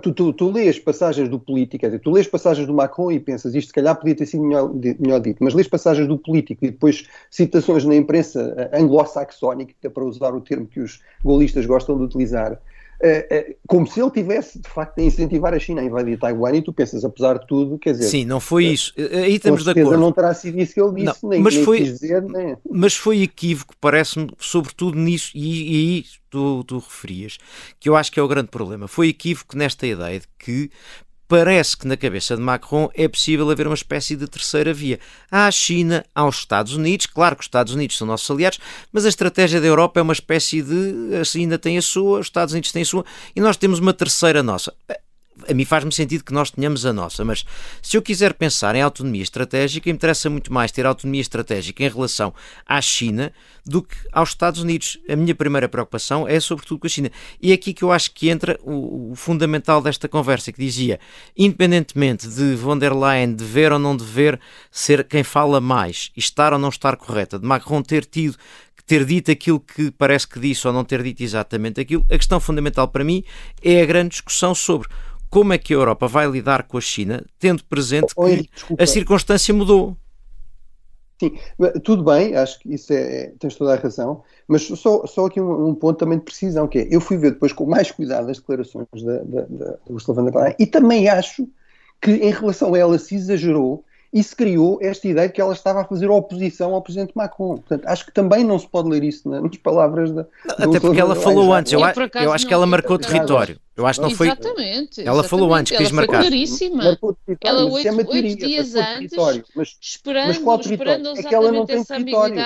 tu, 0.00 0.12
tu, 0.12 0.32
tu 0.32 0.50
lês 0.50 0.78
passagens 0.78 1.28
do 1.28 1.38
político, 1.38 1.84
dizer, 1.84 1.98
tu 1.98 2.10
lês 2.10 2.26
passagens 2.26 2.66
do 2.66 2.72
Macron 2.72 3.12
e 3.12 3.20
pensas 3.20 3.54
isto 3.54 3.68
se 3.68 3.74
calhar 3.74 3.94
podia 3.94 4.14
ter 4.14 4.24
sido 4.24 4.42
melhor, 4.42 4.72
melhor 4.98 5.20
dito, 5.20 5.44
mas 5.44 5.52
lês 5.52 5.68
passagens 5.68 6.08
do 6.08 6.16
político 6.16 6.64
e 6.64 6.70
depois 6.70 7.06
citações 7.30 7.84
na 7.84 7.94
imprensa 7.94 8.54
eh, 8.56 8.80
anglo-saxónica, 8.80 9.90
para 9.90 10.04
usar 10.04 10.34
o 10.34 10.40
termo 10.40 10.66
que 10.66 10.80
os 10.80 11.02
golistas 11.22 11.66
gostam 11.66 11.98
de 11.98 12.04
utilizar, 12.04 12.58
eh, 13.02 13.26
eh, 13.30 13.56
como 13.66 13.86
se 13.86 13.98
ele 13.98 14.10
tivesse 14.10 14.60
de 14.60 14.68
facto 14.68 14.98
a 14.98 15.02
incentivar 15.02 15.54
a 15.54 15.58
China 15.58 15.80
a 15.80 15.84
invadir 15.84 16.18
Taiwan 16.18 16.54
e 16.54 16.62
tu 16.62 16.70
pensas, 16.70 17.02
apesar 17.02 17.38
de 17.38 17.46
tudo, 17.46 17.78
quer 17.78 17.92
dizer. 17.92 18.08
Sim, 18.08 18.24
não 18.26 18.40
foi 18.40 18.66
eh, 18.66 18.72
isso. 18.72 18.92
Aí 18.96 19.36
estamos 19.36 19.64
de 19.64 19.70
acordo. 19.70 19.98
não 19.98 20.12
terá 20.12 20.34
sido 20.34 20.60
isso 20.60 20.74
que 20.74 20.80
ele 20.80 20.92
disse, 20.92 21.22
não, 21.22 21.30
nem, 21.30 21.40
mas 21.40 21.54
nem 21.54 21.64
foi, 21.64 21.80
dizer, 21.80 22.22
nem... 22.22 22.56
Mas 22.70 22.94
foi 22.94 23.22
equívoco, 23.22 23.74
parece-me, 23.80 24.28
sobretudo 24.38 24.98
nisso, 24.98 25.32
e, 25.34 25.40
e 25.40 25.76
aí 25.76 26.04
tu, 26.28 26.62
tu 26.64 26.78
referias, 26.78 27.38
que 27.78 27.88
eu 27.88 27.96
acho 27.96 28.12
que 28.12 28.20
é 28.20 28.22
o 28.22 28.28
grande 28.28 28.48
problema. 28.48 28.86
Foi 28.86 29.08
equívoco 29.08 29.56
nesta 29.56 29.86
ideia 29.86 30.20
de 30.20 30.28
que 30.38 30.70
parece 31.30 31.76
que 31.76 31.86
na 31.86 31.96
cabeça 31.96 32.36
de 32.36 32.42
Macron 32.42 32.90
é 32.92 33.06
possível 33.06 33.48
haver 33.48 33.68
uma 33.68 33.76
espécie 33.76 34.16
de 34.16 34.26
terceira 34.26 34.74
via. 34.74 34.98
Há 35.30 35.46
a 35.46 35.50
China, 35.52 36.04
há 36.12 36.26
os 36.26 36.38
Estados 36.38 36.74
Unidos, 36.74 37.06
claro 37.06 37.36
que 37.36 37.42
os 37.42 37.46
Estados 37.46 37.72
Unidos 37.72 37.96
são 37.96 38.04
nossos 38.04 38.28
aliados, 38.28 38.58
mas 38.92 39.06
a 39.06 39.08
estratégia 39.08 39.60
da 39.60 39.66
Europa 39.68 40.00
é 40.00 40.02
uma 40.02 40.12
espécie 40.12 40.60
de 40.60 41.14
a 41.14 41.22
China 41.22 41.56
tem 41.56 41.78
a 41.78 41.82
sua, 41.82 42.18
os 42.18 42.26
Estados 42.26 42.52
Unidos 42.52 42.72
têm 42.72 42.82
a 42.82 42.84
sua, 42.84 43.04
e 43.36 43.40
nós 43.40 43.56
temos 43.56 43.78
uma 43.78 43.92
terceira 43.92 44.42
nossa 44.42 44.74
a 45.48 45.54
mim 45.54 45.64
faz-me 45.64 45.92
sentido 45.92 46.24
que 46.24 46.32
nós 46.32 46.50
tenhamos 46.50 46.84
a 46.84 46.92
nossa, 46.92 47.24
mas 47.24 47.44
se 47.82 47.96
eu 47.96 48.02
quiser 48.02 48.34
pensar 48.34 48.74
em 48.74 48.82
autonomia 48.82 49.22
estratégica, 49.22 49.90
interessa 49.90 50.28
muito 50.28 50.52
mais 50.52 50.72
ter 50.72 50.86
autonomia 50.86 51.20
estratégica 51.20 51.84
em 51.84 51.88
relação 51.88 52.34
à 52.66 52.80
China 52.80 53.32
do 53.64 53.82
que 53.82 53.96
aos 54.12 54.30
Estados 54.30 54.60
Unidos. 54.60 54.98
A 55.08 55.16
minha 55.16 55.34
primeira 55.34 55.68
preocupação 55.68 56.26
é 56.26 56.40
sobretudo 56.40 56.80
com 56.80 56.86
a 56.86 56.90
China. 56.90 57.10
E 57.40 57.50
é 57.50 57.54
aqui 57.54 57.72
que 57.72 57.82
eu 57.82 57.92
acho 57.92 58.10
que 58.12 58.28
entra 58.28 58.58
o, 58.62 59.12
o 59.12 59.14
fundamental 59.14 59.82
desta 59.82 60.08
conversa, 60.08 60.52
que 60.52 60.60
dizia, 60.60 60.98
independentemente 61.36 62.28
de 62.28 62.54
von 62.54 62.78
der 62.78 62.94
Leyen 62.94 63.34
dever 63.34 63.72
ou 63.72 63.78
não 63.78 63.96
dever 63.96 64.40
ser 64.70 65.04
quem 65.04 65.22
fala 65.22 65.60
mais 65.60 66.10
estar 66.16 66.52
ou 66.52 66.58
não 66.58 66.68
estar 66.68 66.96
correta, 66.96 67.38
de 67.38 67.46
Macron 67.46 67.82
ter 67.82 68.04
tido 68.04 68.36
ter 68.90 69.04
dito 69.04 69.30
aquilo 69.30 69.60
que 69.60 69.92
parece 69.92 70.26
que 70.26 70.40
disse 70.40 70.66
ou 70.66 70.72
não 70.72 70.84
ter 70.84 71.00
dito 71.00 71.22
exatamente 71.22 71.80
aquilo, 71.80 72.04
a 72.10 72.16
questão 72.16 72.40
fundamental 72.40 72.88
para 72.88 73.04
mim 73.04 73.22
é 73.62 73.82
a 73.82 73.86
grande 73.86 74.08
discussão 74.08 74.52
sobre 74.52 74.88
como 75.30 75.52
é 75.52 75.58
que 75.58 75.72
a 75.72 75.76
Europa 75.76 76.08
vai 76.08 76.28
lidar 76.28 76.64
com 76.64 76.76
a 76.76 76.80
China, 76.80 77.24
tendo 77.38 77.64
presente 77.64 78.14
que 78.14 78.50
a 78.78 78.86
circunstância 78.86 79.54
mudou. 79.54 79.96
Sim, 81.20 81.38
tudo 81.84 82.02
bem, 82.02 82.34
acho 82.34 82.58
que 82.60 82.74
isso 82.74 82.92
é, 82.92 82.96
é 82.96 83.32
tens 83.38 83.54
toda 83.54 83.74
a 83.74 83.76
razão, 83.76 84.22
mas 84.48 84.62
só, 84.62 85.06
só 85.06 85.26
aqui 85.26 85.38
um, 85.38 85.68
um, 85.68 85.74
ponto 85.74 85.98
também 85.98 86.18
de 86.18 86.24
precisão, 86.24 86.66
que 86.66 86.78
é, 86.78 86.88
eu 86.90 86.98
fui 86.98 87.18
ver 87.18 87.32
depois 87.32 87.52
com 87.52 87.66
mais 87.66 87.90
cuidado 87.90 88.30
as 88.30 88.38
declarações 88.38 88.86
da, 89.04 89.18
da, 89.18 89.42
da 89.42 89.78
Ursula 89.90 90.16
von 90.16 90.24
der 90.24 90.34
Leyen 90.34 90.56
e 90.58 90.66
também 90.66 91.08
acho 91.10 91.46
que 92.00 92.12
em 92.12 92.30
relação 92.30 92.72
a 92.72 92.78
ela 92.78 92.98
se 92.98 93.14
exagerou 93.14 93.84
e 94.12 94.22
se 94.22 94.34
criou 94.34 94.78
esta 94.82 95.06
ideia 95.06 95.28
de 95.28 95.34
que 95.34 95.40
ela 95.40 95.52
estava 95.52 95.82
a 95.82 95.84
fazer 95.84 96.10
oposição 96.10 96.74
ao 96.74 96.82
presidente 96.82 97.12
Macron. 97.14 97.56
Portanto, 97.56 97.86
acho 97.86 98.06
que 98.06 98.12
também 98.12 98.42
não 98.42 98.58
se 98.58 98.66
pode 98.66 98.88
ler 98.88 99.04
isso 99.04 99.28
nas 99.28 99.56
palavras 99.56 100.10
da. 100.10 100.26
Não, 100.58 100.68
até 100.68 100.80
porque 100.80 101.00
ela 101.00 101.14
falou 101.14 101.52
antes, 101.52 101.72
eu, 101.72 101.80
eu 101.80 102.32
acho 102.32 102.46
que 102.46 102.52
ela 102.52 102.66
marcou 102.66 102.98
território. 102.98 103.58
Eu 103.76 103.86
acho 103.86 104.00
que 104.00 104.08
não 104.08 104.14
foi. 104.14 104.26
Exatamente. 104.26 105.06
Ela 105.06 105.22
falou 105.22 105.54
antes, 105.54 105.76
quis 105.76 105.92
marcar. 105.92 106.20
Foi 106.20 106.28
claríssima. 106.28 106.98
Ela 107.42 107.64
oito, 107.66 107.88
é 107.88 107.92
oito 107.92 108.36
dias 108.36 108.74
antes, 108.74 109.16
mas, 109.54 109.76
esperando, 109.80 110.26
mas 110.26 110.38
qual 110.38 110.60
esperando 110.60 111.08
é 111.08 111.22
que 111.22 111.34
ela 111.34 111.52
não 111.52 111.64
tem 111.64 111.84
território. 111.84 112.36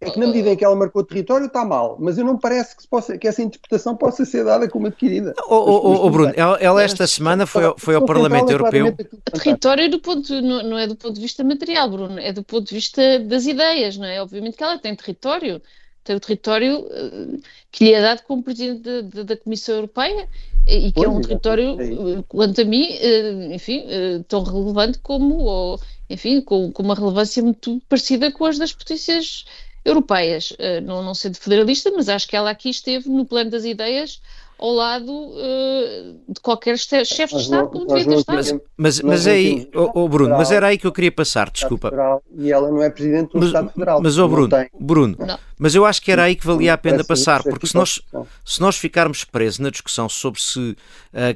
É, 0.00 0.08
é 0.08 0.10
que 0.10 0.18
na 0.18 0.26
medida 0.26 0.50
em 0.50 0.56
que 0.56 0.64
ela 0.64 0.74
marcou 0.74 1.04
território 1.04 1.46
está 1.46 1.62
mal, 1.64 1.96
mas 2.00 2.16
eu 2.16 2.24
não 2.24 2.34
me 2.34 2.40
parece 2.40 2.74
que, 2.74 2.88
possa, 2.88 3.18
que 3.18 3.28
essa 3.28 3.42
interpretação 3.42 3.94
possa 3.94 4.24
ser 4.24 4.44
dada 4.44 4.66
como 4.68 4.86
adquirida. 4.86 5.34
Oh, 5.46 5.56
oh, 5.56 6.06
oh 6.06 6.10
Bruno, 6.10 6.32
ela, 6.34 6.56
ela, 6.58 6.82
esta 6.82 7.06
semana 7.06 7.44
foi, 7.44 7.74
foi 7.76 7.94
ao 7.94 8.06
Parlamento 8.06 8.50
Europeu. 8.50 8.96
Território 9.42 9.84
é 9.84 9.88
do 9.88 10.00
ponto, 10.00 10.40
não, 10.40 10.62
não 10.62 10.78
é 10.78 10.86
do 10.86 10.96
ponto 10.96 11.14
de 11.14 11.20
vista 11.20 11.44
material, 11.44 11.90
Bruno, 11.90 12.18
é 12.18 12.32
do 12.32 12.42
ponto 12.42 12.66
de 12.66 12.74
vista 12.74 13.18
das 13.18 13.46
ideias, 13.46 13.98
não 13.98 14.06
é? 14.06 14.22
Obviamente 14.22 14.56
que 14.56 14.64
ela 14.64 14.78
tem 14.78 14.96
território, 14.96 15.60
tem 16.02 16.16
o 16.16 16.20
território 16.20 16.78
uh, 16.78 17.40
que 17.70 17.84
lhe 17.84 17.92
é 17.92 18.00
dado 18.00 18.22
como 18.22 18.42
Presidente 18.42 18.80
de, 18.80 19.02
de, 19.02 19.24
da 19.24 19.36
Comissão 19.36 19.74
Europeia 19.74 20.26
e 20.66 20.86
que 20.86 20.92
pois, 20.94 21.06
é 21.06 21.10
um 21.10 21.20
território, 21.20 21.76
é 21.78 22.24
quanto 22.26 22.62
a 22.62 22.64
mim, 22.64 22.88
uh, 22.88 23.52
enfim, 23.52 23.84
tão 24.26 24.42
relevante 24.42 24.98
como, 25.00 25.34
ou, 25.40 25.80
enfim, 26.08 26.40
com, 26.40 26.72
com 26.72 26.82
uma 26.82 26.94
relevância 26.94 27.42
muito 27.42 27.82
parecida 27.86 28.32
com 28.32 28.46
as 28.46 28.56
das 28.56 28.72
potências 28.72 29.44
europeias. 29.84 30.50
Uh, 30.52 30.80
não, 30.82 31.02
não 31.02 31.14
sendo 31.14 31.36
federalista, 31.36 31.90
mas 31.90 32.08
acho 32.08 32.28
que 32.28 32.36
ela 32.36 32.50
aqui 32.50 32.70
esteve 32.70 33.08
no 33.08 33.24
plano 33.24 33.50
das 33.50 33.64
ideias 33.64 34.20
ao 34.60 34.72
lado 34.72 35.10
uh, 35.10 36.20
de 36.28 36.38
qualquer 36.42 36.78
chefe 36.78 37.34
de 37.34 37.42
Estado, 37.42 37.68
como 37.70 37.86
devia 37.86 38.04
ter 38.04 38.18
estado. 38.18 38.62
Mas, 38.76 39.00
mas 39.00 39.26
é 39.26 39.32
aí, 39.32 39.70
oh, 39.74 39.90
oh, 39.94 40.08
Bruno, 40.08 40.36
mas 40.36 40.50
era 40.50 40.66
aí 40.66 40.76
que 40.76 40.86
eu 40.86 40.92
queria 40.92 41.10
passar, 41.10 41.50
desculpa. 41.50 41.90
E 42.36 42.52
ela 42.52 42.70
não 42.70 42.82
é 42.82 42.90
Presidente 42.90 43.32
do 43.32 43.38
mas, 43.38 43.46
Estado 43.46 43.70
Federal. 43.70 44.02
Mas, 44.02 44.18
oh, 44.18 44.28
Bruno, 44.28 44.48
Bruno 44.78 45.16
mas 45.58 45.74
eu 45.74 45.86
acho 45.86 46.02
que 46.02 46.12
era 46.12 46.24
aí 46.24 46.36
que 46.36 46.46
valia 46.46 46.74
a 46.74 46.78
pena 46.78 47.02
passar, 47.02 47.42
porque 47.42 47.66
se 47.66 47.74
nós, 47.74 48.02
se 48.44 48.60
nós 48.60 48.76
ficarmos 48.76 49.24
presos 49.24 49.60
na 49.60 49.70
discussão 49.70 50.08
sobre 50.10 50.40
se 50.40 50.60
uh, 50.60 50.76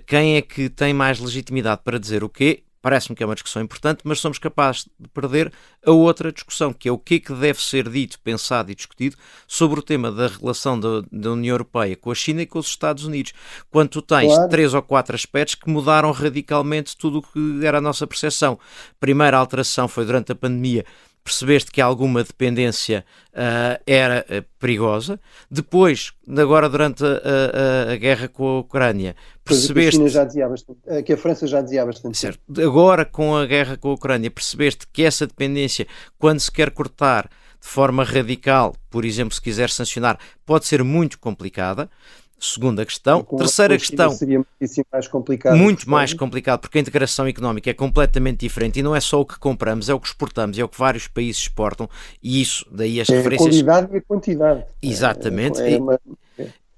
quem 0.07 0.37
é 0.37 0.43
que 0.43 0.69
tem 0.69 0.93
mais 0.93 1.19
legitimidade 1.19 1.81
para 1.83 1.99
dizer 1.99 2.23
o 2.23 2.29
quê, 2.29 2.63
Parece-me 2.85 3.17
que 3.17 3.23
é 3.23 3.27
uma 3.27 3.35
discussão 3.35 3.63
importante, 3.63 4.03
mas 4.05 4.21
somos 4.21 4.39
capazes 4.39 4.87
de 5.01 5.09
perder 5.09 5.51
a 5.87 5.91
outra 5.91 6.31
discussão, 6.31 6.71
que 6.71 6.87
é 6.87 6.93
o 6.93 6.99
que 6.99 7.15
é 7.15 7.19
que 7.19 7.33
deve 7.33 7.59
ser 7.59 7.89
dito, 7.89 8.21
pensado 8.21 8.71
e 8.71 8.75
discutido 8.75 9.17
sobre 9.49 9.81
o 9.81 9.83
tema 9.83 10.13
da 10.13 10.27
relação 10.27 10.79
da, 10.79 11.03
da 11.11 11.33
União 11.33 11.55
Europeia 11.55 11.97
com 11.97 12.11
a 12.11 12.15
China 12.15 12.43
e 12.43 12.47
com 12.47 12.59
os 12.59 12.67
Estados 12.67 13.07
Unidos. 13.07 13.33
Quando 13.71 13.89
tu 13.89 14.03
tens 14.03 14.35
claro. 14.35 14.51
três 14.51 14.75
ou 14.75 14.83
quatro 14.83 15.15
aspectos 15.15 15.55
que 15.55 15.71
mudaram 15.71 16.13
radicalmente 16.13 16.95
tudo 16.95 17.21
o 17.21 17.23
que 17.23 17.65
era 17.65 17.79
a 17.79 17.81
nossa 17.81 18.07
percepção. 18.07 18.59
Primeira 19.01 19.39
alteração 19.39 19.89
foi 19.89 20.05
durante 20.05 20.33
a 20.33 20.35
pandemia 20.35 20.85
percebeste 21.25 21.73
que 21.73 21.81
alguma 21.81 22.23
dependência 22.23 23.05
uh, 23.33 23.83
era 23.87 24.27
uh, 24.29 24.45
perigosa. 24.59 25.19
Depois, 25.51 26.13
agora 26.29 26.69
durante 26.69 27.03
a, 27.03 27.09
a, 27.09 27.93
a, 27.93 27.97
guerra 27.97 28.29
com 28.29 28.47
a 28.47 28.59
Ucrânia, 28.61 29.17
percebeste. 29.43 29.99
Que 29.99 30.07
a, 30.07 30.09
já 30.11 30.25
dizia 30.25 30.49
bastante, 30.49 30.81
eh, 30.87 31.03
que 31.03 31.13
a 31.15 31.17
França 31.17 31.47
já 31.47 31.63
dizia 31.63 31.87
bastante. 31.87 32.19
Certo. 32.19 32.41
Agora, 32.61 33.07
com 33.07 33.35
a 33.35 33.47
guerra 33.47 33.79
com 33.79 33.89
a 33.89 33.95
Ucrânia, 33.95 34.31
percebeste 34.31 34.87
que 34.93 35.03
essa 35.03 35.27
dependência, 35.27 35.87
quando 36.19 36.41
se 36.41 36.53
quer 36.53 36.71
cortar 36.71 37.25
de 37.25 37.69
forma 37.71 38.05
radical, 38.05 38.77
por 38.91 39.07
exemplo, 39.07 39.35
se 39.35 39.41
quiser 39.41 39.71
sancionar, 39.71 40.19
pode 40.45 40.67
ser 40.67 40.85
muito 40.85 41.19
complicada. 41.19 41.89
Segunda 42.39 42.85
questão. 42.85 43.23
Terceira 43.23 43.79
questão. 43.79 44.11
Seria 44.11 44.45
mais 44.93 45.09
complicado. 45.09 45.57
Muito 45.57 45.89
mais 45.89 46.13
complicado, 46.13 46.61
porque 46.61 46.79
a 46.79 46.81
integração 46.81 47.27
económica 47.27 47.71
é 47.71 47.75
completamente 47.75 48.41
diferente 48.41 48.81
e 48.81 48.83
não 48.83 48.95
é 48.95 49.01
só 49.01 49.21
o 49.21 49.27
que 49.27 49.39
compramos, 49.39 49.89
é 49.89 49.95
o 49.95 50.01
que 50.01 50.09
exportamos, 50.09 50.59
é 50.59 50.65
o 50.65 50.69
que 50.69 50.79
vários 50.79 51.09
países 51.09 51.43
exportam 51.43 51.89
e 52.23 52.43
isso, 52.43 52.67
daí 52.71 53.01
as 53.01 53.09
é 53.09 53.17
referências. 53.17 53.47
A 53.47 53.51
qualidade 53.51 53.95
e 53.95 53.97
a 53.97 54.03
quantidade. 54.03 54.65
Exatamente. 54.83 55.61
É, 55.61 55.73
é 55.73 55.79
uma... 55.79 55.95
E, 55.95 56.24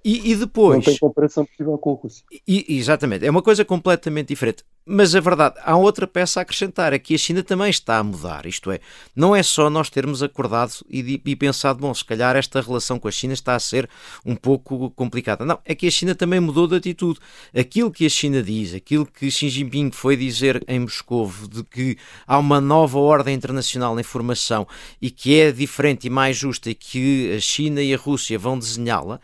e, 0.09 0.37
depois. 0.37 0.77
Não 0.77 0.83
tem 0.85 0.99
comparação 0.99 1.45
possível 1.45 1.77
com 1.79 1.91
o 1.91 1.95
Rússia. 1.95 2.25
E, 2.47 2.77
exatamente, 2.77 3.27
é 3.27 3.31
uma 3.31 3.43
coisa 3.43 3.65
completamente 3.65 4.29
diferente. 4.29 4.65
Mas 4.89 5.17
a 5.17 5.21
verdade, 5.21 5.57
há 5.65 5.77
outra 5.77 6.07
peça 6.07 6.39
a 6.39 6.43
acrescentar: 6.43 6.93
é 6.93 6.99
que 7.01 7.13
a 7.13 7.19
China 7.19 7.43
também 7.43 7.69
está 7.69 7.99
a 7.99 8.05
mudar. 8.05 8.47
Isto 8.47 8.71
é, 8.71 8.79
não 9.17 9.35
é 9.35 9.43
só 9.43 9.69
nós 9.69 9.91
termos 9.91 10.23
acordado 10.23 10.75
e, 10.89 11.21
e 11.25 11.35
pensado, 11.35 11.81
bom, 11.81 11.93
se 11.93 12.05
calhar 12.05 12.37
esta 12.37 12.61
relação 12.61 13.01
com 13.01 13.09
a 13.09 13.11
China 13.11 13.33
está 13.33 13.57
a 13.57 13.59
ser 13.59 13.91
um 14.25 14.37
pouco 14.37 14.91
complicada. 14.91 15.45
Não, 15.45 15.59
é 15.65 15.75
que 15.75 15.89
a 15.89 15.91
China 15.91 16.15
também 16.15 16.39
mudou 16.39 16.69
de 16.69 16.77
atitude. 16.77 17.19
Aquilo 17.53 17.91
que 17.91 18.07
a 18.07 18.09
China 18.09 18.41
diz, 18.41 18.75
aquilo 18.75 19.05
que 19.05 19.29
Xi 19.29 19.49
Jinping 19.49 19.91
foi 19.91 20.17
dizer 20.17 20.63
em 20.69 20.79
Moscou, 20.79 21.33
de 21.51 21.65
que 21.65 21.99
há 22.25 22.39
uma 22.39 22.61
nova 22.61 23.01
ordem 23.01 23.35
internacional 23.35 23.93
na 23.93 24.03
informação 24.03 24.69
e 25.03 25.11
que 25.11 25.41
é 25.41 25.51
diferente 25.51 26.07
e 26.07 26.11
mais 26.11 26.37
justa 26.37 26.71
e 26.71 26.77
que 26.77 27.35
a 27.37 27.41
China 27.41 27.83
e 27.83 27.93
a 27.93 27.97
Rússia 27.97 28.39
vão 28.39 28.57
desenhá-la 28.57 29.21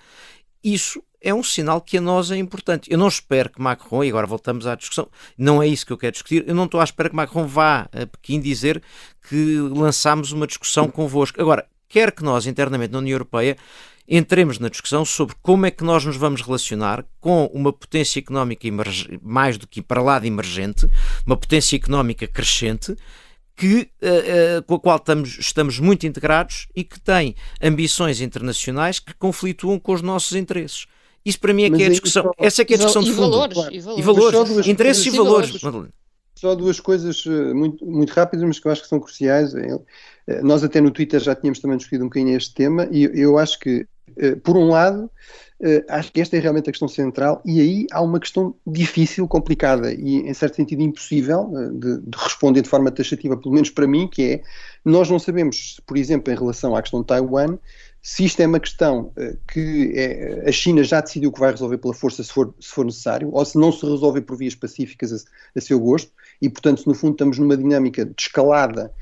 isso 0.62 1.02
é 1.20 1.32
um 1.32 1.42
sinal 1.42 1.80
que 1.80 1.98
a 1.98 2.00
nós 2.00 2.30
é 2.30 2.36
importante. 2.36 2.90
Eu 2.90 2.98
não 2.98 3.08
espero 3.08 3.48
que 3.48 3.60
Macron, 3.60 4.02
e 4.02 4.08
agora 4.08 4.26
voltamos 4.26 4.66
à 4.66 4.74
discussão, 4.74 5.08
não 5.38 5.62
é 5.62 5.68
isso 5.68 5.86
que 5.86 5.92
eu 5.92 5.98
quero 5.98 6.12
discutir, 6.12 6.44
eu 6.46 6.54
não 6.54 6.64
estou 6.64 6.80
à 6.80 6.84
espera 6.84 7.08
que 7.08 7.16
Macron 7.16 7.46
vá 7.46 7.88
a 7.92 8.06
Pequim 8.06 8.40
dizer 8.40 8.82
que 9.28 9.58
lançámos 9.58 10.32
uma 10.32 10.46
discussão 10.46 10.88
convosco. 10.88 11.40
Agora, 11.40 11.66
quer 11.88 12.12
que 12.12 12.24
nós, 12.24 12.46
internamente 12.46 12.92
na 12.92 12.98
União 12.98 13.14
Europeia, 13.14 13.56
entremos 14.08 14.58
na 14.58 14.68
discussão 14.68 15.04
sobre 15.04 15.36
como 15.40 15.64
é 15.64 15.70
que 15.70 15.84
nós 15.84 16.04
nos 16.04 16.16
vamos 16.16 16.42
relacionar 16.42 17.04
com 17.20 17.46
uma 17.54 17.72
potência 17.72 18.18
económica 18.18 18.66
mais 19.22 19.56
do 19.56 19.66
que 19.66 19.80
para 19.80 20.02
lá 20.02 20.18
de 20.18 20.26
emergente, 20.26 20.88
uma 21.24 21.36
potência 21.36 21.76
económica 21.76 22.26
crescente, 22.26 22.96
que, 23.56 23.88
uh, 24.02 24.58
uh, 24.58 24.62
com 24.66 24.74
a 24.74 24.80
qual 24.80 24.96
estamos, 24.96 25.38
estamos 25.38 25.78
muito 25.78 26.06
integrados 26.06 26.66
e 26.74 26.84
que 26.84 27.00
tem 27.00 27.34
ambições 27.62 28.20
internacionais 28.20 28.98
que 28.98 29.14
conflituam 29.14 29.78
com 29.78 29.92
os 29.92 30.02
nossos 30.02 30.32
interesses. 30.36 30.86
Isso 31.24 31.38
para 31.38 31.54
mim 31.54 31.64
é 31.64 31.70
Mas 31.70 31.78
que 31.78 31.84
é 31.84 31.86
a 31.86 31.90
discussão. 31.90 32.22
Só, 32.24 32.32
essa 32.38 32.62
é 32.62 32.64
que 32.64 32.74
é 32.74 32.76
a 32.76 32.78
discussão 32.78 33.02
de 33.02 33.12
fundo. 33.12 33.30
Valores, 33.30 33.54
claro. 33.54 33.74
E 33.74 33.80
valores. 33.80 34.00
E 34.00 34.02
valores. 34.02 34.66
Interesses 34.66 35.06
e 35.06 35.10
valores. 35.10 35.60
valores. 35.60 35.90
Só 36.34 36.56
duas 36.56 36.80
coisas 36.80 37.22
eh, 37.24 37.54
muito, 37.54 37.86
muito 37.86 38.10
rápidas, 38.10 38.44
mas 38.44 38.58
que 38.58 38.66
eu 38.66 38.72
acho 38.72 38.82
que 38.82 38.88
são 38.88 38.98
cruciais. 38.98 39.52
Nós 40.42 40.64
até 40.64 40.80
no 40.80 40.90
Twitter 40.90 41.20
já 41.20 41.36
tínhamos 41.36 41.60
também 41.60 41.76
discutido 41.76 42.02
um 42.02 42.08
bocadinho 42.08 42.36
este 42.36 42.52
tema 42.52 42.88
e 42.90 43.04
eu 43.14 43.38
acho 43.38 43.60
que, 43.60 43.86
por 44.42 44.56
um 44.56 44.70
lado, 44.70 45.08
Uh, 45.62 45.84
acho 45.88 46.12
que 46.12 46.20
esta 46.20 46.36
é 46.36 46.40
realmente 46.40 46.68
a 46.68 46.72
questão 46.72 46.88
central, 46.88 47.40
e 47.44 47.60
aí 47.60 47.86
há 47.92 48.02
uma 48.02 48.18
questão 48.18 48.52
difícil, 48.66 49.28
complicada 49.28 49.92
e, 49.92 50.16
em 50.16 50.34
certo 50.34 50.56
sentido, 50.56 50.82
impossível 50.82 51.42
uh, 51.52 51.70
de, 51.78 52.00
de, 52.00 52.18
responder 52.18 52.62
de 52.62 52.68
forma 52.68 52.90
taxativa, 52.90 53.36
pelo 53.36 53.54
menos 53.54 53.70
para 53.70 53.86
mim, 53.86 54.08
que 54.08 54.22
é, 54.22 54.42
nós 54.84 55.08
não 55.08 55.20
sabemos, 55.20 55.80
por 55.86 55.96
exemplo, 55.96 56.32
em 56.32 56.36
relação 56.36 56.74
à 56.74 56.82
questão 56.82 57.00
de 57.00 57.06
Taiwan, 57.06 57.58
se 58.02 58.24
isto 58.24 58.40
é 58.40 58.46
uma 58.48 58.58
questão 58.58 59.12
uh, 59.16 59.38
que 59.52 59.92
é, 59.94 60.48
a 60.48 60.50
China 60.50 60.82
já 60.82 61.00
decidiu 61.00 61.30
que 61.30 61.38
vai 61.38 61.52
resolver 61.52 61.78
pela 61.78 61.94
força 61.94 62.24
se 62.24 62.32
for, 62.32 62.52
se 62.58 62.68
for 62.68 62.84
necessário, 62.84 63.30
ou 63.32 63.44
se 63.44 63.56
não 63.56 63.70
se 63.70 63.86
resolver 63.86 64.22
por 64.22 64.36
vias 64.36 64.56
pacíficas 64.56 65.12
a, 65.12 65.16
a 65.56 65.60
seu 65.60 65.78
gosto, 65.78 66.10
e, 66.40 66.50
portanto, 66.50 66.82
no 66.86 66.94
fundo 66.94 67.12
estamos 67.12 67.38
numa 67.38 67.56
dinâmica 67.56 68.04
de 68.04 68.14
escalada 68.18 68.92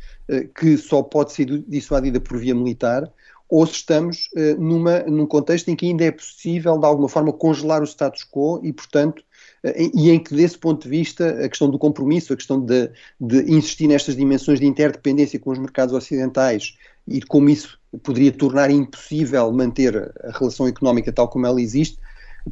que 0.54 0.76
só 0.76 1.02
pode 1.02 1.32
ser 1.32 1.46
dissuadida 1.66 2.20
por 2.20 2.38
via 2.38 2.54
militar, 2.54 3.10
ou 3.50 3.66
se 3.66 3.74
estamos 3.74 4.28
uh, 4.36 4.60
numa, 4.60 5.00
num 5.00 5.26
contexto 5.26 5.68
em 5.68 5.76
que 5.76 5.86
ainda 5.86 6.04
é 6.04 6.10
possível, 6.10 6.78
de 6.78 6.86
alguma 6.86 7.08
forma, 7.08 7.32
congelar 7.32 7.82
o 7.82 7.86
status 7.86 8.24
quo 8.24 8.60
e, 8.62 8.72
portanto, 8.72 9.20
uh, 9.64 9.90
e 9.94 10.10
em 10.10 10.18
que, 10.18 10.34
desse 10.34 10.56
ponto 10.56 10.84
de 10.84 10.88
vista, 10.88 11.44
a 11.44 11.48
questão 11.48 11.68
do 11.68 11.78
compromisso, 11.78 12.32
a 12.32 12.36
questão 12.36 12.60
de, 12.60 12.90
de 13.20 13.52
insistir 13.52 13.88
nestas 13.88 14.14
dimensões 14.14 14.60
de 14.60 14.66
interdependência 14.66 15.38
com 15.40 15.50
os 15.50 15.58
mercados 15.58 15.92
ocidentais 15.94 16.76
e 17.08 17.20
como 17.20 17.50
isso 17.50 17.78
poderia 18.04 18.30
tornar 18.30 18.70
impossível 18.70 19.50
manter 19.50 20.12
a 20.22 20.30
relação 20.38 20.68
económica 20.68 21.12
tal 21.12 21.28
como 21.28 21.44
ela 21.44 21.60
existe, 21.60 21.98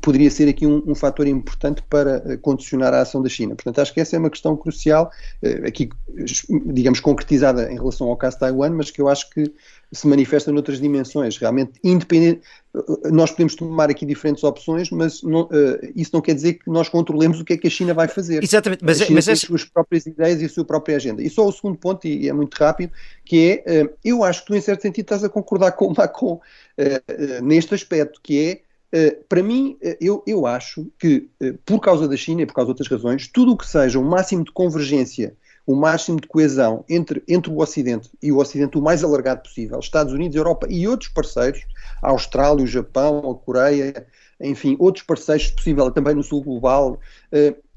poderia 0.01 0.31
ser 0.31 0.49
aqui 0.49 0.67
um, 0.67 0.83
um 0.87 0.95
fator 0.95 1.27
importante 1.27 1.83
para 1.89 2.19
uh, 2.19 2.39
condicionar 2.39 2.93
a 2.95 3.01
ação 3.01 3.23
da 3.23 3.29
China. 3.29 3.55
Portanto, 3.55 3.81
acho 3.81 3.93
que 3.93 4.01
essa 4.01 4.17
é 4.17 4.19
uma 4.19 4.31
questão 4.31 4.57
crucial, 4.57 5.11
uh, 5.43 5.67
aqui, 5.67 5.89
digamos, 6.67 7.01
concretizada 7.01 7.73
em 7.73 7.77
relação 7.77 8.09
ao 8.09 8.17
caso 8.17 8.37
de 8.37 8.41
Taiwan, 8.41 8.71
mas 8.71 8.91
que 8.91 9.01
eu 9.01 9.09
acho 9.09 9.31
que 9.31 9.53
se 9.91 10.07
manifesta 10.07 10.53
noutras 10.53 10.81
dimensões. 10.81 11.39
Realmente, 11.39 11.73
independente, 11.83 12.43
uh, 12.75 13.11
nós 13.11 13.31
podemos 13.31 13.55
tomar 13.55 13.91
aqui 13.91 14.05
diferentes 14.05 14.45
opções, 14.45 14.91
mas 14.91 15.23
não, 15.23 15.43
uh, 15.43 15.49
isso 15.97 16.11
não 16.13 16.21
quer 16.21 16.35
dizer 16.35 16.55
que 16.55 16.71
nós 16.71 16.89
controlemos 16.89 17.41
o 17.41 17.45
que 17.45 17.55
é 17.55 17.57
que 17.57 17.67
a 17.67 17.71
China 17.71 17.95
vai 17.95 18.09
fazer. 18.09 18.43
Exatamente, 18.43 18.85
mas, 18.85 19.01
a 19.01 19.05
é- 19.05 19.07
China 19.07 19.17
mas 19.17 19.25
tem 19.25 19.33
as 19.33 19.41
suas 19.41 19.65
próprias 19.65 20.07
ideias 20.07 20.43
e 20.43 20.45
a 20.45 20.49
sua 20.49 20.65
própria 20.65 20.97
agenda. 20.97 21.23
E 21.23 21.31
só 21.31 21.47
o 21.47 21.53
segundo 21.53 21.79
ponto, 21.79 22.07
e 22.07 22.29
é 22.29 22.33
muito 22.33 22.55
rápido, 22.55 22.93
que 23.25 23.63
é, 23.67 23.85
uh, 23.85 23.91
eu 24.05 24.23
acho 24.23 24.43
que 24.43 24.49
tu, 24.49 24.55
em 24.55 24.61
certo 24.61 24.83
sentido, 24.83 25.05
estás 25.05 25.25
a 25.25 25.29
concordar 25.29 25.73
com 25.73 25.87
o 25.87 25.95
Macron 25.97 26.41
neste 27.43 27.75
aspecto, 27.75 28.21
que 28.23 28.39
é 28.39 28.61
para 29.29 29.43
mim, 29.43 29.77
uh, 29.83 29.97
eu, 30.01 30.23
eu 30.27 30.47
acho 30.47 30.91
que, 30.99 31.29
uh, 31.43 31.59
por 31.65 31.81
causa 31.81 32.09
da 32.09 32.17
China 32.17 32.43
e 32.43 32.47
por 32.47 32.55
causa 32.55 32.67
de 32.67 32.73
outras 32.73 32.89
razões, 32.89 33.29
tudo 33.29 33.53
o 33.53 33.57
que 33.57 33.67
seja 33.67 33.99
um 33.99 34.09
máximo 34.09 34.45
de 34.45 34.53
convergência, 34.53 35.37
um 35.67 35.75
máximo 35.75 36.19
de 36.21 36.27
coesão 36.27 36.85
entre, 36.89 37.23
entre 37.29 37.53
o 37.53 37.59
Ocidente 37.59 38.11
e 38.23 38.33
o 38.33 38.39
Ocidente 38.39 38.79
o 38.79 38.83
mais 38.83 39.05
alargado 39.05 39.43
possível, 39.43 39.79
Estados 39.79 40.15
Unidos, 40.15 40.37
Europa 40.37 40.67
e 40.71 40.89
outros 40.89 41.11
parceiros, 41.11 41.61
a 42.03 42.11
Austrália, 42.11 42.65
o 42.65 42.67
Japão, 42.67 43.31
a 43.31 43.35
Coreia, 43.35 44.07
enfim, 44.41 44.77
outros 44.79 45.05
parceiros, 45.05 45.51
possível 45.51 45.91
também 45.91 46.15
no 46.15 46.23
Sul 46.23 46.43
Global, 46.43 46.99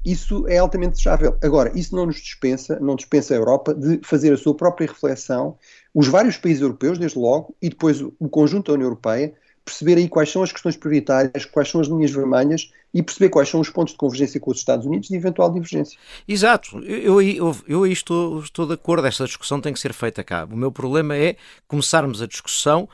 isso 0.04 0.46
é 0.48 0.58
altamente 0.58 0.92
desejável. 0.92 1.36
Agora, 1.42 1.70
isso 1.78 1.94
não 1.94 2.06
nos 2.06 2.16
dispensa, 2.16 2.78
não 2.80 2.96
dispensa 2.96 3.34
a 3.34 3.36
Europa 3.36 3.74
de 3.74 4.00
fazer 4.02 4.32
a 4.32 4.36
sua 4.36 4.54
própria 4.54 4.86
reflexão, 4.86 5.56
os 5.94 6.08
vários 6.08 6.36
países 6.36 6.62
europeus, 6.62 6.98
desde 6.98 7.18
logo, 7.18 7.54
e 7.62 7.68
depois 7.68 8.00
o 8.00 8.28
conjunto 8.28 8.68
da 8.68 8.74
União 8.74 8.86
Europeia, 8.86 9.32
perceber 9.64 9.96
aí 9.96 10.08
quais 10.08 10.30
são 10.30 10.42
as 10.42 10.52
questões 10.52 10.76
prioritárias, 10.76 11.44
quais 11.44 11.68
são 11.68 11.80
as 11.80 11.86
linhas 11.86 12.10
vermelhas 12.10 12.70
e 12.92 13.02
perceber 13.02 13.30
quais 13.30 13.48
são 13.48 13.60
os 13.60 13.70
pontos 13.70 13.92
de 13.92 13.98
convergência 13.98 14.38
com 14.38 14.50
os 14.50 14.58
Estados 14.58 14.86
Unidos 14.86 15.10
e 15.10 15.14
eventual 15.14 15.50
divergência. 15.50 15.98
Exato, 16.26 16.78
eu, 16.80 17.22
eu, 17.22 17.56
eu 17.66 17.82
aí 17.84 17.92
estou, 17.92 18.40
estou 18.40 18.66
de 18.66 18.74
acordo, 18.74 19.06
esta 19.06 19.24
discussão 19.24 19.60
tem 19.60 19.72
que 19.72 19.80
ser 19.80 19.92
feita 19.92 20.22
cá. 20.22 20.46
O 20.50 20.56
meu 20.56 20.70
problema 20.70 21.16
é 21.16 21.36
começarmos 21.66 22.20
a 22.20 22.26
discussão 22.26 22.88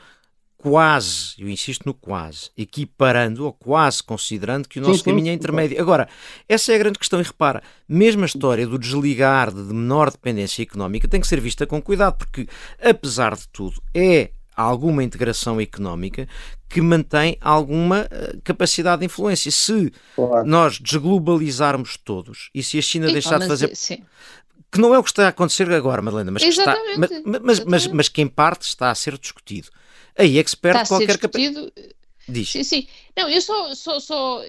quase, 0.59 1.35
eu 1.37 1.49
insisto 1.49 1.85
no 1.85 1.93
quase, 1.93 2.51
equiparando 2.57 3.45
ou 3.45 3.53
quase 3.53 4.03
considerando 4.03 4.67
que 4.67 4.77
o 4.77 4.81
nosso 4.81 4.99
sim, 4.99 5.05
caminho 5.05 5.27
sim, 5.27 5.31
é 5.31 5.33
intermédio. 5.33 5.81
Agora, 5.81 6.07
essa 6.47 6.73
é 6.73 6.75
a 6.75 6.77
grande 6.77 6.99
questão 6.99 7.19
e 7.19 7.23
repara, 7.23 7.63
mesmo 7.87 8.23
a 8.23 8.25
história 8.25 8.67
do 8.67 8.77
desligar 8.77 9.53
de 9.53 9.61
menor 9.73 10.11
dependência 10.11 10.61
económica 10.61 11.07
tem 11.07 11.21
que 11.21 11.27
ser 11.27 11.39
vista 11.39 11.65
com 11.65 11.81
cuidado, 11.81 12.17
porque 12.17 12.47
apesar 12.81 13.35
de 13.35 13.47
tudo 13.47 13.81
é 13.93 14.31
alguma 14.59 15.03
integração 15.03 15.59
económica 15.61 16.27
que 16.67 16.81
mantém 16.81 17.37
alguma 17.39 18.07
eh, 18.11 18.35
capacidade 18.43 18.99
de 18.99 19.05
influência. 19.05 19.49
Se 19.49 19.91
claro. 20.15 20.45
nós 20.45 20.79
desglobalizarmos 20.79 21.97
todos 21.97 22.49
e 22.53 22.61
se 22.61 22.77
a 22.77 22.81
China 22.81 23.11
deixar 23.11 23.39
de 23.39 23.47
fazer. 23.47 23.75
Sim. 23.75 24.03
Que 24.71 24.79
não 24.79 24.93
é 24.93 24.99
o 24.99 25.03
que 25.03 25.09
está 25.09 25.25
a 25.25 25.29
acontecer 25.29 25.71
agora, 25.71 26.01
Madalena, 26.01 26.29
mas, 26.29 26.43
que 26.43 26.49
está, 26.49 26.77
mas, 26.97 27.09
mas, 27.41 27.59
mas, 27.65 27.87
mas, 27.87 28.09
que 28.09 28.21
em 28.21 28.27
parte 28.27 28.63
está 28.63 28.91
a 28.91 28.95
ser 28.95 29.17
discutido. 29.17 29.69
Aí 30.15 30.37
é 30.37 30.43
que 30.43 30.49
se 30.49 30.57
perde 30.57 30.87
qualquer 30.87 31.17
capacidade. 31.17 31.71
Diz. 32.27 32.51
Sim, 32.51 32.63
sim. 32.63 32.87
Não, 33.17 33.27
eu 33.27 33.41
só, 33.41 33.73
só, 33.73 33.99
só 33.99 34.43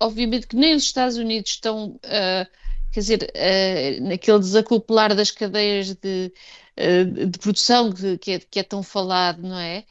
obviamente 0.00 0.46
que 0.46 0.56
nem 0.56 0.74
os 0.74 0.84
Estados 0.84 1.18
Unidos 1.18 1.50
estão, 1.50 1.88
uh, 1.88 2.46
quer 2.90 3.00
dizer, 3.00 3.30
uh, 3.34 4.08
naquele 4.08 4.38
desacoplar 4.38 5.14
das 5.14 5.30
cadeias 5.30 5.92
de, 5.94 6.32
de 7.30 7.38
produção 7.38 7.90
que, 7.92 8.32
é, 8.32 8.38
que 8.38 8.58
é 8.60 8.62
tão 8.62 8.82
falado, 8.82 9.42
não 9.42 9.58
é? 9.58 9.84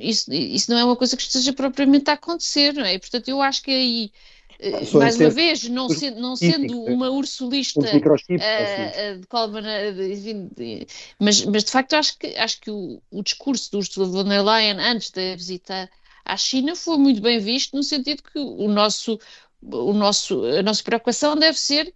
Isso, 0.00 0.32
isso 0.32 0.70
não 0.70 0.78
é 0.78 0.84
uma 0.84 0.96
coisa 0.96 1.16
que 1.16 1.22
esteja 1.22 1.52
propriamente 1.52 2.08
a 2.10 2.14
acontecer, 2.14 2.72
não 2.74 2.84
é? 2.84 2.98
Portanto, 2.98 3.28
eu 3.28 3.42
acho 3.42 3.62
que 3.62 3.70
aí 3.70 4.12
ah, 4.62 4.98
mais 4.98 5.16
uma 5.18 5.30
vez, 5.30 5.68
não, 5.68 5.88
se, 5.88 6.10
não 6.10 6.36
sendo 6.36 6.82
uma 6.84 7.08
ursulista 7.10 7.80
uh, 7.80 9.18
de 9.18 9.52
maneira, 9.52 9.94
mas, 11.18 11.44
mas 11.46 11.64
de 11.64 11.70
facto 11.70 11.94
acho 11.94 12.18
que, 12.18 12.26
acho 12.36 12.60
que 12.60 12.70
o, 12.70 13.00
o 13.10 13.22
discurso 13.22 13.70
do 13.72 13.78
Ursula 13.78 14.06
von 14.06 14.24
der 14.24 14.44
Leyen 14.44 14.78
antes 14.78 15.10
da 15.10 15.34
visita 15.34 15.90
à 16.24 16.36
China 16.36 16.76
foi 16.76 16.98
muito 16.98 17.22
bem 17.22 17.38
visto, 17.38 17.74
no 17.74 17.82
sentido 17.82 18.22
que 18.22 18.38
o 18.38 18.68
nosso, 18.68 19.18
o 19.62 19.94
nosso, 19.94 20.44
a 20.44 20.62
nossa 20.62 20.82
preocupação 20.82 21.36
deve 21.36 21.58
ser 21.58 21.92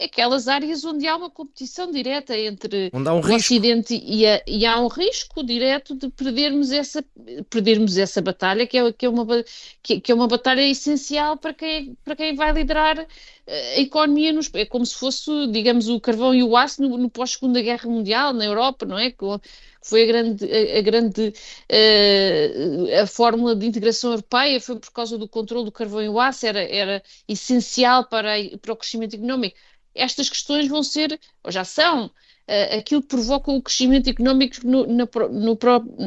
aquelas 0.00 0.46
áreas 0.46 0.84
onde 0.84 1.06
há 1.06 1.16
uma 1.16 1.28
competição 1.28 1.90
direta 1.90 2.36
entre 2.38 2.90
um 2.94 3.02
o 3.02 3.20
risco. 3.20 3.54
Ocidente 3.54 4.00
e, 4.04 4.26
a, 4.26 4.42
e, 4.46 4.64
há 4.64 4.78
um 4.80 4.86
risco 4.86 5.42
direto 5.42 5.94
de 5.94 6.08
perdermos 6.08 6.70
essa, 6.70 7.04
perdermos 7.50 7.96
essa 7.98 8.22
batalha, 8.22 8.66
que 8.66 8.78
é, 8.78 8.92
que 8.92 9.06
é, 9.06 9.08
uma, 9.08 9.26
que, 9.82 10.00
que 10.00 10.12
é 10.12 10.14
uma 10.14 10.28
batalha 10.28 10.62
essencial 10.62 11.36
para 11.36 11.52
quem, 11.52 11.96
para 12.04 12.14
quem 12.14 12.34
vai 12.34 12.52
liderar 12.52 13.06
eh, 13.46 13.76
a 13.76 13.80
economia. 13.80 14.32
Nos, 14.32 14.50
é 14.54 14.64
como 14.64 14.86
se 14.86 14.94
fosse, 14.94 15.30
digamos, 15.48 15.88
o 15.88 16.00
carvão 16.00 16.34
e 16.34 16.42
o 16.42 16.56
aço 16.56 16.80
no, 16.80 16.96
no 16.96 17.10
pós-segunda 17.10 17.60
guerra 17.60 17.88
mundial, 17.90 18.32
na 18.32 18.44
Europa, 18.44 18.86
não 18.86 18.98
é? 18.98 19.12
Foi 19.82 20.04
a 20.04 20.06
grande, 20.06 20.44
a, 20.44 20.78
a 20.78 20.82
grande 20.82 21.32
uh, 21.70 23.02
a 23.02 23.06
fórmula 23.06 23.54
de 23.56 23.66
integração 23.66 24.10
europeia 24.10 24.60
foi 24.60 24.78
por 24.78 24.90
causa 24.92 25.16
do 25.18 25.28
controle 25.28 25.64
do 25.64 25.72
carvão 25.72 26.02
e 26.02 26.08
o 26.08 26.20
aço, 26.20 26.46
era, 26.46 26.60
era 26.62 27.02
essencial 27.26 28.06
para, 28.06 28.34
para 28.60 28.72
o 28.72 28.76
crescimento 28.76 29.14
económico. 29.14 29.56
Estas 29.94 30.28
questões 30.28 30.68
vão 30.68 30.82
ser, 30.82 31.18
ou 31.42 31.50
já 31.50 31.64
são, 31.64 32.06
uh, 32.06 32.78
aquilo 32.78 33.02
que 33.02 33.08
provoca 33.08 33.50
o 33.50 33.62
crescimento 33.62 34.08
económico 34.08 34.56
no, 34.64 34.86
no, 34.86 35.08
no, 35.30 35.58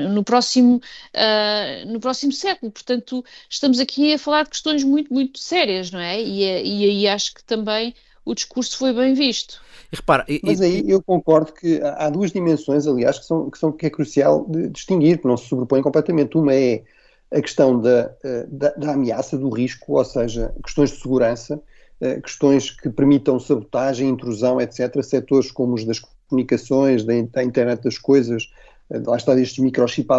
no 0.10 0.24
próximo, 0.24 0.78
uh, 0.78 1.92
no 1.92 2.00
próximo 2.00 2.32
século. 2.32 2.72
Portanto, 2.72 3.24
estamos 3.50 3.80
aqui 3.80 4.14
a 4.14 4.20
falar 4.20 4.44
de 4.44 4.50
questões 4.50 4.84
muito, 4.84 5.14
muito 5.14 5.40
sérias, 5.40 5.92
não 5.92 6.00
é? 6.00 6.22
E, 6.22 6.44
e 6.44 6.86
aí 6.86 7.08
acho 7.08 7.34
que 7.34 7.44
também 7.44 7.94
o 8.24 8.36
discurso 8.36 8.78
foi 8.78 8.94
bem 8.94 9.14
visto. 9.14 9.62
E 9.92 9.96
repara, 9.96 10.26
e, 10.28 10.40
Mas 10.44 10.62
aí 10.62 10.84
eu 10.88 11.02
concordo 11.02 11.54
que 11.54 11.82
há 11.82 12.10
duas 12.10 12.32
dimensões, 12.32 12.88
aliás, 12.88 13.20
que, 13.20 13.26
são, 13.26 13.50
que, 13.50 13.58
são, 13.58 13.72
que 13.72 13.86
é 13.86 13.90
crucial 13.90 14.46
de 14.48 14.70
distinguir, 14.70 15.20
que 15.20 15.28
não 15.28 15.38
se 15.38 15.48
sobrepõem 15.48 15.82
completamente. 15.82 16.38
Uma 16.38 16.54
é 16.54 16.84
a 17.32 17.42
questão 17.42 17.80
da, 17.80 18.14
eh, 18.24 18.46
da, 18.48 18.70
da 18.72 18.94
ameaça, 18.94 19.38
do 19.38 19.50
risco, 19.50 19.98
ou 19.98 20.06
seja, 20.06 20.54
questões 20.64 20.92
de 20.92 21.02
segurança, 21.02 21.62
eh, 22.02 22.20
questões 22.20 22.70
que 22.70 22.90
permitam 22.90 23.40
sabotagem, 23.40 24.10
intrusão, 24.10 24.60
etc. 24.60 25.02
Setores 25.02 25.50
como 25.50 25.74
os 25.74 25.86
das 25.86 26.00
comunicações, 26.28 27.04
da, 27.04 27.14
da 27.32 27.44
internet 27.44 27.84
das 27.84 27.98
coisas, 27.98 28.50
eh, 28.90 29.02
lá 29.06 29.16
está 29.16 29.40
estes 29.40 29.60
microchip, 29.60 30.10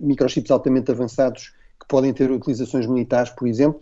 microchips 0.00 0.50
altamente 0.50 0.90
avançados 0.90 1.52
que 1.78 1.86
podem 1.86 2.12
ter 2.12 2.30
utilizações 2.30 2.86
militares, 2.86 3.30
por 3.30 3.46
exemplo, 3.46 3.80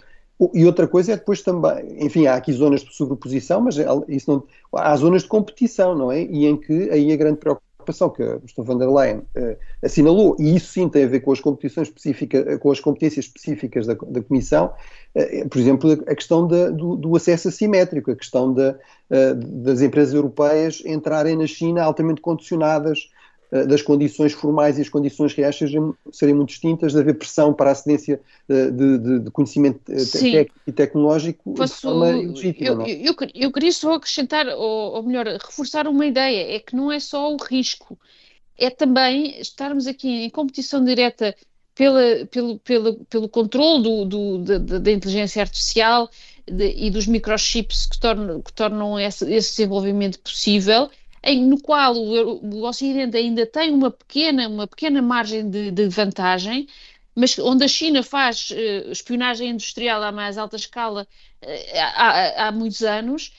e 0.55 0.65
outra 0.65 0.89
coisa 0.89 1.13
é 1.13 1.17
depois 1.17 1.43
também, 1.43 2.05
enfim, 2.05 2.27
há 2.27 2.35
aqui 2.35 2.53
zonas 2.53 2.83
de 2.83 2.95
sobreposição, 2.95 3.61
mas 3.61 3.77
isso 4.09 4.31
não, 4.31 4.45
há 4.81 4.97
zonas 4.97 5.23
de 5.23 5.29
competição, 5.29 5.95
não 5.95 6.11
é? 6.11 6.23
E 6.23 6.47
em 6.47 6.57
que 6.57 6.89
aí 6.91 7.13
a 7.13 7.17
grande 7.17 7.39
preocupação 7.39 8.09
que 8.09 8.23
a 8.23 8.37
Mr. 8.37 8.63
van 8.63 8.79
der 8.79 8.89
Leyen 8.89 9.19
uh, 9.19 9.57
assinalou, 9.83 10.37
e 10.39 10.57
isso 10.57 10.73
sim 10.73 10.89
tem 10.89 11.05
a 11.05 11.09
ver 11.09 11.21
com 11.21 11.33
as 11.33 11.41
competições 11.41 11.89
específicas, 11.89 12.59
com 12.59 12.71
as 12.71 12.81
competências 12.81 13.27
específicas 13.27 13.87
da, 13.87 13.95
da 13.95 14.23
Comissão, 14.23 14.73
uh, 15.15 15.49
por 15.49 15.59
exemplo, 15.59 15.93
a 15.93 16.15
questão 16.15 16.47
da, 16.47 16.71
do, 16.71 16.97
do, 16.97 17.17
acesso 17.17 17.49
assimétrico, 17.49 18.11
a 18.11 18.17
questão 18.17 18.53
da, 18.55 18.77
das 19.37 19.83
empresas 19.83 20.15
europeias 20.15 20.83
entrarem 20.87 21.37
na 21.37 21.47
China 21.47 21.83
altamente 21.83 22.21
condicionadas 22.21 23.09
eh, 23.09 23.20
das 23.51 23.83
condições 23.83 24.33
formais 24.33 24.79
e 24.79 24.83
as 24.83 24.89
condições 24.89 25.35
reais 25.35 25.57
sejam, 25.57 25.95
serem 26.13 26.35
muito 26.35 26.51
distintas, 26.51 26.93
de 26.93 27.01
haver 27.01 27.19
pressão 27.19 27.53
para 27.53 27.73
a 27.73 27.75
cedência 27.75 28.21
eh, 28.49 28.71
de, 28.71 28.99
de, 28.99 29.19
de 29.21 29.31
conhecimento 29.33 29.81
eh, 29.91 30.05
técnico 30.05 30.55
e 30.67 30.73
tecnológico 30.73 31.55
Posso, 31.55 31.75
de 31.75 31.81
forma 31.81 32.07
legítima. 32.07 32.69
Eu, 32.69 32.87
eu, 32.87 33.15
eu, 33.35 33.53
queria 33.53 33.73
só 33.73 33.95
acrescentar, 33.95 34.47
ou, 34.47 34.95
ou 34.95 35.03
melhor, 35.03 35.27
reforçar 35.27 35.89
uma 35.89 36.07
ideia, 36.07 36.57
é 36.57 36.61
que 36.61 36.77
não 36.77 36.93
é 36.93 37.01
só 37.01 37.33
o 37.33 37.37
risco, 37.37 37.99
é 38.57 38.71
também 38.71 39.41
estarmos 39.41 39.89
aqui 39.89 40.25
em 40.25 40.31
competição 40.31 40.85
direta 40.85 41.35
pela, 41.75 42.27
pelo, 42.27 42.59
pelo, 42.61 43.05
pelo 43.07 43.29
controle 43.29 43.83
do, 43.83 44.05
do, 44.05 44.39
da, 44.39 44.79
da, 44.79 44.93
inteligência 44.93 45.43
artificial 45.43 46.09
de, 46.47 46.73
e 46.77 46.91
dos 46.91 47.07
microchips 47.07 47.87
que 47.87 47.99
tornam, 47.99 48.43
que 48.43 48.53
tornam 48.53 48.99
esse, 48.99 49.25
esse 49.33 49.51
desenvolvimento 49.57 50.21
possível 50.21 50.89
em, 51.23 51.47
no 51.47 51.61
qual 51.61 51.95
o, 51.95 52.41
o, 52.45 52.67
Ocidente 52.67 53.17
ainda 53.17 53.47
tem 53.47 53.73
uma 53.73 53.91
pequena, 53.91 54.49
uma 54.49 54.67
pequena 54.67 55.03
margem 55.03 55.49
de, 55.49 55.71
de 55.71 55.89
vantagem, 55.89 56.67
mas 57.15 57.39
onde 57.39 57.65
a 57.65 57.69
China 57.69 58.03
faz 58.03 58.51
uh, 58.51 58.91
espionagem 58.91 59.51
industrial 59.51 60.03
à 60.03 60.11
mais 60.11 60.39
alta 60.39 60.57
escala 60.57 61.07
uh, 61.43 61.47
há, 61.77 62.47
há, 62.47 62.53
muitos 62.53 62.83
anos, 62.83 63.33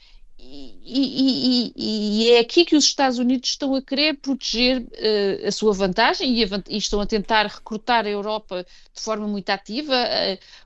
e, 0.44 0.74
e, 0.84 1.74
e, 1.76 2.32
é 2.32 2.40
aqui 2.40 2.66
que 2.66 2.76
os 2.76 2.86
Estados 2.86 3.20
Unidos 3.20 3.50
estão 3.50 3.76
a 3.76 3.82
querer 3.82 4.16
proteger 4.16 4.82
uh, 4.82 5.48
a 5.48 5.52
sua 5.52 5.74
vantagem 5.74 6.36
e, 6.36 6.44
a, 6.44 6.48
e, 6.68 6.78
estão 6.78 7.00
a 7.00 7.06
tentar 7.06 7.46
recrutar 7.48 8.06
a 8.06 8.10
Europa 8.10 8.66
de 8.94 9.02
forma 9.02 9.28
muito 9.28 9.50
ativa, 9.50 9.96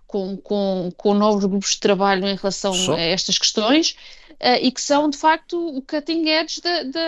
com, 0.07 0.37
com, 0.37 0.91
com 0.95 1.13
novos 1.13 1.45
grupos 1.45 1.71
de 1.71 1.79
trabalho 1.79 2.25
em 2.25 2.35
relação 2.35 2.73
Só. 2.73 2.93
a 2.93 2.99
estas 2.99 3.37
questões 3.37 3.95
uh, 4.41 4.59
e 4.61 4.71
que 4.71 4.81
são, 4.81 5.09
de 5.09 5.17
facto, 5.17 5.77
o 5.77 5.81
cutting 5.81 6.29
edge 6.29 6.61
da, 6.61 6.83
da, 6.83 7.01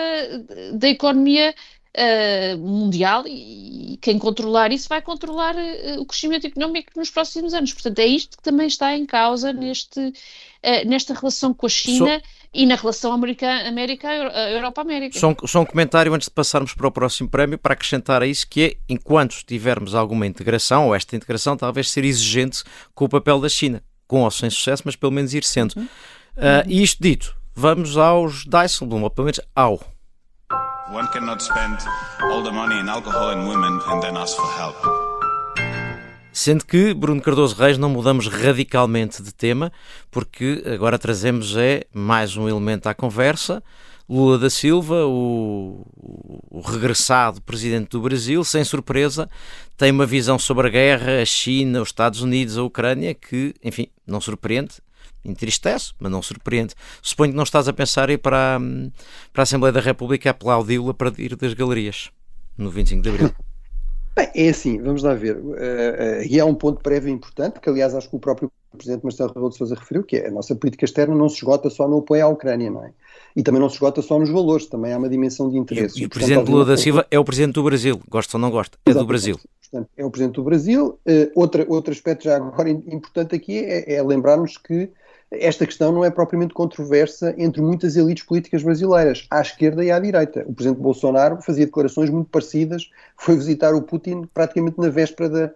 da 0.74 0.88
economia 0.88 1.54
uh, 1.96 2.58
mundial 2.58 3.24
e, 3.26 3.94
e, 3.94 3.96
quem 3.98 4.18
controlar 4.18 4.72
isso 4.72 4.88
vai 4.88 5.02
controlar 5.02 5.54
uh, 5.54 6.00
o 6.00 6.06
crescimento 6.06 6.46
económico 6.46 6.92
nos 6.96 7.10
próximos 7.10 7.54
anos. 7.54 7.72
Portanto, 7.72 7.98
é 7.98 8.06
isto 8.06 8.36
que 8.36 8.42
também 8.42 8.66
está 8.66 8.96
em 8.96 9.06
causa 9.06 9.52
neste, 9.52 10.12
nesta 10.86 11.14
relação 11.14 11.54
com 11.54 11.66
a 11.66 11.70
China. 11.70 12.20
Só 12.20 12.38
e 12.52 12.64
na 12.64 12.76
relação 12.76 13.12
América-Europa-América. 13.12 15.18
Só, 15.18 15.28
um, 15.28 15.36
só 15.46 15.60
um 15.60 15.66
comentário 15.66 16.12
antes 16.14 16.28
de 16.28 16.34
passarmos 16.34 16.74
para 16.74 16.88
o 16.88 16.90
próximo 16.90 17.28
prémio, 17.28 17.58
para 17.58 17.74
acrescentar 17.74 18.22
a 18.22 18.26
isso, 18.26 18.46
que 18.48 18.62
é, 18.62 18.76
enquanto 18.88 19.44
tivermos 19.46 19.94
alguma 19.94 20.26
integração, 20.26 20.86
ou 20.86 20.94
esta 20.94 21.14
integração, 21.14 21.56
talvez 21.56 21.90
ser 21.90 22.04
exigente 22.04 22.64
com 22.94 23.04
o 23.04 23.08
papel 23.08 23.40
da 23.40 23.48
China, 23.48 23.82
com 24.06 24.22
ou 24.22 24.30
sem 24.30 24.48
sucesso, 24.48 24.82
mas 24.86 24.96
pelo 24.96 25.12
menos 25.12 25.34
ir 25.34 25.44
sendo. 25.44 25.74
Uhum. 25.76 25.88
Uh, 26.38 26.62
e 26.68 26.84
isto 26.84 27.02
dito, 27.02 27.34
vamos 27.52 27.96
aos 27.96 28.44
Dijsselbloem, 28.44 29.02
ou 29.02 29.10
pelo 29.10 29.24
menos 29.24 29.40
ao. 29.56 29.80
One 30.94 31.08
cannot 31.08 31.42
spend 31.42 31.78
all 32.22 32.44
the 32.44 32.52
money 32.52 32.80
in 32.80 32.88
alcohol 32.88 33.30
and 33.30 33.44
women 33.44 33.80
and 33.88 34.00
then 34.00 34.16
ask 34.16 34.36
for 34.36 34.46
help. 34.56 34.76
Sendo 36.32 36.64
que, 36.64 36.94
Bruno 36.94 37.20
Cardoso 37.20 37.56
Reis, 37.56 37.76
não 37.76 37.90
mudamos 37.90 38.28
radicalmente 38.28 39.20
de 39.20 39.34
tema, 39.34 39.72
porque 40.12 40.62
agora 40.72 40.96
trazemos 40.96 41.56
é 41.56 41.82
mais 41.92 42.36
um 42.36 42.48
elemento 42.48 42.88
à 42.88 42.94
conversa. 42.94 43.60
Lula 44.08 44.38
da 44.38 44.48
Silva, 44.48 45.06
o, 45.06 45.84
o, 46.48 46.60
regressado 46.60 47.42
presidente 47.42 47.88
do 47.90 48.00
Brasil, 48.00 48.44
sem 48.44 48.62
surpresa, 48.62 49.28
tem 49.76 49.90
uma 49.90 50.06
visão 50.06 50.38
sobre 50.38 50.68
a 50.68 50.70
guerra, 50.70 51.20
a 51.20 51.24
China, 51.24 51.82
os 51.82 51.88
Estados 51.88 52.22
Unidos, 52.22 52.56
a 52.56 52.62
Ucrânia, 52.62 53.12
que, 53.12 53.52
enfim, 53.62 53.88
não 54.06 54.20
surpreende, 54.20 54.76
entristece, 55.30 55.92
mas 55.98 56.10
não 56.10 56.22
surpreende. 56.22 56.74
Suponho 57.02 57.32
que 57.32 57.36
não 57.36 57.44
estás 57.44 57.68
a 57.68 57.72
pensar 57.72 58.10
ir 58.10 58.18
para 58.18 58.56
a, 58.56 58.60
para 59.32 59.42
a 59.42 59.44
Assembleia 59.44 59.72
da 59.72 59.80
República 59.80 60.30
aplaudi-la 60.30 60.94
para 60.94 61.12
ir 61.18 61.36
das 61.36 61.54
galerias 61.54 62.10
no 62.56 62.70
25 62.70 63.02
de 63.02 63.08
Abril. 63.08 63.30
Bem, 64.18 64.30
é 64.34 64.48
assim, 64.48 64.82
vamos 64.82 65.04
lá 65.04 65.14
ver. 65.14 65.36
Uh, 65.36 65.52
uh, 65.52 66.22
e 66.28 66.40
é 66.40 66.44
um 66.44 66.54
ponto 66.54 66.82
prévio 66.82 67.08
importante, 67.08 67.60
que 67.60 67.68
aliás 67.68 67.94
acho 67.94 68.10
que 68.10 68.16
o 68.16 68.18
próprio 68.18 68.50
Presidente 68.76 69.04
Marcelo 69.04 69.28
Rebelo 69.28 69.50
de 69.50 69.56
Sousa 69.56 69.76
referiu, 69.76 70.02
que 70.02 70.16
é 70.16 70.26
a 70.26 70.30
nossa 70.30 70.56
política 70.56 70.84
externa 70.84 71.14
não 71.14 71.28
se 71.28 71.36
esgota 71.36 71.70
só 71.70 71.86
no 71.86 71.98
apoio 71.98 72.24
à 72.24 72.28
Ucrânia, 72.28 72.68
não 72.68 72.84
é? 72.84 72.90
E 73.36 73.44
também 73.44 73.60
não 73.60 73.68
se 73.68 73.76
esgota 73.76 74.02
só 74.02 74.18
nos 74.18 74.28
valores, 74.28 74.66
também 74.66 74.92
há 74.92 74.98
uma 74.98 75.08
dimensão 75.08 75.48
de 75.48 75.56
interesse. 75.56 76.00
E, 76.00 76.02
e 76.02 76.06
o 76.06 76.08
Presidente 76.08 76.50
Lula 76.50 76.64
da 76.64 76.76
Silva 76.76 77.06
é 77.10 77.18
o 77.18 77.24
Presidente 77.24 77.54
do 77.54 77.62
Brasil, 77.62 78.00
gosta 78.08 78.36
ou 78.36 78.40
não 78.40 78.50
gosta, 78.50 78.76
é 78.84 78.92
do 78.92 79.06
Brasil. 79.06 79.38
Portanto, 79.70 79.88
é 79.96 80.04
o 80.04 80.10
Presidente 80.10 80.34
do 80.34 80.42
Brasil. 80.42 80.98
Uh, 81.06 81.30
outra, 81.34 81.64
outro 81.68 81.92
aspecto 81.92 82.24
já 82.24 82.36
agora 82.36 82.70
importante 82.70 83.36
aqui 83.36 83.58
é, 83.58 83.94
é 83.94 84.02
lembrarmos 84.02 84.56
que 84.56 84.90
esta 85.30 85.66
questão 85.66 85.92
não 85.92 86.04
é 86.04 86.10
propriamente 86.10 86.54
controversa 86.54 87.34
entre 87.36 87.60
muitas 87.60 87.96
elites 87.96 88.24
políticas 88.24 88.62
brasileiras, 88.62 89.26
à 89.30 89.40
esquerda 89.40 89.84
e 89.84 89.90
à 89.90 89.98
direita. 89.98 90.44
O 90.46 90.54
presidente 90.54 90.80
Bolsonaro 90.80 91.42
fazia 91.42 91.66
declarações 91.66 92.08
muito 92.08 92.30
parecidas, 92.30 92.90
foi 93.16 93.36
visitar 93.36 93.74
o 93.74 93.82
Putin 93.82 94.22
praticamente 94.32 94.78
na 94.78 94.88
véspera 94.88 95.28
da, 95.28 95.50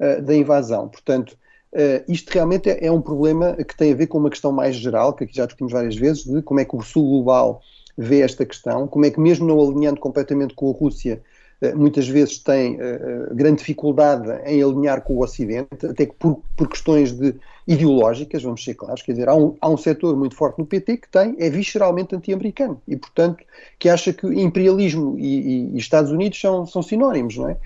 eh, 0.00 0.20
da 0.20 0.34
invasão. 0.34 0.88
Portanto, 0.88 1.36
Uh, 1.70 2.00
isto 2.10 2.30
realmente 2.30 2.70
é, 2.70 2.86
é, 2.86 2.90
um 2.90 3.02
problema 3.02 3.54
que 3.54 3.76
tem 3.76 3.92
a 3.92 3.94
ver 3.94 4.06
com 4.06 4.16
uma 4.16 4.30
questão 4.30 4.50
mais 4.50 4.74
geral, 4.74 5.12
que 5.12 5.24
aqui 5.24 5.36
já 5.36 5.44
discutimos 5.44 5.70
várias 5.70 5.94
vezes, 5.94 6.24
de 6.24 6.40
como 6.40 6.60
é 6.60 6.64
que 6.64 6.74
o 6.74 6.80
Sul 6.80 7.06
Global 7.06 7.60
vê 7.94 8.22
esta 8.22 8.46
questão, 8.46 8.88
como 8.88 9.04
é 9.04 9.10
que 9.10 9.20
mesmo 9.20 9.46
não 9.46 9.60
alinhando 9.60 10.00
completamente 10.00 10.54
com 10.54 10.70
a 10.70 10.72
Rússia, 10.72 11.20
eh, 11.60 11.74
muitas 11.74 12.08
vezes 12.08 12.38
tem 12.38 12.78
grande 13.34 13.58
dificuldade 13.58 14.30
em 14.46 14.62
alinhar 14.62 15.02
com 15.02 15.12
o 15.12 15.22
Ocidente, 15.22 15.86
até 15.86 16.06
que 16.06 16.14
por, 16.14 16.40
por 16.56 16.68
questões 16.68 17.12
de 17.12 17.34
ideológicas, 17.68 18.42
vamos 18.42 18.64
ser 18.64 18.72
claros, 18.72 19.02
quer 19.02 19.12
dizer, 19.12 19.28
há 19.28 19.34
um, 19.34 19.54
há 19.60 19.68
um 19.68 19.76
setor 19.76 20.16
muito 20.16 20.34
forte 20.34 20.58
no 20.58 20.64
PT 20.64 20.96
que 20.96 21.08
tem, 21.08 21.36
é 21.38 21.50
visceralmente 21.50 22.16
anti-americano 22.16 22.80
e, 22.88 22.96
portanto, 22.96 23.44
que 23.78 23.90
acha 23.90 24.10
que 24.10 24.26
imperialismo 24.26 25.18
e, 25.18 25.26
e, 25.26 25.74
e, 25.74 25.76
Estados 25.76 26.10
Unidos 26.10 26.40
são, 26.40 26.66
são 26.66 26.82
sinónimos, 26.82 27.36
não 27.36 27.50
é? 27.50 27.58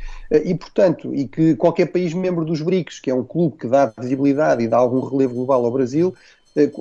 E, 0.45 0.57
portanto, 0.57 1.15
e 1.15 1.29
que 1.29 1.55
qualquer 1.55 1.87
país 1.87 2.13
membro 2.13 2.45
dos 2.45 2.61
BRICS, 2.61 2.99
que 2.99 3.11
é 3.13 3.15
um 3.15 3.23
clube 3.23 3.57
que 3.57 3.69
dá 3.69 3.93
visibilidade 3.97 4.65
e 4.65 4.67
dá 4.67 4.77
algum 4.79 5.01
relevo 5.01 5.35
global 5.35 5.65
ao 5.65 5.71
Brasil, 5.71 6.13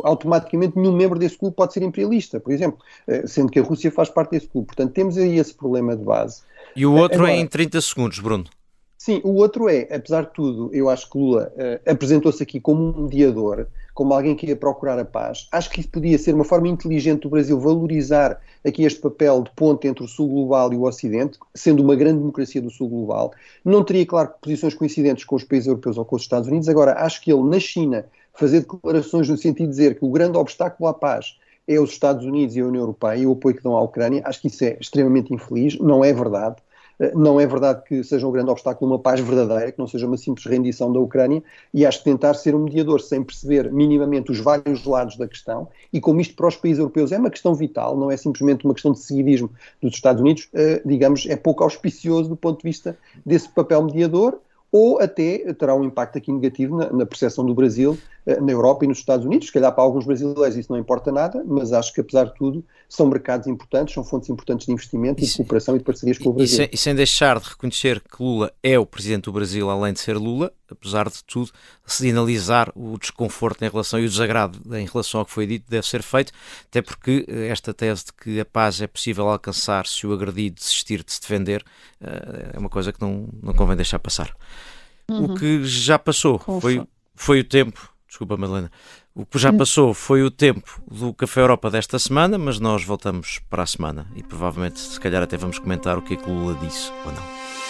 automaticamente 0.03 0.75
nenhum 0.75 0.91
membro 0.91 1.19
desse 1.19 1.37
clube 1.37 1.55
pode 1.55 1.73
ser 1.73 1.83
imperialista, 1.83 2.39
por 2.39 2.51
exemplo, 2.51 2.79
sendo 3.27 3.51
que 3.51 3.59
a 3.59 3.63
Rússia 3.63 3.91
faz 3.91 4.09
parte 4.09 4.31
desse 4.31 4.47
clube. 4.47 4.65
Portanto, 4.65 4.93
temos 4.93 5.15
aí 5.15 5.37
esse 5.37 5.53
problema 5.53 5.95
de 5.95 6.03
base. 6.03 6.41
E 6.75 6.87
o 6.87 6.93
outro 6.93 7.19
Agora, 7.19 7.33
é 7.33 7.37
em 7.37 7.45
30 7.47 7.79
segundos, 7.81 8.19
Bruno. 8.19 8.45
Sim, 9.03 9.19
o 9.23 9.33
outro 9.33 9.67
é, 9.67 9.87
apesar 9.91 10.25
de 10.25 10.29
tudo, 10.31 10.69
eu 10.71 10.87
acho 10.87 11.09
que 11.09 11.17
Lula 11.17 11.51
uh, 11.55 11.91
apresentou-se 11.91 12.43
aqui 12.43 12.61
como 12.61 12.83
um 12.83 13.05
mediador, 13.05 13.65
como 13.95 14.13
alguém 14.13 14.35
que 14.35 14.45
ia 14.45 14.55
procurar 14.55 14.99
a 14.99 15.03
paz. 15.03 15.47
Acho 15.51 15.71
que 15.71 15.79
isso 15.79 15.89
podia 15.89 16.19
ser 16.19 16.35
uma 16.35 16.43
forma 16.43 16.67
inteligente 16.67 17.23
do 17.23 17.29
Brasil 17.31 17.59
valorizar 17.59 18.39
aqui 18.63 18.83
este 18.83 18.99
papel 18.99 19.41
de 19.41 19.49
ponte 19.55 19.87
entre 19.87 20.03
o 20.03 20.07
Sul 20.07 20.29
Global 20.29 20.71
e 20.71 20.75
o 20.75 20.83
Ocidente, 20.83 21.39
sendo 21.55 21.81
uma 21.81 21.95
grande 21.95 22.19
democracia 22.19 22.61
do 22.61 22.69
Sul 22.69 22.89
Global. 22.89 23.33
Não 23.65 23.83
teria, 23.83 24.05
claro, 24.05 24.35
posições 24.39 24.75
coincidentes 24.75 25.25
com 25.25 25.35
os 25.35 25.43
países 25.43 25.65
europeus 25.65 25.97
ou 25.97 26.05
com 26.05 26.15
os 26.15 26.21
Estados 26.21 26.47
Unidos. 26.47 26.69
Agora, 26.69 26.93
acho 27.03 27.23
que 27.23 27.33
ele, 27.33 27.41
na 27.41 27.59
China, 27.59 28.05
fazer 28.35 28.59
declarações 28.59 29.27
no 29.27 29.35
sentido 29.35 29.65
de 29.65 29.71
dizer 29.71 29.97
que 29.97 30.05
o 30.05 30.11
grande 30.11 30.37
obstáculo 30.37 30.87
à 30.87 30.93
paz 30.93 31.39
é 31.67 31.79
os 31.79 31.89
Estados 31.89 32.23
Unidos 32.23 32.55
e 32.55 32.59
a 32.59 32.67
União 32.67 32.83
Europeia 32.83 33.17
e 33.17 33.25
o 33.25 33.31
apoio 33.31 33.55
que 33.55 33.63
dão 33.63 33.75
à 33.75 33.81
Ucrânia, 33.81 34.21
acho 34.25 34.41
que 34.41 34.47
isso 34.47 34.63
é 34.63 34.77
extremamente 34.79 35.33
infeliz, 35.33 35.79
não 35.79 36.05
é 36.05 36.13
verdade. 36.13 36.57
Não 37.15 37.39
é 37.39 37.47
verdade 37.47 37.81
que 37.83 38.03
seja 38.03 38.27
um 38.27 38.31
grande 38.31 38.51
obstáculo 38.51 38.91
uma 38.91 38.99
paz 38.99 39.19
verdadeira, 39.19 39.71
que 39.71 39.79
não 39.79 39.87
seja 39.87 40.05
uma 40.05 40.17
simples 40.17 40.45
rendição 40.45 40.93
da 40.93 40.99
Ucrânia, 40.99 41.41
e 41.73 41.85
acho 41.85 41.99
que 41.99 42.03
tentar 42.05 42.35
ser 42.35 42.53
um 42.53 42.59
mediador 42.59 43.01
sem 43.01 43.23
perceber 43.23 43.71
minimamente 43.71 44.31
os 44.31 44.39
vários 44.39 44.85
lados 44.85 45.17
da 45.17 45.27
questão, 45.27 45.67
e 45.91 45.99
como 45.99 46.21
isto 46.21 46.35
para 46.35 46.47
os 46.47 46.55
países 46.55 46.79
europeus 46.79 47.11
é 47.11 47.17
uma 47.17 47.31
questão 47.31 47.55
vital, 47.55 47.97
não 47.97 48.11
é 48.11 48.17
simplesmente 48.17 48.65
uma 48.65 48.73
questão 48.73 48.91
de 48.91 48.99
seguidismo 48.99 49.49
dos 49.81 49.95
Estados 49.95 50.21
Unidos, 50.21 50.47
eh, 50.53 50.81
digamos, 50.85 51.25
é 51.27 51.35
pouco 51.35 51.63
auspicioso 51.63 52.29
do 52.29 52.35
ponto 52.35 52.59
de 52.59 52.63
vista 52.63 52.95
desse 53.25 53.49
papel 53.49 53.83
mediador, 53.83 54.39
ou 54.71 54.99
até 54.99 55.53
terá 55.53 55.75
um 55.75 55.83
impacto 55.83 56.17
aqui 56.17 56.31
negativo 56.31 56.77
na, 56.77 56.91
na 56.91 57.05
percepção 57.05 57.45
do 57.45 57.53
Brasil 57.53 57.97
eh, 58.25 58.39
na 58.39 58.51
Europa 58.51 58.85
e 58.85 58.87
nos 58.87 58.99
Estados 58.99 59.25
Unidos. 59.25 59.47
Se 59.47 59.53
calhar 59.53 59.73
para 59.73 59.83
alguns 59.83 60.05
brasileiros 60.05 60.55
isso 60.55 60.71
não 60.71 60.79
importa 60.79 61.11
nada, 61.11 61.43
mas 61.45 61.73
acho 61.73 61.93
que 61.93 61.99
apesar 61.99 62.25
de 62.25 62.35
tudo 62.35 62.63
são 62.87 63.07
mercados 63.07 63.47
importantes, 63.47 63.93
são 63.93 64.03
fontes 64.03 64.29
importantes 64.29 64.65
de 64.65 64.71
investimento 64.71 65.21
e, 65.21 65.25
e 65.25 65.27
de 65.27 65.35
cooperação 65.35 65.75
e 65.75 65.79
de 65.79 65.83
parcerias 65.83 66.17
com 66.17 66.29
o 66.29 66.33
Brasil. 66.33 66.53
E 66.53 66.57
sem, 66.57 66.69
e 66.71 66.77
sem, 66.77 66.95
deixar 66.95 67.39
de 67.39 67.49
reconhecer 67.49 67.99
que 67.99 68.23
Lula 68.23 68.51
é 68.63 68.79
o 68.79 68.85
presidente 68.85 69.25
do 69.25 69.33
Brasil, 69.33 69.69
além 69.69 69.93
de 69.93 69.99
ser 69.99 70.15
Lula, 70.17 70.53
apesar 70.71 71.09
de 71.09 71.23
tudo, 71.23 71.51
sinalizar 71.85 72.71
o 72.75 72.97
desconforto 72.97 73.63
em 73.63 73.69
relação 73.69 73.99
e 73.99 74.05
o 74.05 74.09
desagrado 74.09 74.59
em 74.75 74.85
relação 74.85 75.19
ao 75.19 75.25
que 75.25 75.31
foi 75.31 75.45
dito 75.45 75.69
deve 75.69 75.85
ser 75.85 76.01
feito, 76.01 76.31
até 76.65 76.81
porque 76.81 77.25
eh, 77.27 77.47
esta 77.47 77.73
tese 77.73 78.05
de 78.05 78.13
que 78.13 78.39
a 78.39 78.45
paz 78.45 78.81
é 78.81 78.87
possível 78.87 79.27
alcançar 79.29 79.85
se 79.85 80.07
o 80.07 80.13
agredido 80.13 80.55
desistir 80.55 81.03
de 81.03 81.11
se 81.11 81.21
defender 81.21 81.63
eh, 82.01 82.51
é 82.53 82.59
uma 82.59 82.69
coisa 82.69 82.91
que 82.91 83.01
não, 83.01 83.29
não 83.41 83.53
convém 83.53 83.75
deixar 83.75 83.99
passar. 83.99 84.35
Uhum. 85.09 85.25
O 85.25 85.35
que 85.35 85.63
já 85.63 85.99
passou 85.99 86.39
foi, 86.39 86.85
foi 87.15 87.39
o 87.41 87.43
tempo 87.43 87.91
Desculpa, 88.11 88.35
Madalena. 88.35 88.69
O 89.15 89.25
que 89.25 89.39
já 89.39 89.53
passou 89.53 89.93
foi 89.93 90.21
o 90.21 90.29
tempo 90.29 90.81
do 90.85 91.13
Café 91.13 91.39
Europa 91.39 91.71
desta 91.71 91.97
semana, 91.97 92.37
mas 92.37 92.59
nós 92.59 92.83
voltamos 92.83 93.39
para 93.49 93.63
a 93.63 93.65
semana 93.65 94.05
e 94.17 94.21
provavelmente, 94.21 94.79
se 94.79 94.99
calhar, 94.99 95.23
até 95.23 95.37
vamos 95.37 95.57
comentar 95.57 95.97
o 95.97 96.01
que 96.01 96.15
é 96.15 96.17
que 96.17 96.29
Lula 96.29 96.53
disse 96.61 96.91
ou 97.05 97.11
não. 97.13 97.60